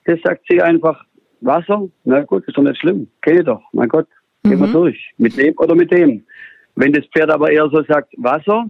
Das 0.05 0.19
sagt 0.23 0.45
sie 0.49 0.61
einfach, 0.61 1.03
Wasser, 1.41 1.87
na 2.03 2.21
gut, 2.21 2.45
ist 2.47 2.57
doch 2.57 2.63
nicht 2.63 2.79
schlimm. 2.79 3.07
Geht 3.21 3.47
doch, 3.47 3.61
mein 3.73 3.89
Gott, 3.89 4.07
gehen 4.43 4.59
wir 4.59 4.67
mhm. 4.67 4.73
durch. 4.73 5.13
Mit 5.17 5.37
dem 5.37 5.53
oder 5.57 5.75
mit 5.75 5.91
dem. 5.91 6.23
Wenn 6.75 6.93
das 6.93 7.05
Pferd 7.07 7.29
aber 7.29 7.51
eher 7.51 7.69
so 7.69 7.83
sagt, 7.83 8.13
Wasser, 8.17 8.69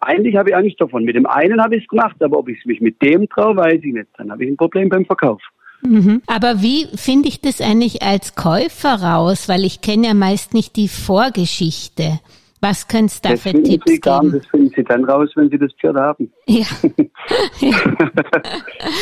eigentlich 0.00 0.36
habe 0.36 0.50
ich 0.50 0.56
Angst 0.56 0.80
davon. 0.80 1.04
Mit 1.04 1.16
dem 1.16 1.26
einen 1.26 1.62
habe 1.62 1.76
ich 1.76 1.82
es 1.82 1.88
gemacht, 1.88 2.16
aber 2.22 2.38
ob 2.38 2.48
ich 2.48 2.64
mich 2.66 2.80
mit 2.80 3.00
dem 3.02 3.28
traue, 3.28 3.56
weiß 3.56 3.80
ich 3.82 3.92
nicht. 3.92 4.08
Dann 4.18 4.30
habe 4.30 4.44
ich 4.44 4.50
ein 4.50 4.56
Problem 4.56 4.88
beim 4.88 5.04
Verkauf. 5.04 5.40
Mhm. 5.82 6.22
Aber 6.26 6.62
wie 6.62 6.86
finde 6.96 7.28
ich 7.28 7.40
das 7.40 7.60
eigentlich 7.60 8.02
als 8.02 8.34
Käufer 8.34 9.02
raus? 9.02 9.48
Weil 9.48 9.64
ich 9.64 9.80
kenne 9.80 10.08
ja 10.08 10.14
meist 10.14 10.54
nicht 10.54 10.76
die 10.76 10.88
Vorgeschichte. 10.88 12.20
Was 12.60 12.88
können 12.88 13.06
es 13.06 13.20
da 13.20 13.30
das 13.30 13.42
für 13.42 13.52
Tipps 13.52 13.84
Sie 13.86 14.00
geben? 14.00 14.32
das 14.32 14.46
finden 14.46 14.72
Sie 14.74 14.82
dann 14.82 15.04
raus, 15.04 15.30
wenn 15.36 15.50
Sie 15.50 15.58
das 15.58 15.72
Pferd 15.74 15.96
haben. 15.96 16.32
Ja. 16.46 16.64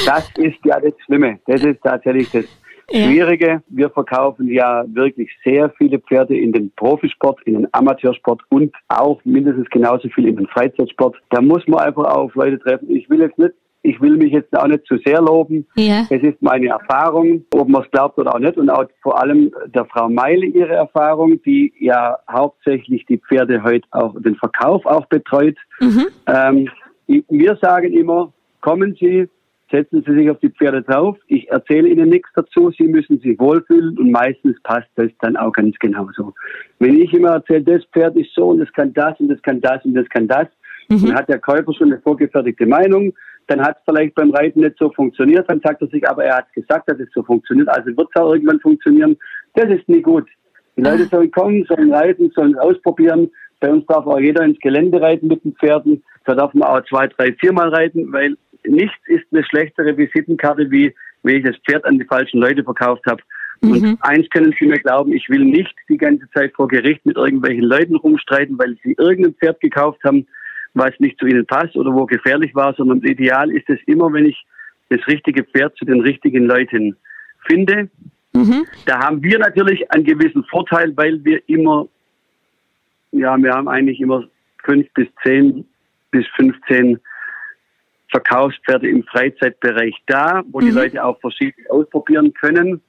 das 0.06 0.28
ist 0.36 0.58
ja 0.64 0.80
das 0.80 0.92
Schlimme. 1.04 1.38
Das 1.46 1.62
ist 1.62 1.80
tatsächlich 1.82 2.30
das 2.30 2.44
Schwierige. 2.90 3.46
Ja. 3.46 3.62
Wir 3.68 3.90
verkaufen 3.90 4.48
ja 4.48 4.84
wirklich 4.88 5.30
sehr 5.44 5.70
viele 5.78 5.98
Pferde 5.98 6.36
in 6.36 6.52
den 6.52 6.72
Profisport, 6.72 7.40
in 7.46 7.54
den 7.54 7.68
Amateursport 7.72 8.42
und 8.50 8.74
auch 8.88 9.20
mindestens 9.24 9.70
genauso 9.70 10.08
viel 10.08 10.26
in 10.26 10.36
den 10.36 10.46
Freizeitsport. 10.48 11.16
Da 11.30 11.40
muss 11.40 11.66
man 11.66 11.80
einfach 11.80 12.04
auf 12.04 12.34
Leute 12.34 12.58
treffen. 12.58 12.90
Ich 12.90 13.08
will 13.08 13.20
jetzt 13.20 13.38
nicht 13.38 13.54
ich 13.84 14.00
will 14.00 14.16
mich 14.16 14.32
jetzt 14.32 14.56
auch 14.58 14.66
nicht 14.66 14.86
zu 14.86 14.96
sehr 15.04 15.20
loben. 15.20 15.66
Ja. 15.76 16.06
Es 16.08 16.22
ist 16.22 16.40
meine 16.40 16.68
Erfahrung, 16.68 17.44
ob 17.52 17.68
man 17.68 17.82
es 17.82 17.90
glaubt 17.90 18.18
oder 18.18 18.34
auch 18.34 18.38
nicht. 18.38 18.56
Und 18.56 18.70
auch 18.70 18.86
vor 19.02 19.20
allem 19.20 19.52
der 19.74 19.84
Frau 19.84 20.08
Meile 20.08 20.46
ihre 20.46 20.72
Erfahrung, 20.72 21.40
die 21.42 21.72
ja 21.78 22.18
hauptsächlich 22.28 23.04
die 23.06 23.18
Pferde 23.18 23.62
heute 23.62 23.86
auch, 23.90 24.14
den 24.20 24.36
Verkauf 24.36 24.84
auch 24.86 25.04
betreut. 25.06 25.56
Mhm. 25.80 26.06
Ähm, 26.26 26.68
wir 27.28 27.58
sagen 27.60 27.92
immer, 27.92 28.32
kommen 28.62 28.96
Sie, 28.98 29.28
setzen 29.70 30.02
Sie 30.06 30.14
sich 30.14 30.30
auf 30.30 30.38
die 30.40 30.48
Pferde 30.48 30.80
drauf. 30.80 31.18
Ich 31.26 31.50
erzähle 31.50 31.88
Ihnen 31.88 32.08
nichts 32.08 32.30
dazu. 32.34 32.70
Sie 32.70 32.88
müssen 32.88 33.20
sich 33.20 33.38
wohlfühlen 33.38 33.98
und 33.98 34.10
meistens 34.10 34.56
passt 34.62 34.88
das 34.94 35.10
dann 35.20 35.36
auch 35.36 35.52
ganz 35.52 35.76
genauso. 35.78 36.32
Wenn 36.78 36.98
ich 36.98 37.12
immer 37.12 37.32
erzähle, 37.32 37.64
das 37.64 37.84
Pferd 37.92 38.16
ist 38.16 38.32
so 38.34 38.48
und 38.48 38.60
das 38.60 38.72
kann 38.72 38.94
das 38.94 39.20
und 39.20 39.28
das 39.28 39.42
kann 39.42 39.60
das 39.60 39.84
und 39.84 39.92
das 39.92 40.08
kann 40.08 40.26
das, 40.26 40.46
mhm. 40.88 41.04
dann 41.04 41.14
hat 41.16 41.28
der 41.28 41.38
Käufer 41.38 41.74
schon 41.74 41.92
eine 41.92 42.00
vorgefertigte 42.00 42.64
Meinung 42.64 43.12
dann 43.46 43.60
hat 43.60 43.76
es 43.78 43.82
vielleicht 43.84 44.14
beim 44.14 44.30
Reiten 44.30 44.60
nicht 44.60 44.76
so 44.78 44.90
funktioniert, 44.90 45.48
dann 45.48 45.60
sagt 45.62 45.82
er 45.82 45.88
sich, 45.88 46.08
aber 46.08 46.24
er 46.24 46.38
hat 46.38 46.52
gesagt, 46.52 46.88
dass 46.90 46.98
es 46.98 47.08
so 47.14 47.22
funktioniert, 47.22 47.68
also 47.68 47.96
wird 47.96 48.08
es 48.14 48.20
auch 48.20 48.32
irgendwann 48.32 48.60
funktionieren. 48.60 49.16
Das 49.54 49.70
ist 49.70 49.88
nie 49.88 50.02
gut. 50.02 50.28
Die 50.76 50.82
Leute 50.82 51.04
sollen 51.04 51.30
kommen, 51.30 51.64
sollen 51.68 51.92
reiten, 51.92 52.30
sollen 52.34 52.56
ausprobieren. 52.58 53.30
Bei 53.60 53.70
uns 53.70 53.86
darf 53.86 54.06
auch 54.06 54.18
jeder 54.18 54.44
ins 54.44 54.58
Gelände 54.58 55.00
reiten 55.00 55.28
mit 55.28 55.44
den 55.44 55.54
Pferden. 55.54 56.02
Da 56.24 56.34
darf 56.34 56.52
man 56.54 56.68
auch 56.68 56.84
zwei, 56.86 57.06
drei, 57.06 57.32
viermal 57.34 57.68
reiten, 57.68 58.12
weil 58.12 58.36
nichts 58.66 58.96
ist 59.06 59.24
eine 59.30 59.44
schlechtere 59.44 59.96
Visitenkarte, 59.96 60.70
wie 60.70 60.94
wenn 61.22 61.36
ich 61.36 61.44
das 61.44 61.56
Pferd 61.66 61.84
an 61.84 61.98
die 61.98 62.04
falschen 62.04 62.40
Leute 62.40 62.64
verkauft 62.64 63.04
habe. 63.06 63.22
Mhm. 63.60 63.72
Und 63.72 63.98
eins 64.00 64.28
können 64.30 64.54
Sie 64.58 64.66
mir 64.66 64.78
glauben, 64.78 65.12
ich 65.12 65.28
will 65.28 65.44
nicht 65.44 65.74
die 65.88 65.96
ganze 65.96 66.28
Zeit 66.30 66.52
vor 66.54 66.68
Gericht 66.68 67.04
mit 67.06 67.16
irgendwelchen 67.16 67.64
Leuten 67.64 67.96
rumstreiten, 67.96 68.58
weil 68.58 68.76
sie 68.82 68.94
irgendein 68.98 69.34
Pferd 69.34 69.60
gekauft 69.60 70.02
haben, 70.04 70.26
was 70.74 70.92
nicht 70.98 71.18
zu 71.18 71.26
ihnen 71.26 71.46
passt 71.46 71.76
oder 71.76 71.92
wo 71.92 72.06
gefährlich 72.06 72.54
war, 72.54 72.74
sondern 72.74 73.02
ideal 73.02 73.50
ist 73.50 73.68
es 73.68 73.78
immer, 73.86 74.12
wenn 74.12 74.26
ich 74.26 74.44
das 74.90 75.06
richtige 75.06 75.44
Pferd 75.44 75.76
zu 75.76 75.84
den 75.84 76.00
richtigen 76.00 76.44
Leuten 76.44 76.96
finde, 77.46 77.88
Da 78.84 78.98
haben 78.98 79.22
wir 79.22 79.38
natürlich 79.38 79.90
einen 79.92 80.04
gewissen 80.04 80.44
Vorteil, 80.44 80.96
weil 80.96 81.24
wir 81.24 81.40
immer, 81.48 81.86
ja, 83.12 83.36
wir 83.36 83.52
haben 83.52 83.68
eigentlich 83.68 84.00
immer 84.00 84.24
fünf 84.64 84.92
bis 84.92 85.06
zehn 85.22 85.64
bis 86.10 86.26
15 86.36 86.98
Verkaufspferde 88.08 88.88
im 88.88 89.02
Freizeitbereich 89.04 89.94
da, 90.06 90.42
wo 90.50 90.60
die 90.60 90.70
Leute 90.70 91.04
auch 91.04 91.18
verschiedene 91.20 91.68
ausprobieren 91.70 92.32
können. 92.34 92.80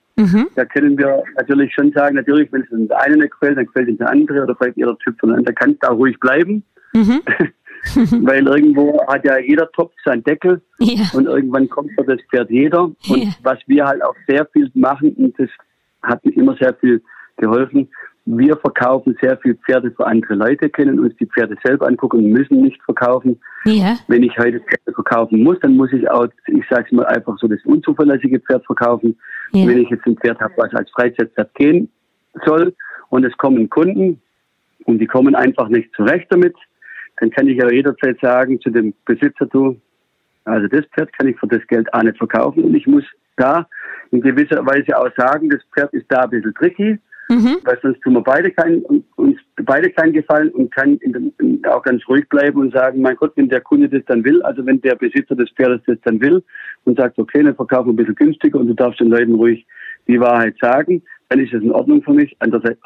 Da 0.56 0.66
können 0.66 0.98
wir 0.98 1.24
natürlich 1.36 1.74
schon 1.74 1.92
sagen, 1.92 2.16
natürlich, 2.16 2.52
wenn 2.52 2.62
es 2.62 2.68
der 2.72 3.02
eine 3.02 3.18
nicht 3.18 3.32
gefällt, 3.32 3.58
dann 3.58 3.66
gefällt 3.66 3.90
es 3.90 3.98
der 3.98 4.10
andere 4.10 4.44
oder 4.44 4.56
vielleicht 4.56 4.78
jeder 4.78 4.98
Typ 5.00 5.20
von 5.20 5.32
anderen, 5.32 5.56
kann 5.56 5.78
es 5.80 5.88
auch 5.88 5.98
ruhig 5.98 6.20
bleiben. 6.20 6.64
Weil 8.24 8.48
irgendwo 8.48 9.00
hat 9.08 9.26
ja 9.26 9.38
jeder 9.40 9.72
Topf 9.72 9.94
seinen 10.04 10.24
Deckel 10.24 10.62
Ja. 10.80 11.04
und 11.14 11.26
irgendwann 11.28 11.70
kommt 11.70 11.92
für 11.94 12.04
das 12.06 12.20
Pferd 12.30 12.50
jeder. 12.50 12.84
Und 12.84 12.98
Ja. 13.08 13.30
was 13.44 13.60
wir 13.68 13.86
halt 13.86 14.04
auch 14.04 14.16
sehr 14.28 14.46
viel 14.48 14.70
machen, 14.74 15.14
und 15.14 15.38
das 15.40 15.50
hat 16.04 16.24
mir 16.26 16.36
immer 16.36 16.56
sehr 16.58 16.74
viel 16.76 17.02
geholfen, 17.38 17.90
wir 18.28 18.58
verkaufen 18.58 19.16
sehr 19.22 19.38
viel 19.38 19.54
Pferde 19.56 19.92
für 19.92 20.08
andere 20.08 20.34
Leute, 20.34 20.68
können 20.70 21.00
uns 21.00 21.16
die 21.18 21.28
Pferde 21.28 21.56
selber 21.64 21.88
angucken 21.88 22.18
und 22.18 22.32
müssen 22.32 22.60
nicht 22.62 22.82
verkaufen. 22.82 23.40
Ja. 23.66 23.98
Wenn 24.08 24.24
ich 24.24 24.36
heute 24.40 24.60
Pferde 24.62 24.94
verkaufen 24.96 25.44
muss, 25.44 25.60
dann 25.62 25.76
muss 25.78 25.94
ich 25.94 26.10
auch, 26.10 26.28
ich 26.48 26.64
sage 26.70 26.96
mal 26.96 27.06
einfach 27.06 27.38
so, 27.38 27.48
das 27.48 27.60
unzuverlässige 27.66 28.40
Pferd 28.40 28.66
verkaufen. 28.66 29.16
Ja. 29.52 29.68
Wenn 29.68 29.78
ich 29.78 29.90
jetzt 29.90 30.08
ein 30.08 30.18
Pferd 30.18 30.40
habe, 30.40 30.54
was 30.58 30.74
als 30.74 30.90
Freizeitpferd 30.92 31.54
gehen 31.54 31.90
soll 32.46 32.74
und 33.10 33.24
es 33.26 33.38
kommen 33.38 33.70
Kunden 33.70 34.20
und 34.86 34.98
die 34.98 35.08
kommen 35.08 35.36
einfach 35.36 35.68
nicht 35.70 35.94
zurecht 35.96 36.26
damit, 36.32 36.56
dann 37.18 37.30
kann 37.32 37.48
ich 37.48 37.58
ja 37.58 37.70
jederzeit 37.72 38.20
sagen 38.22 38.60
zu 38.62 38.70
dem 38.70 38.94
Besitzer, 39.06 39.46
du, 39.46 39.80
also 40.46 40.68
das 40.68 40.86
Pferd 40.94 41.12
kann 41.14 41.28
ich 41.28 41.40
für 41.40 41.48
das 41.48 41.66
Geld 41.68 41.92
auch 41.94 42.04
nicht 42.04 42.18
verkaufen 42.18 42.64
und 42.64 42.76
ich 42.76 42.88
muss 42.88 43.04
da 43.38 43.68
in 44.12 44.22
gewisser 44.22 44.66
Weise 44.66 44.98
auch 44.98 45.10
sagen, 45.18 45.50
das 45.50 45.62
Pferd 45.74 45.94
ist 45.94 46.06
da 46.10 46.22
ein 46.22 46.30
bisschen 46.30 46.54
tricky, 46.54 47.00
weil 47.64 47.80
sonst 47.82 48.02
tun 48.02 48.14
wir 48.14 48.22
beide 48.22 48.52
keinen, 48.52 48.84
uns 49.16 49.38
beide 49.64 49.90
keinen 49.90 50.14
Gefallen 50.14 50.50
und 50.50 50.74
kann 50.74 50.98
in 50.98 51.34
in, 51.40 51.66
auch 51.66 51.82
ganz 51.84 52.08
ruhig 52.08 52.28
bleiben 52.30 52.60
und 52.60 52.74
sagen, 52.74 53.02
mein 53.02 53.16
Gott, 53.16 53.34
wenn 53.36 53.50
der 53.50 53.62
Kunde 53.62 53.90
das 53.90 54.04
dann 54.06 54.24
will, 54.24 54.42
also 54.44 54.66
wenn 54.66 54.82
der 54.82 54.96
Besitzer 54.96 55.36
des 55.36 55.50
Pferdes 55.52 55.82
das 55.88 55.98
dann 56.04 56.22
will 56.22 56.44
und 56.84 57.00
sagt, 57.00 57.18
okay, 57.18 57.42
dann 57.44 57.56
verkaufen 57.56 57.88
wir 57.88 57.94
ein 57.94 57.96
bisschen 57.96 58.16
günstiger 58.16 58.60
und 58.60 58.68
du 58.68 58.74
darfst 58.74 59.00
den 59.00 59.10
Leuten 59.10 59.36
ruhig 59.36 59.66
die 60.08 60.20
Wahrheit 60.20 60.56
sagen, 60.62 61.02
dann 61.30 61.40
ist 61.40 61.54
das 61.54 61.64
in 61.64 61.72
Ordnung 61.72 62.04
für 62.04 62.14
mich, 62.14 62.38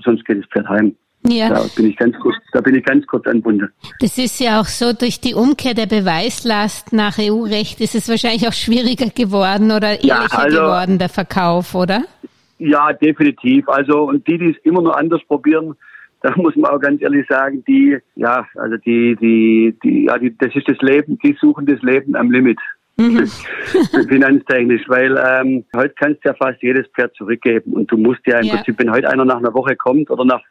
sonst 0.04 0.26
geht 0.26 0.40
das 0.40 0.50
Pferd 0.50 0.70
heim. 0.70 0.96
Ja. 1.28 1.50
Da 1.50 1.66
bin 1.76 1.90
ich 1.90 1.98
ganz 1.98 2.18
kurz, 2.20 2.36
da 2.54 2.62
bin 2.62 2.76
ich 2.76 2.84
ganz 2.86 3.06
kurz 3.06 3.28
anbunden. 3.28 3.70
Das 4.00 4.18
ist 4.18 4.40
ja 4.40 4.62
auch 4.62 4.66
so, 4.66 4.94
durch 4.94 5.20
die 5.20 5.34
Umkehr 5.34 5.74
der 5.74 5.86
Beweislast 5.86 6.94
nach 6.94 7.18
EU-Recht 7.20 7.82
ist 7.82 7.94
es 7.96 8.08
wahrscheinlich 8.10 8.48
auch 8.48 8.54
schwieriger 8.54 9.10
geworden 9.10 9.72
oder 9.72 10.04
Ja, 10.04 10.18
ehrlicher 10.18 10.40
also- 10.40 10.58
geworden, 10.58 10.98
der 10.98 11.10
Verkauf, 11.10 11.76
oder? 11.76 12.04
Ja, 12.58 12.92
definitiv. 12.94 13.68
Also, 13.70 14.04
und 14.04 14.28
die, 14.28 14.38
die 14.38 14.52
es 14.52 14.58
immer 14.66 14.82
nur 14.82 14.98
anders 14.98 15.22
probieren, 15.28 15.76
da 16.22 16.34
muss 16.36 16.56
man 16.56 16.72
auch 16.72 16.80
ganz 16.80 17.02
ehrlich 17.02 17.26
sagen, 17.30 17.64
die, 17.68 17.98
ja, 18.16 18.46
also 18.56 18.78
die, 18.78 19.16
die, 19.16 19.76
die, 19.84 20.06
ja, 20.06 20.18
die, 20.18 20.36
das 20.38 20.54
ist 20.56 20.68
das 20.68 20.78
Leben, 20.82 21.18
die 21.24 21.38
suchen 21.40 21.66
das 21.66 21.82
Leben 21.82 22.16
am 22.16 22.32
Limit. 22.32 22.60
Finanztechnisch, 24.10 24.82
weil 24.88 25.18
ähm, 25.18 25.64
heute 25.76 25.94
kannst 25.98 26.24
du 26.24 26.30
ja 26.30 26.36
fast 26.36 26.62
jedes 26.62 26.86
Pferd 26.88 27.16
zurückgeben 27.16 27.74
und 27.74 27.90
du 27.92 27.98
musst 27.98 28.20
ja 28.26 28.40
im 28.40 28.48
Ja. 28.48 28.56
Prinzip, 28.56 28.78
wenn 28.80 28.92
heute 28.92 29.10
einer 29.10 29.24
nach 29.24 29.38
einer 29.38 29.54
Woche 29.54 29.76
kommt 29.78 30.10
oder 30.10 30.26
nach 30.26 30.42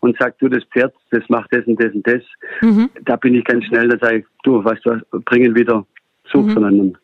und 0.00 0.16
sagt, 0.18 0.40
du, 0.42 0.48
das 0.48 0.64
Pferd, 0.64 0.94
das 1.10 1.22
macht 1.28 1.52
das 1.52 1.66
und 1.66 1.82
das 1.82 1.92
und 1.92 2.06
das, 2.06 2.22
da 3.04 3.16
bin 3.16 3.34
ich 3.34 3.44
ganz 3.44 3.64
schnell, 3.64 3.88
da 3.88 3.98
sage 3.98 4.18
ich, 4.18 4.24
du, 4.42 4.64
weißt 4.64 4.84
du 4.84 4.90
was, 4.90 5.22
bringen 5.24 5.54
wieder, 5.54 5.84
such 6.24 6.50
von 6.52 6.64
anderen. 6.64 6.98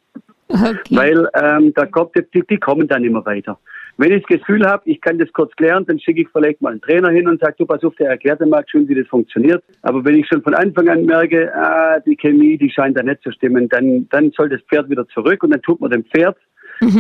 Okay. 0.48 0.76
Weil 0.90 1.28
ähm, 1.34 1.72
da 1.74 1.86
kommt, 1.86 2.10
die, 2.16 2.42
die 2.48 2.58
kommen 2.58 2.86
dann 2.86 3.04
immer 3.04 3.24
weiter. 3.24 3.58
Wenn 3.98 4.12
ich 4.12 4.22
das 4.22 4.38
Gefühl 4.38 4.66
habe, 4.66 4.82
ich 4.86 5.00
kann 5.00 5.18
das 5.18 5.32
kurz 5.32 5.54
klären, 5.56 5.84
dann 5.86 5.98
schicke 5.98 6.22
ich 6.22 6.28
vielleicht 6.32 6.60
mal 6.60 6.72
einen 6.72 6.80
Trainer 6.80 7.10
hin 7.10 7.28
und 7.28 7.40
sage, 7.40 7.54
du 7.58 7.66
pass 7.66 7.84
auf, 7.84 7.94
der 7.96 8.10
erklärt 8.10 8.40
dir 8.40 8.46
mal 8.46 8.64
schön, 8.66 8.88
wie 8.88 8.94
das 8.94 9.06
funktioniert. 9.06 9.62
Aber 9.82 10.04
wenn 10.04 10.16
ich 10.16 10.26
schon 10.26 10.42
von 10.42 10.54
Anfang 10.54 10.88
an 10.88 11.04
merke, 11.04 11.54
ah, 11.54 12.00
die 12.00 12.16
Chemie, 12.16 12.56
die 12.56 12.70
scheint 12.70 12.98
da 12.98 13.02
nicht 13.02 13.22
zu 13.22 13.30
stimmen, 13.32 13.68
dann, 13.68 14.08
dann 14.10 14.30
soll 14.32 14.48
das 14.48 14.60
Pferd 14.62 14.88
wieder 14.88 15.06
zurück 15.08 15.42
und 15.42 15.50
dann 15.50 15.62
tut 15.62 15.80
man 15.80 15.90
dem 15.90 16.04
Pferd 16.04 16.36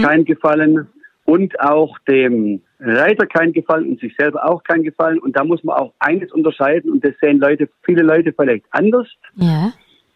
keinen 0.02 0.24
Gefallen 0.24 0.86
und 1.24 1.58
auch 1.60 1.98
dem 2.08 2.60
Reiter 2.84 3.26
keinen 3.26 3.52
Gefallen 3.52 3.90
und 3.90 4.00
sich 4.00 4.14
selber 4.16 4.44
auch 4.44 4.62
keinen 4.64 4.82
Gefallen. 4.82 5.18
Und 5.20 5.36
da 5.36 5.44
muss 5.44 5.62
man 5.62 5.76
auch 5.76 5.92
eines 6.00 6.32
unterscheiden 6.32 6.90
und 6.90 7.04
das 7.04 7.12
sehen 7.20 7.38
Leute, 7.38 7.68
viele 7.84 8.02
Leute 8.02 8.32
vielleicht 8.32 8.64
anders. 8.70 9.08
ja. 9.36 9.72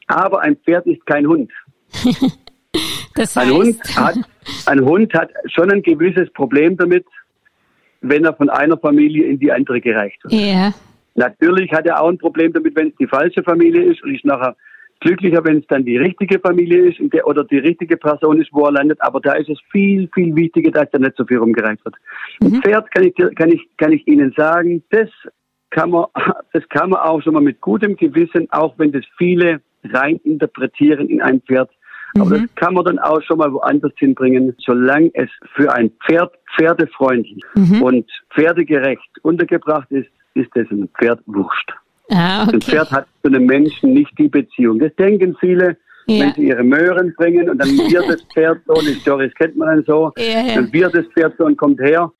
Aber 0.09 0.41
ein 0.41 0.57
Pferd 0.57 0.87
ist 0.87 1.05
kein 1.07 1.27
Hund. 1.27 1.51
Das 3.15 3.35
Ein 3.37 3.51
Hund, 3.51 3.79
heißt, 3.83 3.97
hat, 3.99 4.17
ein 4.67 4.85
Hund 4.85 5.15
hat 5.15 5.31
schon 5.47 5.73
ein 5.73 5.83
gewisses 5.83 6.31
Problem 6.35 6.77
damit, 6.77 7.07
wenn 8.03 8.27
er 8.27 8.35
von 8.35 8.51
einer 8.51 8.77
Familie 8.77 9.25
in 9.25 9.39
die 9.39 9.51
andere 9.51 9.81
gereicht 9.81 10.23
wird. 10.23 10.35
ja, 10.35 10.75
Natürlich 11.15 11.73
hat 11.73 11.87
er 11.87 12.03
auch 12.03 12.11
ein 12.11 12.19
Problem 12.19 12.53
damit, 12.53 12.77
wenn 12.77 12.89
es 12.89 12.97
die 12.97 13.07
falsche 13.07 13.43
Familie 13.43 13.85
ist 13.85 14.03
und 14.03 14.15
ist 14.15 14.27
nachher 14.27 14.55
glücklicher, 15.01 15.45
wenn 15.45 15.59
es 15.59 15.67
dann 15.69 15.85
die 15.85 15.97
richtige 15.97 16.39
Familie 16.41 16.91
ist 16.91 16.99
der, 17.13 17.27
oder 17.27 17.45
die 17.45 17.59
richtige 17.59 17.97
Person 17.97 18.41
ist, 18.41 18.53
wo 18.53 18.65
er 18.67 18.73
landet. 18.73 19.01
Aber 19.03 19.21
da 19.21 19.33
ist 19.35 19.49
es 19.49 19.59
viel, 19.71 20.09
viel 20.15 20.35
wichtiger, 20.35 20.71
dass 20.71 20.91
da 20.91 20.99
nicht 20.99 21.17
so 21.17 21.25
viel 21.25 21.39
rumgereicht 21.39 21.85
wird. 21.85 21.95
Ein 22.43 22.63
Pferd 22.63 22.91
kann 22.93 23.05
ich, 23.05 23.15
kann 23.37 23.51
ich, 23.51 23.69
kann 23.77 23.93
ich 23.93 24.07
Ihnen 24.07 24.33
sagen, 24.37 24.83
das 24.91 25.09
kann 25.71 25.91
man, 25.91 26.07
das 26.53 26.69
kann 26.69 26.91
man 26.91 27.01
auch 27.01 27.23
schon 27.23 27.35
mal 27.35 27.43
mit 27.43 27.61
gutem 27.61 27.97
Gewissen, 27.97 28.49
auch 28.51 28.75
wenn 28.79 28.93
das 28.93 29.05
viele 29.17 29.61
rein 29.85 30.17
interpretieren 30.25 31.09
in 31.09 31.23
ein 31.23 31.41
Pferd. 31.43 31.71
Aber 32.19 32.31
das 32.31 32.55
kann 32.55 32.73
man 32.73 32.85
dann 32.85 32.99
auch 32.99 33.21
schon 33.23 33.39
mal 33.39 33.53
woanders 33.53 33.93
hinbringen, 33.97 34.55
solange 34.59 35.11
es 35.15 35.29
für 35.55 35.73
ein 35.75 35.91
Pferd 36.07 36.33
pferdefreundlich 36.57 37.43
und 37.83 38.11
pferdegerecht 38.35 39.11
untergebracht 39.23 39.91
ist, 39.91 40.09
ist 40.35 40.55
es 40.55 40.71
ein 40.71 40.89
Pferd 40.99 41.21
wurscht. 41.27 41.73
Ah, 42.11 42.43
Ein 42.43 42.49
okay. 42.49 42.61
Pferd 42.61 42.91
hat 42.91 43.07
zu 43.23 43.29
einem 43.29 43.47
Menschen 43.47 43.93
nicht 43.95 44.13
die 44.19 44.29
Beziehung. 44.29 44.79
Das 44.79 44.95
denken 44.97 45.37
viele, 45.41 45.77
Ja. 46.07 46.21
wenn 46.27 46.35
sie 46.35 46.49
ihre 46.49 46.63
Möhren 46.63 47.15
bringen 47.17 47.51
und 47.51 47.59
dann 47.59 47.69
wird 47.77 48.09
das 48.09 48.23
Pferd 48.33 48.59
so, 48.67 48.75
die 48.75 48.95
Storys 49.01 49.33
kennt 49.35 49.57
man 49.57 49.69
dann 49.69 49.85
so, 49.87 50.13
Ja, 50.17 50.25
ja. 50.47 50.55
dann 50.55 50.73
wird 50.73 50.95
das 50.95 51.07
Pferd 51.15 51.35
so 51.39 51.45
und 51.45 51.57
kommt 51.57 51.81
her. 51.81 52.11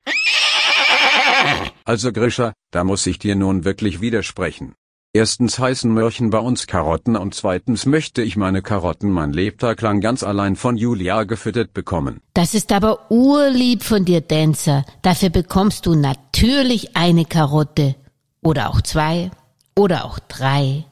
Also 1.85 2.11
Grisha, 2.11 2.53
da 2.71 2.83
muss 2.83 3.05
ich 3.07 3.19
dir 3.19 3.35
nun 3.35 3.63
wirklich 3.65 4.01
widersprechen. 4.01 4.73
Erstens 5.13 5.57
heißen 5.57 5.91
Mörchen 5.91 6.29
bei 6.29 6.39
uns 6.39 6.67
Karotten 6.67 7.15
und 7.15 7.33
zweitens 7.33 7.85
möchte 7.85 8.21
ich 8.21 8.35
meine 8.35 8.61
Karotten 8.61 9.09
mein 9.09 9.31
Lebtag 9.33 9.81
lang 9.81 9.99
ganz 10.01 10.21
allein 10.21 10.55
von 10.55 10.77
Julia 10.77 11.23
gefüttert 11.23 11.73
bekommen. 11.73 12.19
Das 12.33 12.53
ist 12.53 12.71
aber 12.71 13.09
urlieb 13.09 13.83
von 13.83 14.05
dir, 14.05 14.21
Dancer. 14.21 14.85
Dafür 15.01 15.29
bekommst 15.29 15.85
du 15.85 15.95
natürlich 15.95 16.95
eine 16.95 17.25
Karotte. 17.25 17.95
Oder 18.43 18.69
auch 18.69 18.81
zwei. 18.81 19.31
Oder 19.77 20.05
auch 20.05 20.19
drei. 20.27 20.83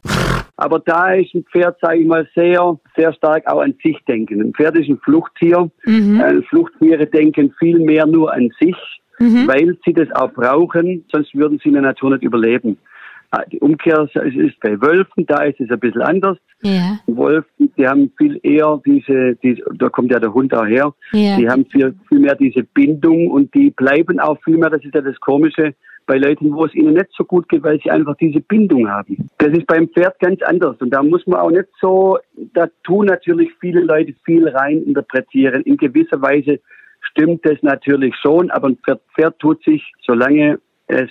Aber 0.58 0.80
da 0.80 1.14
ist 1.14 1.34
ein 1.34 1.44
Pferd, 1.52 1.78
sage 1.82 2.00
ich 2.00 2.08
mal, 2.08 2.28
sehr, 2.36 2.78
sehr 2.96 3.12
stark 3.14 3.46
auch 3.52 3.60
an 3.62 3.74
sich 3.84 3.98
denken. 4.08 4.42
Ein 4.42 4.54
Pferd 4.54 4.78
ist 4.78 4.88
ein 4.88 5.00
Fluchttier. 5.04 5.70
Äh, 5.86 6.42
Fluchttiere 6.50 7.06
denken 7.08 7.54
viel 7.60 7.80
mehr 7.80 8.06
nur 8.06 8.32
an 8.34 8.52
sich, 8.60 8.76
weil 9.20 9.78
sie 9.86 9.94
das 9.94 10.10
auch 10.14 10.32
brauchen, 10.32 11.04
sonst 11.12 11.34
würden 11.36 11.60
sie 11.62 11.70
in 11.70 11.74
der 11.76 11.84
Natur 11.84 12.12
nicht 12.12 12.24
überleben. 12.24 12.78
Ah, 13.32 13.42
Die 13.52 13.60
Umkehr 13.60 14.08
ist 14.14 14.60
bei 14.62 14.80
Wölfen, 14.82 15.26
da 15.26 15.44
ist 15.44 15.60
es 15.60 15.70
ein 15.70 15.80
bisschen 15.80 16.02
anders. 16.04 16.38
Ja, 16.62 17.00
Wölfen, 17.08 17.72
die 17.78 17.86
haben 17.88 18.12
viel 18.18 18.40
eher 18.44 18.80
diese, 18.86 19.36
diese, 19.44 19.62
da 19.78 19.90
kommt 19.90 20.12
ja 20.12 20.20
der 20.20 20.34
Hund 20.34 20.54
auch 20.54 20.66
her, 20.66 20.94
Ja. 21.12 21.38
die 21.38 21.50
haben 21.50 21.66
viel, 21.66 21.96
viel 22.08 22.20
mehr 22.20 22.36
diese 22.36 22.64
Bindung 22.64 23.30
und 23.32 23.54
die 23.56 23.72
bleiben 23.72 24.20
auch 24.20 24.38
viel 24.44 24.58
mehr, 24.58 24.70
das 24.70 24.84
ist 24.86 24.94
ja 24.94 25.02
das 25.02 25.20
Komische, 25.20 25.74
bei 26.06 26.18
Leuten, 26.18 26.54
wo 26.54 26.66
es 26.66 26.76
ihnen 26.76 26.94
nicht 26.94 27.10
so 27.18 27.24
gut 27.24 27.50
geht, 27.50 27.64
weil 27.64 27.80
sie 27.82 27.92
einfach 27.92 28.16
diese 28.18 28.40
Bindung 28.40 28.90
haben. 28.90 29.30
Das 29.38 29.50
ist 29.50 29.68
beim 29.68 29.90
Pferd 29.90 30.20
ganz 30.20 30.42
anders 30.44 30.78
und 30.80 30.92
da 30.92 31.02
muss 31.02 31.26
man 31.28 31.40
auch 31.40 31.52
nicht 31.52 31.68
so, 31.82 32.20
da 32.54 32.68
tun 32.84 33.08
natürlich 33.08 33.50
viele 33.60 33.82
Leute 33.82 34.14
viel 34.24 34.48
rein 34.48 34.84
interpretieren. 34.84 35.64
In 35.64 35.78
gewisser 35.78 36.22
Weise 36.22 36.60
stimmt 37.02 37.46
das 37.46 37.62
natürlich 37.62 38.16
schon, 38.22 38.52
aber 38.52 38.70
ein 38.70 38.78
Pferd, 38.78 39.02
Pferd 39.16 39.40
tut 39.40 39.64
sich, 39.64 39.84
solange 40.06 40.60
es 40.88 41.10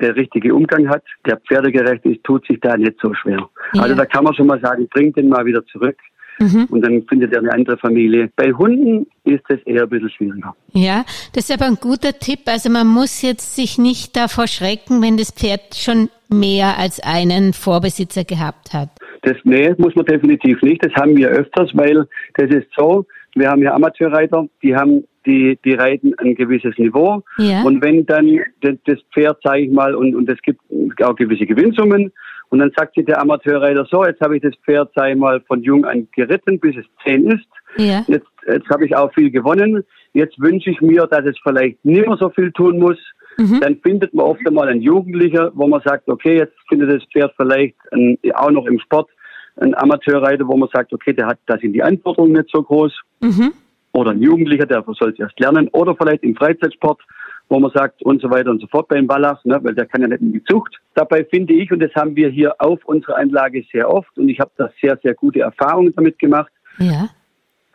der 0.00 0.14
richtige 0.14 0.54
Umgang 0.54 0.88
hat, 0.88 1.02
der 1.26 1.38
pferdegerecht 1.38 2.04
ist, 2.04 2.22
tut 2.22 2.46
sich 2.46 2.60
da 2.60 2.76
nicht 2.76 2.98
so 3.02 3.12
schwer. 3.14 3.48
Ja. 3.74 3.82
Also 3.82 3.96
da 3.96 4.06
kann 4.06 4.24
man 4.24 4.34
schon 4.34 4.46
mal 4.46 4.60
sagen, 4.60 4.86
bringt 4.88 5.16
den 5.16 5.28
mal 5.28 5.44
wieder 5.44 5.64
zurück 5.66 5.96
und 6.38 6.80
dann 6.82 7.02
findet 7.08 7.32
er 7.32 7.40
eine 7.40 7.52
andere 7.52 7.76
Familie. 7.78 8.30
Bei 8.36 8.52
Hunden 8.52 9.06
ist 9.24 9.42
das 9.48 9.58
eher 9.66 9.82
ein 9.82 9.88
bisschen 9.88 10.10
schwieriger. 10.10 10.54
ja, 10.72 11.04
das 11.32 11.50
ist 11.50 11.52
aber 11.52 11.66
ein 11.66 11.78
guter 11.80 12.12
Tipp. 12.12 12.40
Also 12.46 12.70
man 12.70 12.86
muss 12.86 13.22
jetzt 13.22 13.56
sich 13.56 13.78
nicht 13.78 14.16
davor 14.16 14.46
schrecken, 14.46 15.02
wenn 15.02 15.16
das 15.16 15.32
Pferd 15.32 15.74
schon 15.74 16.10
mehr 16.28 16.78
als 16.78 17.00
einen 17.00 17.52
Vorbesitzer 17.52 18.24
gehabt 18.24 18.72
hat. 18.72 18.90
Das, 19.22 19.36
nee, 19.44 19.74
muss 19.78 19.94
man 19.96 20.06
definitiv 20.06 20.62
nicht. 20.62 20.84
Das 20.84 20.94
haben 20.94 21.16
wir 21.16 21.28
öfters, 21.28 21.70
weil 21.74 22.06
das 22.34 22.50
ist 22.50 22.68
so, 22.76 23.04
wir 23.34 23.50
haben 23.50 23.62
ja 23.62 23.74
Amateurreiter, 23.74 24.46
die 24.62 24.74
haben, 24.74 25.04
die, 25.26 25.58
die 25.64 25.74
reiten 25.74 26.14
ein 26.18 26.34
gewisses 26.34 26.76
Niveau. 26.78 27.22
Ja. 27.38 27.62
Und 27.62 27.82
wenn 27.82 28.06
dann 28.06 28.38
das, 28.60 28.76
das 28.86 28.98
Pferd, 29.12 29.38
sage 29.42 29.62
ich 29.62 29.70
mal, 29.70 29.94
und, 29.94 30.14
und 30.14 30.28
es 30.28 30.40
gibt 30.42 30.60
auch 31.02 31.16
gewisse 31.16 31.46
Gewinnsummen, 31.46 32.12
und 32.50 32.60
dann 32.60 32.72
sagt 32.76 32.94
sich 32.94 33.04
der 33.04 33.20
Amateurreiter 33.20 33.86
so, 33.90 34.04
jetzt 34.04 34.20
habe 34.20 34.36
ich 34.36 34.42
das 34.42 34.54
Pferd, 34.64 34.90
ich 35.06 35.16
mal, 35.16 35.40
von 35.42 35.62
jung 35.62 35.84
an 35.84 36.08
geritten, 36.12 36.58
bis 36.58 36.76
es 36.76 36.86
zehn 37.04 37.30
ist. 37.30 37.46
Ja. 37.76 38.04
Jetzt, 38.06 38.26
jetzt 38.46 38.68
habe 38.70 38.86
ich 38.86 38.96
auch 38.96 39.12
viel 39.12 39.30
gewonnen. 39.30 39.84
Jetzt 40.14 40.40
wünsche 40.40 40.70
ich 40.70 40.80
mir, 40.80 41.06
dass 41.06 41.26
es 41.26 41.36
vielleicht 41.42 41.84
nicht 41.84 42.06
mehr 42.06 42.16
so 42.16 42.30
viel 42.30 42.50
tun 42.52 42.78
muss. 42.78 42.98
Mhm. 43.36 43.60
Dann 43.60 43.76
findet 43.76 44.14
man 44.14 44.26
oft 44.26 44.46
einmal 44.46 44.68
einen 44.68 44.80
Jugendlicher, 44.80 45.52
wo 45.54 45.66
man 45.68 45.82
sagt, 45.82 46.08
okay, 46.08 46.38
jetzt 46.38 46.54
findet 46.68 46.90
das 46.90 47.08
Pferd 47.12 47.32
vielleicht 47.36 47.76
ein, 47.92 48.18
auch 48.34 48.50
noch 48.50 48.66
im 48.66 48.80
Sport 48.80 49.10
ein 49.56 49.74
Amateurreiter, 49.76 50.46
wo 50.46 50.56
man 50.56 50.68
sagt, 50.72 50.92
okay, 50.92 51.12
der 51.12 51.26
hat, 51.26 51.38
da 51.46 51.58
sind 51.58 51.72
die 51.72 51.82
Anforderungen 51.82 52.32
nicht 52.32 52.48
so 52.50 52.62
groß. 52.62 52.92
Mhm. 53.20 53.52
Oder 53.92 54.12
ein 54.12 54.22
Jugendlicher, 54.22 54.66
der 54.66 54.84
soll 54.98 55.10
es 55.10 55.18
erst 55.18 55.38
lernen. 55.40 55.68
Oder 55.68 55.94
vielleicht 55.96 56.22
im 56.22 56.34
Freizeitsport, 56.34 57.00
wo 57.48 57.58
man 57.58 57.70
sagt 57.72 58.02
und 58.02 58.20
so 58.20 58.30
weiter 58.30 58.50
und 58.50 58.60
so 58.60 58.66
fort 58.66 58.88
beim 58.88 59.08
Wallach, 59.08 59.42
ne, 59.44 59.58
weil 59.62 59.74
der 59.74 59.86
kann 59.86 60.02
ja 60.02 60.08
nicht 60.08 60.20
in 60.20 60.32
die 60.32 60.44
Zucht. 60.44 60.76
Dabei 60.94 61.24
finde 61.24 61.54
ich, 61.54 61.70
und 61.72 61.80
das 61.80 61.94
haben 61.94 62.14
wir 62.14 62.28
hier 62.28 62.54
auf 62.58 62.84
unserer 62.84 63.16
Anlage 63.16 63.64
sehr 63.72 63.90
oft, 63.90 64.16
und 64.18 64.28
ich 64.28 64.38
habe 64.40 64.50
da 64.56 64.70
sehr, 64.80 64.98
sehr 65.02 65.14
gute 65.14 65.40
Erfahrungen 65.40 65.92
damit 65.94 66.18
gemacht, 66.18 66.52
Ja. 66.78 67.08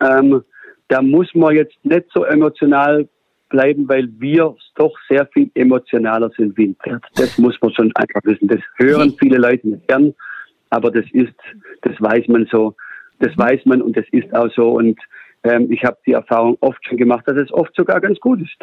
ähm, 0.00 0.42
da 0.88 1.02
muss 1.02 1.34
man 1.34 1.54
jetzt 1.54 1.76
nicht 1.82 2.06
so 2.14 2.24
emotional 2.24 3.08
bleiben, 3.48 3.88
weil 3.88 4.08
wir 4.18 4.54
doch 4.76 4.92
sehr 5.08 5.26
viel 5.26 5.50
emotionaler 5.54 6.30
sind 6.36 6.56
wie 6.56 6.66
ein 6.68 6.76
Pferd. 6.82 7.04
Das 7.16 7.38
muss 7.38 7.56
man 7.60 7.72
schon 7.72 7.90
einfach 7.94 8.20
wissen. 8.24 8.48
Das 8.48 8.60
hören 8.76 9.14
viele 9.18 9.38
Leute 9.38 9.68
nicht 9.68 9.86
gern, 9.88 10.14
aber 10.70 10.90
das 10.90 11.04
ist, 11.12 11.34
das 11.82 11.94
weiß 12.00 12.28
man 12.28 12.46
so. 12.50 12.74
Das 13.20 13.36
weiß 13.38 13.64
man 13.64 13.80
und 13.80 13.96
das 13.96 14.04
ist 14.10 14.34
auch 14.34 14.50
so. 14.54 14.72
Und 14.72 14.98
ähm, 15.44 15.70
ich 15.70 15.84
habe 15.84 15.96
die 16.06 16.12
Erfahrung 16.12 16.56
oft 16.60 16.84
schon 16.86 16.98
gemacht, 16.98 17.26
dass 17.26 17.36
es 17.36 17.52
oft 17.52 17.74
sogar 17.76 18.00
ganz 18.00 18.18
gut 18.18 18.40
ist. 18.40 18.58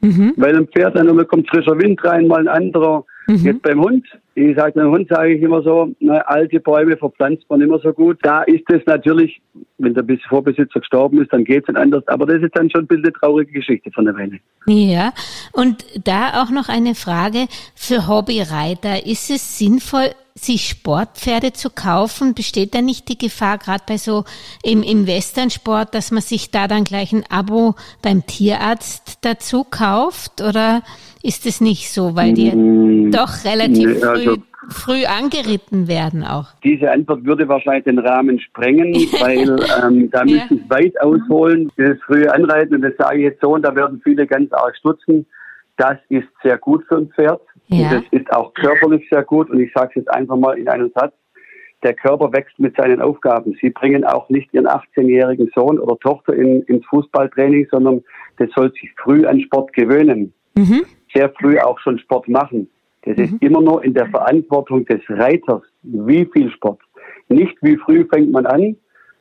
Mhm. 0.00 0.34
Weil 0.36 0.56
ein 0.56 0.68
Pferd, 0.68 0.96
dann 0.96 1.26
kommt 1.26 1.48
frischer 1.48 1.78
Wind 1.78 2.02
rein, 2.04 2.26
mal 2.26 2.40
ein 2.40 2.48
anderer. 2.48 3.04
Jetzt 3.26 3.62
beim 3.62 3.80
Hund, 3.80 4.04
ich 4.34 4.54
sage 4.54 4.72
beim 4.74 4.90
Hund 4.90 5.08
sage 5.08 5.34
ich 5.34 5.42
immer 5.42 5.62
so, 5.62 5.94
na, 6.00 6.18
alte 6.26 6.60
Bäume 6.60 6.96
verpflanzt 6.96 7.44
man 7.48 7.62
immer 7.62 7.78
so 7.78 7.92
gut. 7.92 8.18
Da 8.22 8.42
ist 8.42 8.64
es 8.70 8.84
natürlich, 8.84 9.40
wenn 9.78 9.94
der 9.94 10.04
Vorbesitzer 10.28 10.80
gestorben 10.80 11.22
ist, 11.22 11.32
dann 11.32 11.44
geht 11.44 11.66
es 11.66 11.74
anders. 11.74 12.06
Aber 12.08 12.26
das 12.26 12.42
ist 12.42 12.54
dann 12.54 12.68
schon 12.70 12.82
ein 12.82 12.86
bisschen 12.86 13.04
eine 13.04 13.12
traurige 13.14 13.52
Geschichte 13.52 13.90
von 13.92 14.04
der 14.04 14.14
Weile. 14.14 14.40
Ja, 14.66 15.12
und 15.52 15.84
da 16.06 16.42
auch 16.42 16.50
noch 16.50 16.68
eine 16.68 16.94
Frage 16.94 17.46
für 17.74 18.08
Hobbyreiter. 18.08 19.06
Ist 19.06 19.30
es 19.30 19.58
sinnvoll, 19.58 20.10
sich 20.36 20.68
Sportpferde 20.68 21.52
zu 21.52 21.70
kaufen? 21.70 22.34
Besteht 22.34 22.74
da 22.74 22.82
nicht 22.82 23.08
die 23.08 23.18
Gefahr, 23.18 23.58
gerade 23.58 23.84
bei 23.86 23.96
so 23.96 24.24
im, 24.62 24.82
im 24.82 25.06
Westernsport, 25.06 25.94
dass 25.94 26.10
man 26.10 26.22
sich 26.22 26.50
da 26.50 26.66
dann 26.66 26.84
gleich 26.84 27.12
ein 27.12 27.24
Abo 27.30 27.74
beim 28.02 28.26
Tierarzt 28.26 29.24
dazu 29.24 29.64
kauft? 29.64 30.40
Oder 30.40 30.82
ist 31.22 31.46
es 31.46 31.60
nicht 31.60 31.90
so, 31.92 32.16
weil 32.16 32.34
die 32.34 33.10
doch 33.10 33.44
relativ 33.44 34.00
nee, 34.00 34.02
also- 34.02 34.34
früh, 34.34 34.40
früh 34.70 35.04
angeritten 35.04 35.86
werden 35.86 36.24
auch? 36.24 36.48
Diese 36.64 36.90
Antwort 36.90 37.24
würde 37.24 37.46
wahrscheinlich 37.46 37.84
den 37.84 38.00
Rahmen 38.00 38.40
sprengen, 38.40 38.92
weil 39.20 39.56
ähm, 39.84 40.10
da 40.10 40.24
müsste 40.24 40.54
ich 40.54 40.68
weit 40.68 41.00
ausholen. 41.00 41.70
Das 41.76 41.96
frühe 42.06 42.32
Anreiten, 42.32 42.74
und 42.74 42.82
das 42.82 42.94
sage 42.98 43.18
ich 43.18 43.24
jetzt 43.24 43.40
so, 43.40 43.54
und 43.54 43.62
da 43.62 43.74
werden 43.76 44.00
viele 44.02 44.26
ganz 44.26 44.52
arg 44.52 44.76
stutzen. 44.76 45.26
Das 45.76 45.96
ist 46.08 46.28
sehr 46.42 46.58
gut 46.58 46.84
für 46.88 46.96
ein 46.96 47.08
Pferd. 47.14 47.40
Ja. 47.68 47.88
Und 47.88 47.92
das 47.94 48.04
ist 48.10 48.32
auch 48.32 48.54
körperlich 48.54 49.06
sehr 49.10 49.22
gut. 49.22 49.50
Und 49.50 49.60
ich 49.60 49.72
sage 49.74 49.90
es 49.90 49.94
jetzt 49.96 50.12
einfach 50.12 50.36
mal 50.36 50.58
in 50.58 50.68
einem 50.68 50.90
Satz. 50.94 51.14
Der 51.82 51.94
Körper 51.94 52.32
wächst 52.32 52.58
mit 52.58 52.74
seinen 52.76 53.02
Aufgaben. 53.02 53.56
Sie 53.60 53.68
bringen 53.68 54.04
auch 54.04 54.28
nicht 54.30 54.52
Ihren 54.54 54.66
18-jährigen 54.66 55.50
Sohn 55.54 55.78
oder 55.78 55.98
Tochter 55.98 56.32
in, 56.34 56.62
ins 56.62 56.84
Fußballtraining, 56.86 57.68
sondern 57.70 58.02
der 58.38 58.48
soll 58.54 58.72
sich 58.72 58.90
früh 58.96 59.26
an 59.26 59.40
Sport 59.40 59.74
gewöhnen. 59.74 60.32
Mhm. 60.54 60.82
Sehr 61.12 61.30
früh 61.38 61.58
auch 61.58 61.78
schon 61.80 61.98
Sport 61.98 62.26
machen. 62.28 62.70
Das 63.04 63.18
ist 63.18 63.34
immer 63.42 63.60
nur 63.60 63.84
in 63.84 63.92
der 63.92 64.06
Verantwortung 64.06 64.86
des 64.86 65.02
Reiters. 65.10 65.62
Wie 65.82 66.26
viel 66.32 66.50
Sport? 66.50 66.80
Nicht 67.28 67.56
wie 67.60 67.76
früh 67.76 68.06
fängt 68.10 68.32
man 68.32 68.46
an, 68.46 68.76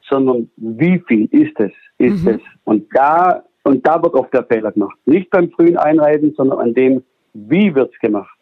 sondern 0.10 0.50
wie 0.58 1.04
viel 1.08 1.26
ist 1.32 1.60
es, 1.60 1.72
ist 1.98 2.26
es. 2.26 2.42
Und 2.64 2.88
da, 2.94 3.44
und 3.64 3.86
da 3.86 4.02
wird 4.02 4.14
oft 4.14 4.34
der 4.34 4.46
Fehler 4.46 4.72
gemacht. 4.72 4.98
Nicht 5.06 5.30
beim 5.30 5.50
frühen 5.52 5.78
Einreiten, 5.78 6.34
sondern 6.38 6.60
an 6.60 6.74
dem, 6.74 7.04
wie 7.34 7.74
wird's 7.74 7.98
gemacht. 8.00 8.38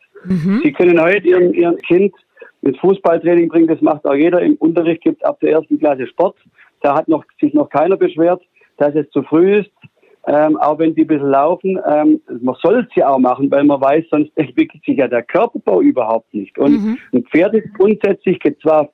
Sie 0.63 0.71
können 0.71 1.01
heute 1.01 1.27
Ihrem, 1.27 1.53
Ihrem 1.53 1.77
Kind 1.77 2.13
mit 2.61 2.77
Fußballtraining 2.77 3.49
bringen, 3.49 3.67
das 3.67 3.81
macht 3.81 4.05
auch 4.05 4.13
jeder. 4.13 4.41
Im 4.41 4.55
Unterricht 4.55 5.01
gibt 5.01 5.21
es 5.21 5.27
ab 5.27 5.39
der 5.39 5.51
ersten 5.51 5.79
Klasse 5.79 6.07
Sport. 6.07 6.37
Da 6.81 6.95
hat 6.95 7.07
noch, 7.07 7.23
sich 7.39 7.53
noch 7.53 7.69
keiner 7.69 7.97
beschwert, 7.97 8.41
dass 8.77 8.93
es 8.95 9.09
zu 9.09 9.23
früh 9.23 9.59
ist. 9.59 9.71
Ähm, 10.27 10.57
auch 10.57 10.77
wenn 10.77 10.93
die 10.93 11.01
ein 11.01 11.07
bisschen 11.07 11.31
laufen, 11.31 11.79
ähm, 11.87 12.21
man 12.41 12.55
soll 12.61 12.81
es 12.87 12.95
ja 12.95 13.09
auch 13.09 13.17
machen, 13.17 13.49
weil 13.49 13.63
man 13.63 13.81
weiß, 13.81 14.05
sonst 14.11 14.31
entwickelt 14.35 14.83
sich 14.85 14.97
ja 14.97 15.07
der 15.07 15.23
Körperbau 15.23 15.81
überhaupt 15.81 16.31
nicht. 16.33 16.57
Und 16.59 16.99
ein 17.11 17.23
Pferd 17.23 17.55
ist 17.55 17.73
grundsätzlich 17.73 18.39
zwar 18.61 18.89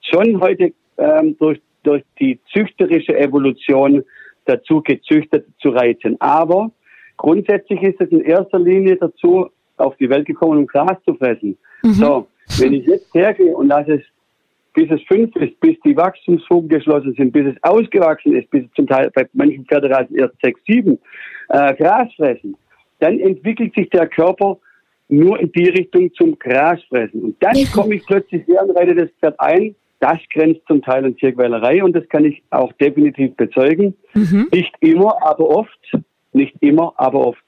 schon 0.00 0.40
heute 0.40 0.72
ähm, 0.96 1.36
durch, 1.38 1.60
durch 1.82 2.02
die 2.18 2.38
züchterische 2.50 3.16
Evolution 3.18 4.02
dazu 4.46 4.80
gezüchtet 4.80 5.46
zu 5.60 5.68
reiten, 5.68 6.16
aber 6.18 6.70
grundsätzlich 7.20 7.82
ist 7.82 8.00
es 8.00 8.08
in 8.10 8.22
erster 8.22 8.58
Linie 8.58 8.96
dazu 8.96 9.48
auf 9.76 9.96
die 9.96 10.10
Welt 10.10 10.26
gekommen, 10.26 10.58
um 10.58 10.66
Gras 10.66 10.96
zu 11.04 11.14
fressen. 11.14 11.56
So, 11.82 12.26
wenn 12.58 12.72
ich 12.72 12.86
jetzt 12.86 13.14
hergehe 13.14 13.54
und 13.56 13.68
lasse 13.68 13.94
es 13.94 14.02
bis 14.72 14.88
es 14.90 15.02
fünf 15.08 15.34
ist, 15.36 15.58
bis 15.60 15.76
die 15.84 15.96
Wachstumsfugen 15.96 16.68
geschlossen 16.68 17.12
sind, 17.14 17.32
bis 17.32 17.46
es 17.46 17.62
ausgewachsen 17.62 18.36
ist, 18.36 18.48
bis 18.50 18.64
es 18.64 18.72
zum 18.74 18.86
Teil 18.86 19.10
bei 19.14 19.28
manchen 19.32 19.64
Pferderassen 19.66 20.16
erst 20.16 20.40
sechs, 20.40 20.60
sieben 20.64 20.98
äh, 21.48 21.74
Gras 21.74 22.08
fressen, 22.14 22.56
dann 23.00 23.18
entwickelt 23.18 23.74
sich 23.74 23.90
der 23.90 24.06
Körper 24.06 24.58
nur 25.08 25.40
in 25.40 25.50
die 25.52 25.68
Richtung 25.68 26.12
zum 26.14 26.38
Grasfressen. 26.38 27.20
Und 27.22 27.36
dann 27.40 27.56
komme 27.72 27.96
ich 27.96 28.06
plötzlich 28.06 28.46
her 28.46 28.62
und 28.62 28.76
reite 28.76 28.94
das 28.94 29.10
Pferd 29.18 29.38
ein. 29.40 29.74
Das 29.98 30.18
grenzt 30.32 30.62
zum 30.66 30.80
Teil 30.82 31.04
an 31.04 31.16
Tierquälerei 31.16 31.84
und 31.84 31.94
das 31.94 32.08
kann 32.08 32.24
ich 32.24 32.42
auch 32.50 32.72
definitiv 32.74 33.34
bezeugen. 33.36 33.94
Nicht 34.52 34.72
immer, 34.80 35.14
aber 35.22 35.48
oft. 35.48 35.98
Nicht 36.32 36.56
immer, 36.60 36.92
aber 36.96 37.26
oft. 37.26 37.44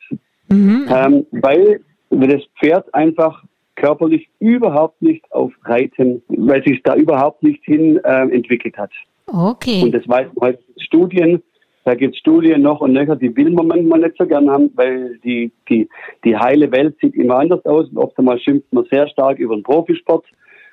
Ähm, 0.51 1.27
weil 1.31 1.81
das 2.11 2.43
Pferd 2.59 2.93
einfach 2.95 3.43
körperlich 3.77 4.29
überhaupt 4.39 5.01
nicht 5.01 5.25
auf 5.33 5.53
Reiten, 5.65 6.23
weil 6.29 6.63
sich 6.65 6.83
da 6.83 6.95
überhaupt 6.95 7.43
nicht 7.43 7.65
hin 7.65 7.99
äh, 8.05 8.29
entwickelt 8.29 8.77
hat. 8.77 8.91
Okay. 9.27 9.83
Und 9.83 9.93
das 9.93 10.07
weiß 10.09 10.29
man 10.35 10.55
in 10.55 10.83
Studien. 10.83 11.43
Da 11.85 11.95
gibt 11.95 12.15
es 12.15 12.21
Studien 12.21 12.63
noch 12.63 12.81
und 12.81 12.93
nöcher, 12.93 13.17
die 13.17 13.35
will 13.35 13.51
man 13.51 13.67
manchmal 13.67 14.01
nicht 14.01 14.17
so 14.17 14.27
gern 14.27 14.49
haben, 14.49 14.71
weil 14.77 15.19
die, 15.25 15.51
die, 15.69 15.89
die 16.25 16.37
heile 16.37 16.71
Welt 16.71 16.97
sieht 17.01 17.15
immer 17.17 17.39
anders 17.39 17.65
aus. 17.65 17.89
Und 17.89 17.99
oft 17.99 18.17
einmal 18.19 18.39
schimpft 18.39 18.73
man 18.73 18.85
sehr 18.91 19.09
stark 19.09 19.39
über 19.39 19.57
den 19.57 19.65
Profisport. 19.65 20.25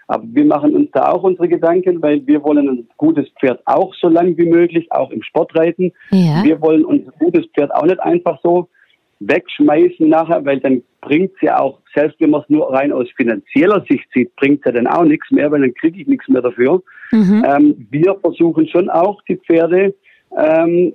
Aber 0.10 0.24
wir 0.26 0.45
machen 0.45 0.76
uns 0.76 0.89
da 0.91 1.12
auch 1.12 1.22
unsere 1.22 1.48
Gedanken, 1.48 2.02
weil 2.02 2.26
wir 2.26 2.43
wollen 2.43 2.67
ein 2.67 2.88
gutes 2.98 3.28
Pferd 3.39 3.62
auch 3.65 3.93
so 3.93 4.10
lang 4.10 4.36
wie 4.38 4.50
möglich, 4.50 4.91
auch 4.91 5.12
im 5.12 5.22
Sport 5.22 5.56
reiten. 5.56 5.93
Ja. 6.10 6.43
Wir 6.43 6.60
wollen 6.62 6.84
unser 6.84 7.12
gutes 7.19 7.45
Pferd 7.54 7.74
auch 7.76 7.86
nicht 7.86 8.00
einfach 8.00 8.39
so 8.41 8.69
wegschmeißen 9.19 10.10
nachher, 10.10 10.43
weil 10.45 10.60
dann 10.62 10.82
bringt 11.02 11.32
es 11.36 11.41
ja 11.41 11.60
auch, 11.60 11.80
selbst 11.93 12.19
wenn 12.19 12.32
man 12.32 12.41
es 12.41 12.50
nur 12.50 12.74
rein 12.74 12.91
aus 12.91 13.08
finanzieller 13.17 13.86
Sicht 13.88 14.08
sieht, 14.12 14.36
bringt 14.36 14.62
es 14.62 14.65
ja 14.65 14.72
dann 14.72 14.88
auch 14.88 15.04
nichts 15.04 15.30
mehr, 15.30 15.52
weil 15.52 15.62
dann 15.62 15.76
kriege 15.76 16.02
ich 16.02 16.08
nichts 16.08 16.28
mehr 16.28 16.41
dafür. 16.41 16.82
Ähm, 17.45 17.88
wir 17.91 18.15
versuchen 18.19 18.67
schon 18.67 18.89
auch 18.89 19.22
die 19.30 19.38
Pferde 19.38 19.93
ähm, 20.36 20.91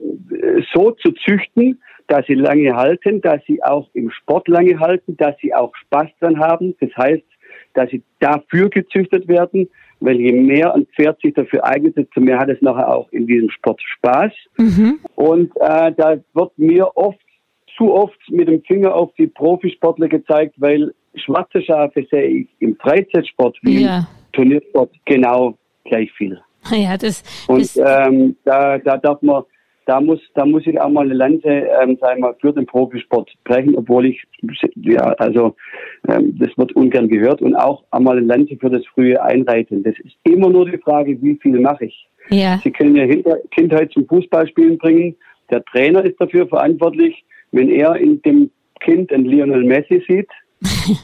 so 0.73 0.91
zu 0.91 1.13
züchten, 1.13 1.81
dass 2.09 2.27
sie 2.27 2.35
lange 2.35 2.75
halten, 2.75 3.21
dass 3.21 3.41
sie 3.47 3.63
auch 3.63 3.89
im 3.95 4.11
Sport 4.11 4.49
lange 4.49 4.81
halten, 4.81 5.17
dass 5.17 5.37
sie 5.41 5.55
auch 5.55 5.73
Spaß 5.77 6.09
dran 6.21 6.41
haben. 6.41 6.75
Das 6.81 6.91
heißt, 6.97 7.23
dass 7.75 7.91
sie 7.91 8.03
dafür 8.21 8.69
gezüchtet 8.71 9.29
werden, 9.29 9.69
weil 10.01 10.21
je 10.21 10.33
mehr 10.33 10.75
ein 10.75 10.87
Pferd 10.97 11.21
sich 11.21 11.35
dafür 11.35 11.65
eignet, 11.65 11.97
desto 11.97 12.21
mehr 12.21 12.39
hat 12.39 12.49
es 12.49 12.61
nachher 12.63 12.89
auch 12.95 13.09
in 13.13 13.27
diesem 13.27 13.51
Sport 13.51 13.81
Spaß. 13.83 14.33
Und 15.17 15.51
äh, 15.57 15.93
da 15.97 16.17
wird 16.35 16.59
mir 16.59 16.91
oft, 16.97 17.19
zu 17.77 17.93
oft 17.93 18.19
mit 18.31 18.49
dem 18.49 18.63
Finger 18.63 18.95
auf 18.95 19.13
die 19.19 19.27
Profisportler 19.27 20.09
gezeigt, 20.09 20.55
weil 20.59 20.93
schwarze 21.17 21.63
Schafe 21.63 22.07
sehe 22.11 22.23
ich 22.27 22.49
im 22.61 22.77
Freizeitsport 22.77 23.57
wie 23.63 23.83
Ja. 23.85 23.99
im 23.99 24.05
Turniersport 24.33 24.91
genau 25.05 25.57
gleich 25.85 26.11
viel. 26.13 26.41
Ja, 26.71 26.97
das, 26.97 27.23
Und 27.47 27.71
ähm, 27.77 28.37
da, 28.45 28.79
da 28.79 28.97
darf 28.97 29.21
man, 29.23 29.43
da 29.87 30.01
muss, 30.01 30.21
da 30.35 30.47
muss 30.47 30.67
ich 30.67 30.81
auch 30.81 30.89
mal 30.89 31.05
eine 31.05 31.15
Lanze, 31.15 31.49
ähm, 31.49 31.97
sagen 32.01 32.21
wir 32.21 32.29
mal, 32.29 32.37
für 32.41 32.53
den 32.53 32.67
Profisport 32.67 33.31
brechen, 33.45 33.77
obwohl 33.77 34.07
ich, 34.07 34.23
ja, 34.77 35.01
also 35.19 35.55
ähm, 36.09 36.37
das 36.39 36.57
wird 36.57 36.75
ungern 36.75 37.09
gehört 37.09 37.43
und 37.43 37.55
auch 37.55 37.85
einmal 37.91 38.17
eine 38.17 38.27
Lanze 38.27 38.57
für 38.57 38.71
das 38.71 38.85
frühe 38.87 39.23
Einreiten. 39.23 39.83
Das 39.83 39.95
ist 39.99 40.17
immer 40.25 40.51
nur 40.51 40.67
die 40.67 40.79
Frage, 40.79 41.21
wie 41.21 41.37
viel 41.37 41.59
mache 41.61 41.87
ich. 41.87 42.09
ja. 42.31 42.59
Sie 42.63 42.71
können 42.71 42.97
ja 42.97 43.07
Kindheit 43.51 43.93
zum 43.93 44.07
Fußballspielen 44.07 44.79
bringen. 44.79 45.17
Der 45.51 45.65
Trainer 45.65 46.05
ist 46.05 46.21
dafür 46.21 46.47
verantwortlich. 46.47 47.25
Wenn 47.53 47.69
er 47.71 47.97
in 47.97 48.21
dem 48.23 48.51
Kind 48.81 49.13
einen 49.13 49.27
Lionel 49.27 49.65
Messi 49.65 50.03
sieht, 50.09 50.29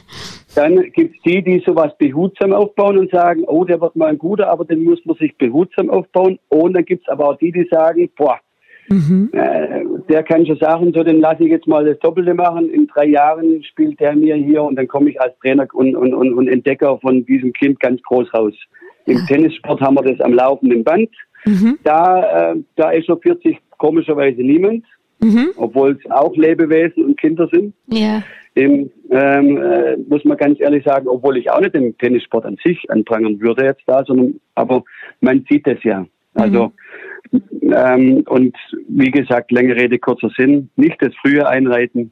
dann 0.55 0.91
gibt 0.91 1.15
es 1.15 1.21
die, 1.23 1.43
die 1.43 1.63
sowas 1.65 1.95
behutsam 1.97 2.51
aufbauen 2.51 2.97
und 2.97 3.11
sagen, 3.11 3.43
oh, 3.45 3.63
der 3.63 3.79
wird 3.79 3.95
mal 3.95 4.07
ein 4.07 4.17
guter, 4.17 4.49
aber 4.49 4.65
den 4.65 4.83
muss 4.83 4.99
man 5.05 5.15
sich 5.17 5.37
behutsam 5.37 5.89
aufbauen. 5.89 6.39
Und 6.49 6.73
dann 6.73 6.83
gibt 6.83 7.03
es 7.03 7.09
aber 7.09 7.29
auch 7.29 7.37
die, 7.37 7.51
die 7.51 7.67
sagen, 7.69 8.09
boah, 8.17 8.39
äh, 8.89 9.85
der 10.09 10.23
kann 10.23 10.45
schon 10.45 10.57
sagen, 10.57 10.91
so, 10.93 11.03
den 11.03 11.21
lasse 11.21 11.43
ich 11.43 11.49
jetzt 11.49 11.67
mal 11.67 11.85
das 11.85 11.99
Doppelte 11.99 12.33
machen. 12.33 12.69
In 12.69 12.87
drei 12.87 13.05
Jahren 13.05 13.63
spielt 13.63 13.99
der 13.99 14.15
mir 14.15 14.35
hier 14.35 14.63
und 14.63 14.75
dann 14.75 14.87
komme 14.87 15.09
ich 15.09 15.21
als 15.21 15.37
Trainer 15.39 15.67
und, 15.73 15.95
und, 15.95 16.13
und, 16.13 16.33
und 16.33 16.47
Entdecker 16.47 16.99
von 16.99 17.25
diesem 17.25 17.53
Kind 17.53 17.79
ganz 17.79 18.01
groß 18.03 18.33
raus. 18.33 18.53
Im 19.05 19.17
Tennissport 19.27 19.81
haben 19.81 19.95
wir 19.95 20.03
das 20.03 20.19
am 20.21 20.33
laufenden 20.33 20.83
Band. 20.83 21.09
Da, 21.83 22.51
äh, 22.51 22.55
da 22.75 22.91
echauffiert 22.91 23.41
sich 23.41 23.57
komischerweise 23.77 24.41
niemand, 24.41 24.85
obwohl 25.57 25.97
es 25.99 26.11
auch 26.11 26.35
Lebewesen 26.35 27.05
und 27.05 27.19
Kinder 27.19 27.47
sind. 27.51 27.73
Ja. 27.87 28.21
Im, 28.53 28.91
ähm, 29.09 29.57
äh, 29.57 29.97
muss 30.09 30.25
man 30.25 30.37
ganz 30.37 30.59
ehrlich 30.59 30.83
sagen, 30.83 31.07
obwohl 31.07 31.37
ich 31.37 31.49
auch 31.49 31.61
nicht 31.61 31.73
den 31.73 31.97
Tennissport 31.97 32.45
an 32.45 32.57
sich 32.63 32.89
anprangern 32.91 33.39
würde 33.39 33.65
jetzt 33.65 33.83
da, 33.87 34.03
sondern 34.05 34.39
aber 34.55 34.83
man 35.21 35.45
sieht 35.49 35.65
es 35.67 35.81
ja. 35.83 36.05
Also 36.33 36.71
ähm, 37.61 38.23
und 38.27 38.55
wie 38.89 39.11
gesagt, 39.11 39.51
lange 39.51 39.75
Rede, 39.75 39.99
kurzer 39.99 40.29
Sinn, 40.37 40.69
nicht 40.75 41.01
das 41.01 41.13
frühe 41.21 41.47
Einreiten, 41.47 42.11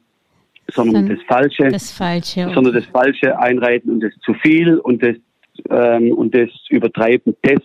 sondern 0.72 1.08
das 1.08 1.18
Falsche, 1.26 1.68
Das 1.68 1.92
Falsche. 1.92 2.44
okay. 2.44 2.54
sondern 2.54 2.74
das 2.74 2.86
Falsche 2.86 3.38
einreiten 3.38 3.90
und 3.90 4.00
das 4.00 4.12
zu 4.24 4.34
viel 4.34 4.78
und 4.78 5.02
das 5.02 5.16
ähm, 5.68 6.12
und 6.12 6.34
das 6.34 6.48
Übertreiben 6.70 7.36
des, 7.44 7.60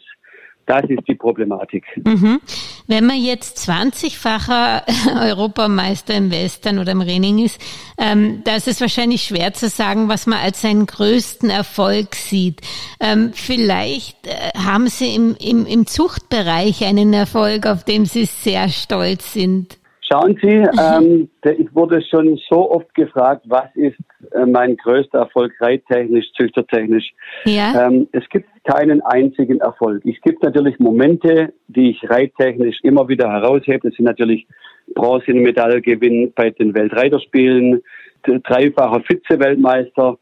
das 0.65 0.83
ist 0.89 1.07
die 1.07 1.15
Problematik. 1.15 1.85
Mhm. 2.03 2.39
Wenn 2.87 3.05
man 3.05 3.21
jetzt 3.21 3.57
20-facher 3.69 4.83
Europameister 5.21 6.13
im 6.15 6.31
Western 6.31 6.79
oder 6.79 6.91
im 6.91 7.01
Renning 7.01 7.39
ist, 7.39 7.59
ähm, 7.97 8.41
da 8.43 8.55
ist 8.55 8.67
es 8.67 8.81
wahrscheinlich 8.81 9.23
schwer 9.23 9.53
zu 9.53 9.69
sagen, 9.69 10.09
was 10.09 10.27
man 10.27 10.39
als 10.39 10.61
seinen 10.61 10.85
größten 10.85 11.49
Erfolg 11.49 12.15
sieht. 12.15 12.61
Ähm, 12.99 13.31
vielleicht 13.33 14.27
äh, 14.27 14.51
haben 14.57 14.87
Sie 14.87 15.13
im, 15.15 15.35
im, 15.39 15.65
im 15.65 15.85
Zuchtbereich 15.85 16.83
einen 16.85 17.13
Erfolg, 17.13 17.65
auf 17.65 17.83
den 17.83 18.05
Sie 18.05 18.25
sehr 18.25 18.69
stolz 18.69 19.33
sind. 19.33 19.77
Schauen 20.07 20.37
Sie, 20.41 20.63
ähm, 20.79 21.29
der- 21.43 21.59
ich 21.59 21.73
wurde 21.73 21.99
schon 22.03 22.37
so 22.47 22.69
oft 22.69 22.93
gefragt, 22.93 23.43
was 23.47 23.75
ist 23.75 23.97
äh, 24.33 24.45
mein 24.45 24.77
größter 24.77 25.19
Erfolg 25.19 25.53
reittechnisch, 25.59 26.31
züchtertechnisch. 26.33 27.11
Ja? 27.45 27.87
Ähm, 27.87 28.07
es 28.11 28.27
gibt 28.29 28.47
keinen 28.65 29.01
einzigen 29.01 29.59
Erfolg. 29.61 30.05
Es 30.05 30.21
gibt 30.21 30.43
natürlich 30.43 30.77
Momente, 30.77 31.53
die 31.67 31.91
ich 31.91 32.09
reittechnisch 32.09 32.79
immer 32.83 33.07
wieder 33.07 33.31
heraushebe. 33.31 33.89
Das 33.89 33.95
sind 33.95 34.05
natürlich 34.05 34.45
Bronzemedaillengewinn 34.93 36.33
bei 36.35 36.51
den 36.51 36.75
Weltreiterspielen, 36.75 37.81
dreifacher 38.23 39.01
Vize-Weltmeister, 39.01 40.17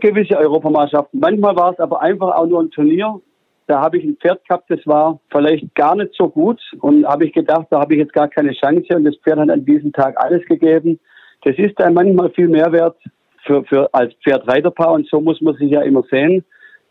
gewisse 0.00 0.36
Europameisterschaften. 0.36 1.18
Manchmal 1.20 1.56
war 1.56 1.72
es 1.72 1.78
aber 1.78 2.02
einfach 2.02 2.34
auch 2.36 2.46
nur 2.46 2.62
ein 2.62 2.70
Turnier. 2.70 3.20
Da 3.66 3.80
habe 3.80 3.98
ich 3.98 4.04
ein 4.04 4.16
Pferd 4.16 4.46
gehabt, 4.46 4.70
das 4.70 4.80
war 4.86 5.20
vielleicht 5.30 5.74
gar 5.74 5.96
nicht 5.96 6.14
so 6.14 6.28
gut 6.28 6.60
und 6.80 7.06
habe 7.06 7.26
ich 7.26 7.32
gedacht, 7.32 7.66
da 7.70 7.80
habe 7.80 7.94
ich 7.94 8.00
jetzt 8.00 8.12
gar 8.12 8.28
keine 8.28 8.52
Chance 8.52 8.96
und 8.96 9.04
das 9.04 9.16
Pferd 9.16 9.38
hat 9.38 9.50
an 9.50 9.64
diesem 9.64 9.92
Tag 9.92 10.14
alles 10.22 10.44
gegeben. 10.46 11.00
Das 11.44 11.56
ist 11.56 11.78
dann 11.78 11.94
manchmal 11.94 12.30
viel 12.30 12.48
mehr 12.48 12.70
wert 12.72 12.96
für, 13.44 13.64
für 13.64 13.92
als 13.92 14.12
Pferd-Reiterpaar 14.22 14.92
und 14.92 15.08
so 15.08 15.20
muss 15.20 15.40
man 15.40 15.54
sich 15.54 15.70
ja 15.70 15.82
immer 15.82 16.02
sehen 16.10 16.44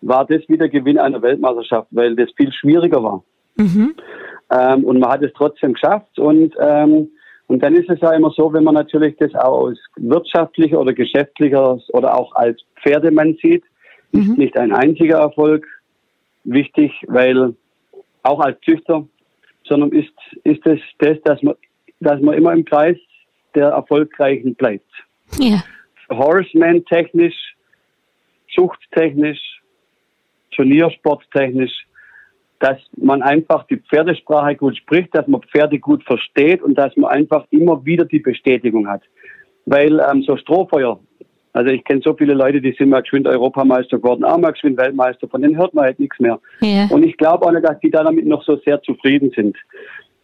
war 0.06 0.26
das 0.26 0.48
wieder 0.48 0.70
Gewinn 0.70 1.00
einer 1.00 1.22
Weltmeisterschaft, 1.22 1.88
weil 1.92 2.16
das 2.16 2.30
viel 2.36 2.52
schwieriger 2.52 3.02
war. 3.02 3.24
Ähm, 4.52 4.84
und 4.84 5.00
man 5.00 5.10
hat 5.10 5.24
es 5.24 5.32
trotzdem 5.34 5.74
geschafft. 5.74 6.20
Und, 6.20 6.54
ähm, 6.60 7.10
und 7.48 7.64
dann 7.64 7.74
ist 7.76 7.90
es 7.90 8.00
ja 8.02 8.12
immer 8.12 8.32
so, 8.36 8.52
wenn 8.54 8.64
man 8.64 8.76
natürlich 8.76 9.16
das 9.18 9.34
auch 9.36 9.66
aus 9.66 9.78
wirtschaftlicher 9.98 10.80
oder 10.80 10.94
geschäftlicher 10.94 11.80
oder 11.90 12.18
auch 12.18 12.36
als 12.36 12.62
Pferdemann 12.82 13.38
sieht, 13.42 13.64
ist 14.12 14.38
nicht 14.38 14.56
ein 14.58 14.74
einziger 14.74 15.18
Erfolg 15.18 15.66
wichtig, 16.44 16.92
weil 17.08 17.56
auch 18.24 18.40
als 18.40 18.60
Züchter, 18.62 19.06
sondern 19.66 19.92
ist, 19.92 20.14
ist 20.44 20.66
es 20.66 20.80
das, 21.00 21.18
dass 21.24 21.42
man, 21.42 21.56
dass 22.00 22.22
man 22.22 22.36
immer 22.36 22.54
im 22.54 22.66
Kreis 22.66 22.98
der 23.56 23.70
Erfolgreichen 23.70 24.56
bleibt. 24.56 24.90
Ja. 25.38 25.64
Horseman 26.10 26.84
technisch, 26.86 27.56
zuchttechnisch, 28.54 29.62
Turniersporttechnisch, 30.52 31.86
dass 32.60 32.78
man 32.96 33.22
einfach 33.22 33.66
die 33.68 33.78
Pferdesprache 33.78 34.56
gut 34.56 34.78
spricht, 34.78 35.14
dass 35.16 35.28
man 35.28 35.42
Pferde 35.42 35.80
gut 35.80 36.04
versteht 36.04 36.62
und 36.62 36.76
dass 36.76 36.96
man 36.96 37.12
einfach 37.12 37.46
immer 37.50 37.84
wieder 37.86 38.06
die 38.06 38.20
Bestätigung 38.20 38.88
hat. 38.88 39.02
Weil 39.66 40.00
ähm, 40.00 40.24
so 40.24 40.38
Strohfeuer, 40.38 41.00
also 41.54 41.72
ich 41.72 41.84
kenne 41.84 42.02
so 42.04 42.14
viele 42.16 42.34
Leute, 42.34 42.60
die 42.62 42.76
sind 42.78 42.90
mal 42.90 43.02
geschwind 43.02 43.28
Europameister 43.28 43.98
geworden, 43.98 44.24
auch 44.24 44.38
mal 44.38 44.52
geschwind 44.52 44.78
Weltmeister, 44.78 45.28
von 45.28 45.42
denen 45.42 45.56
hört 45.58 45.74
man 45.74 45.86
halt 45.86 46.00
nichts 46.00 46.20
mehr. 46.20 46.40
Ja. 46.62 46.88
Und 46.90 47.06
ich 47.06 47.16
glaube 47.18 47.46
auch 47.46 47.52
nicht, 47.52 47.64
dass 47.64 47.80
die 47.80 47.92
da 47.92 48.04
damit 48.04 48.26
noch 48.26 48.44
so 48.44 48.58
sehr 48.66 48.82
zufrieden 48.82 49.32
sind. 49.36 49.56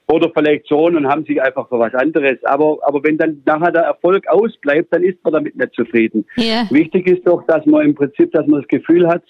Oder 0.08 0.32
vielleicht 0.34 0.68
schon 0.68 0.96
und 0.96 1.08
haben 1.08 1.24
sich 1.26 1.40
einfach 1.40 1.70
für 1.70 1.78
was 1.78 1.94
anderes. 1.94 2.44
Aber, 2.44 2.80
aber 2.82 3.04
wenn 3.04 3.20
dann 3.20 3.44
nachher 3.46 3.72
der 3.72 3.84
Erfolg 3.84 4.28
ausbleibt, 4.28 4.92
dann 4.92 5.04
ist 5.04 5.24
man 5.24 5.34
damit 5.34 5.56
nicht 5.56 5.74
zufrieden. 5.76 6.26
Ja. 6.36 6.66
Wichtig 6.72 7.06
ist 7.08 7.28
doch, 7.28 7.46
dass 7.46 7.64
man 7.68 7.86
im 7.86 7.94
Prinzip, 7.94 8.32
dass 8.32 8.48
man 8.48 8.62
das 8.62 8.68
Gefühl 8.68 9.08
hat, 9.08 9.22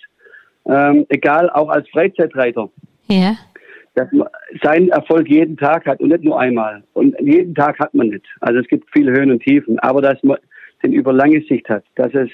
ähm, 0.68 1.06
egal 1.10 1.50
auch 1.50 1.68
als 1.68 1.90
Freizeitreiter, 1.90 2.70
Ja. 3.08 3.36
dass 3.96 4.10
man 4.14 4.30
seinen 4.64 4.88
Erfolg 4.88 5.28
jeden 5.28 5.58
Tag 5.58 5.86
hat 5.86 6.00
und 6.00 6.10
nicht 6.10 6.24
nur 6.24 6.40
einmal. 6.40 6.82
Und 6.94 7.14
jeden 7.20 7.56
Tag 7.56 7.78
hat 7.80 7.94
man 7.94 8.08
nicht. 8.08 8.26
Also 8.40 8.60
es 8.60 8.68
gibt 8.68 8.88
viele 8.94 9.12
Höhen 9.12 9.32
und 9.32 9.44
Tiefen, 9.44 9.80
aber 9.80 10.02
dass 10.02 10.24
man 10.24 10.38
den 10.84 10.94
über 10.94 11.14
lange 11.14 11.42
Sicht 11.42 11.68
hat, 11.70 11.84
dass 11.96 12.14
es, 12.14 12.30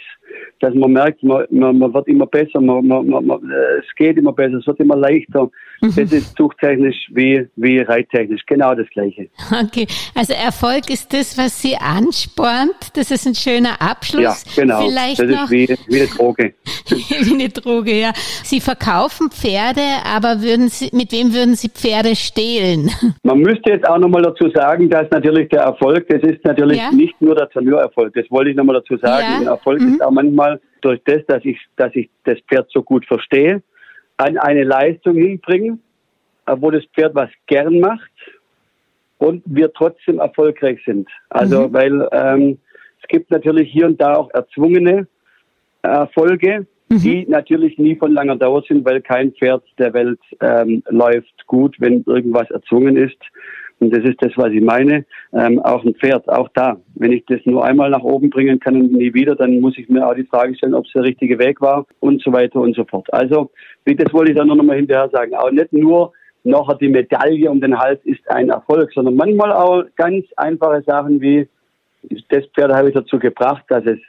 dass 0.60 0.74
man 0.74 0.94
merkt, 0.94 1.24
man, 1.24 1.46
man, 1.50 1.78
man 1.78 1.94
wird 1.94 2.08
immer 2.08 2.28
besser, 2.28 2.62
man, 2.62 2.88
man, 2.88 3.08
man, 3.08 3.52
äh, 3.52 3.80
es 3.80 3.96
geht 3.96 4.18
immer 4.18 4.34
besser, 4.34 4.58
es 4.58 4.68
wird 4.68 4.80
immer 4.80 4.98
leichter. 4.98 5.50
Das 5.82 5.98
ist 5.98 6.36
zuchttechnisch 6.38 7.10
wie, 7.12 7.48
wie 7.56 7.80
reittechnisch, 7.80 8.42
genau 8.46 8.74
das 8.76 8.88
Gleiche. 8.90 9.28
Okay, 9.52 9.88
also 10.16 10.34
Erfolg 10.34 10.90
ist 10.90 11.14
das, 11.14 11.38
was 11.38 11.62
Sie 11.62 11.76
anspornt. 11.76 12.76
Das 12.96 13.12
ist 13.12 13.26
ein 13.28 13.36
schöner 13.36 13.82
Abschluss. 13.82 14.46
Ja, 14.56 14.64
genau. 14.64 14.88
Vielleicht 14.88 15.20
das 15.20 15.30
noch 15.30 15.44
ist 15.44 15.52
wie, 15.52 15.76
wie 15.88 16.00
eine 16.02 16.08
Droge. 16.08 16.54
wie 16.88 17.34
eine 17.34 17.50
Droge, 17.50 18.00
ja. 18.00 18.12
Sie 18.44 18.60
verkaufen 18.60 19.30
Pferde, 19.32 19.82
aber 20.06 20.42
würden 20.42 20.70
Sie, 20.70 20.90
mit 20.94 21.12
wem 21.12 21.34
würden 21.34 21.56
Sie 21.56 21.70
Pferde 21.70 22.16
stehlen? 22.16 22.90
Man 23.24 23.40
müsste 23.40 23.72
jetzt 23.72 23.88
auch 23.88 23.98
nochmal 23.98 24.24
dazu 24.24 24.50
sagen, 24.50 24.90
dass 24.90 25.10
natürlich 25.12 25.50
der 25.50 25.62
Erfolg, 25.62 26.08
das 26.10 26.22
ist 26.24 26.44
natürlich 26.46 26.78
Ja. 26.78 26.92
nicht 26.92 27.20
nur 27.22 27.36
der 27.36 27.50
Turniererfolg, 27.50 28.14
das 28.14 28.26
wollte 28.30 28.52
ich 28.52 28.56
nochmal 28.56 28.76
dazu 28.76 28.98
sagen. 28.98 29.26
Ja. 29.34 29.40
Der 29.40 29.50
Erfolg 29.50 29.82
ist 29.82 30.02
auch 30.02 30.12
manchmal 30.12 30.60
durch 30.82 31.02
das, 31.06 31.26
dass 31.28 31.44
ich, 31.44 31.58
dass 31.78 31.96
ich 31.96 32.10
das 32.24 32.38
Pferd 32.48 32.68
so 32.72 32.84
gut 32.84 33.06
verstehe, 33.06 33.62
an 34.18 34.38
eine 34.38 34.64
Leistung 34.64 35.16
hinbringen, 35.16 35.82
äh, 36.46 36.56
wo 36.58 36.72
das 36.72 36.84
Pferd 36.96 37.16
was 37.16 37.30
gern 37.48 37.80
macht 37.80 38.12
und 39.18 39.44
wir 39.46 39.72
trotzdem 39.74 40.20
erfolgreich 40.20 40.80
sind. 40.86 41.10
Also, 41.30 41.72
weil 41.74 42.08
ähm, 42.12 42.60
es 43.02 43.08
gibt 43.08 43.32
natürlich 43.32 43.72
hier 43.72 43.86
und 43.86 44.02
da 44.02 44.16
auch 44.16 44.32
erzwungene 44.34 45.08
Erfolge, 45.82 46.66
die 46.90 47.26
natürlich 47.28 47.78
nie 47.78 47.96
von 47.96 48.12
langer 48.12 48.36
Dauer 48.36 48.64
sind, 48.68 48.86
weil 48.86 49.02
kein 49.02 49.32
Pferd 49.34 49.64
der 49.78 49.94
Welt 49.94 50.20
ähm, 50.42 50.84
läuft 50.90 51.46
gut, 51.48 51.76
wenn 51.80 52.04
irgendwas 52.06 52.50
erzwungen 52.52 52.96
ist. 52.96 53.18
Und 53.80 53.94
das 53.94 54.04
ist 54.04 54.22
das, 54.22 54.32
was 54.36 54.52
ich 54.52 54.62
meine. 54.62 55.06
Ähm, 55.34 55.60
auch 55.60 55.84
ein 55.84 55.96
Pferd, 55.96 56.28
auch 56.30 56.50
da. 56.54 56.78
Wenn 56.96 57.12
ich 57.12 57.26
das 57.26 57.40
nur 57.46 57.66
einmal 57.66 57.90
nach 57.90 58.04
oben 58.04 58.30
bringen 58.30 58.60
kann 58.60 58.76
und 58.76 58.94
nie 58.94 59.14
wieder, 59.14 59.36
dann 59.36 59.60
muss 59.60 59.78
ich 59.78 59.90
mir 59.90 60.08
auch 60.08 60.16
die 60.16 60.24
Frage 60.24 60.56
stellen, 60.56 60.74
ob 60.74 60.86
es 60.86 60.94
der 60.94 61.04
richtige 61.04 61.38
Weg 61.40 61.62
war 61.62 61.86
und 62.00 62.22
so 62.22 62.32
weiter 62.32 62.60
und 62.62 62.76
so 62.76 62.86
fort. 62.86 63.14
Also, 63.14 63.52
das 63.86 64.14
wollte 64.14 64.32
ich 64.32 64.38
dann 64.38 64.48
nur 64.48 64.56
noch 64.56 64.64
mal 64.64 64.78
hinterher 64.78 65.10
sagen. 65.10 65.36
Auch 65.36 65.52
nicht 65.52 65.74
nur 65.74 66.14
nachher 66.46 66.76
die 66.76 66.90
Medaille 66.90 67.50
um 67.50 67.60
den 67.60 67.78
Hals 67.78 68.00
ist 68.06 68.30
ein 68.30 68.50
Erfolg, 68.50 68.92
sondern 68.94 69.16
manchmal 69.16 69.52
auch 69.52 69.84
ganz 69.96 70.26
einfache 70.38 70.84
Sachen 70.84 71.20
wie, 71.20 71.48
das 72.30 72.46
Pferd 72.54 72.72
habe 72.72 72.90
ich 72.90 72.94
dazu 72.94 73.20
gebracht, 73.20 73.66
dass 73.68 73.84
es, 73.86 74.00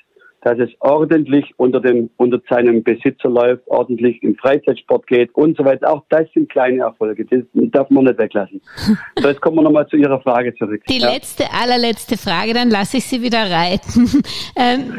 dass 0.47 0.61
es 0.61 0.71
ordentlich 0.79 1.53
unter 1.57 1.81
dem, 1.81 2.09
unter 2.19 2.41
seinem 2.49 2.85
Besitzer 2.85 3.29
läuft, 3.29 3.67
ordentlich 3.67 4.23
im 4.23 4.37
Freizeitsport 4.37 5.05
geht 5.09 5.35
und 5.35 5.57
so 5.57 5.65
weiter. 5.65 5.93
Auch 5.93 6.05
das 6.09 6.29
sind 6.35 6.49
kleine 6.49 6.83
Erfolge. 6.83 7.25
Das 7.25 7.41
darf 7.73 7.91
man 7.91 8.05
nicht 8.05 8.17
weglassen. 8.19 8.61
So, 9.19 9.29
jetzt 9.29 9.41
kommen 9.41 9.57
wir 9.57 9.63
nochmal 9.63 9.89
zu 9.89 9.97
Ihrer 9.97 10.21
Frage 10.21 10.55
zurück. 10.55 10.83
Die 10.89 10.99
Ja. 11.01 11.11
letzte, 11.13 11.45
allerletzte 11.53 12.17
Frage, 12.17 12.53
dann 12.55 12.71
lasse 12.71 12.99
ich 12.99 13.05
Sie 13.07 13.23
wieder 13.23 13.51
reiten. 13.51 14.07
Ähm, 14.59 14.95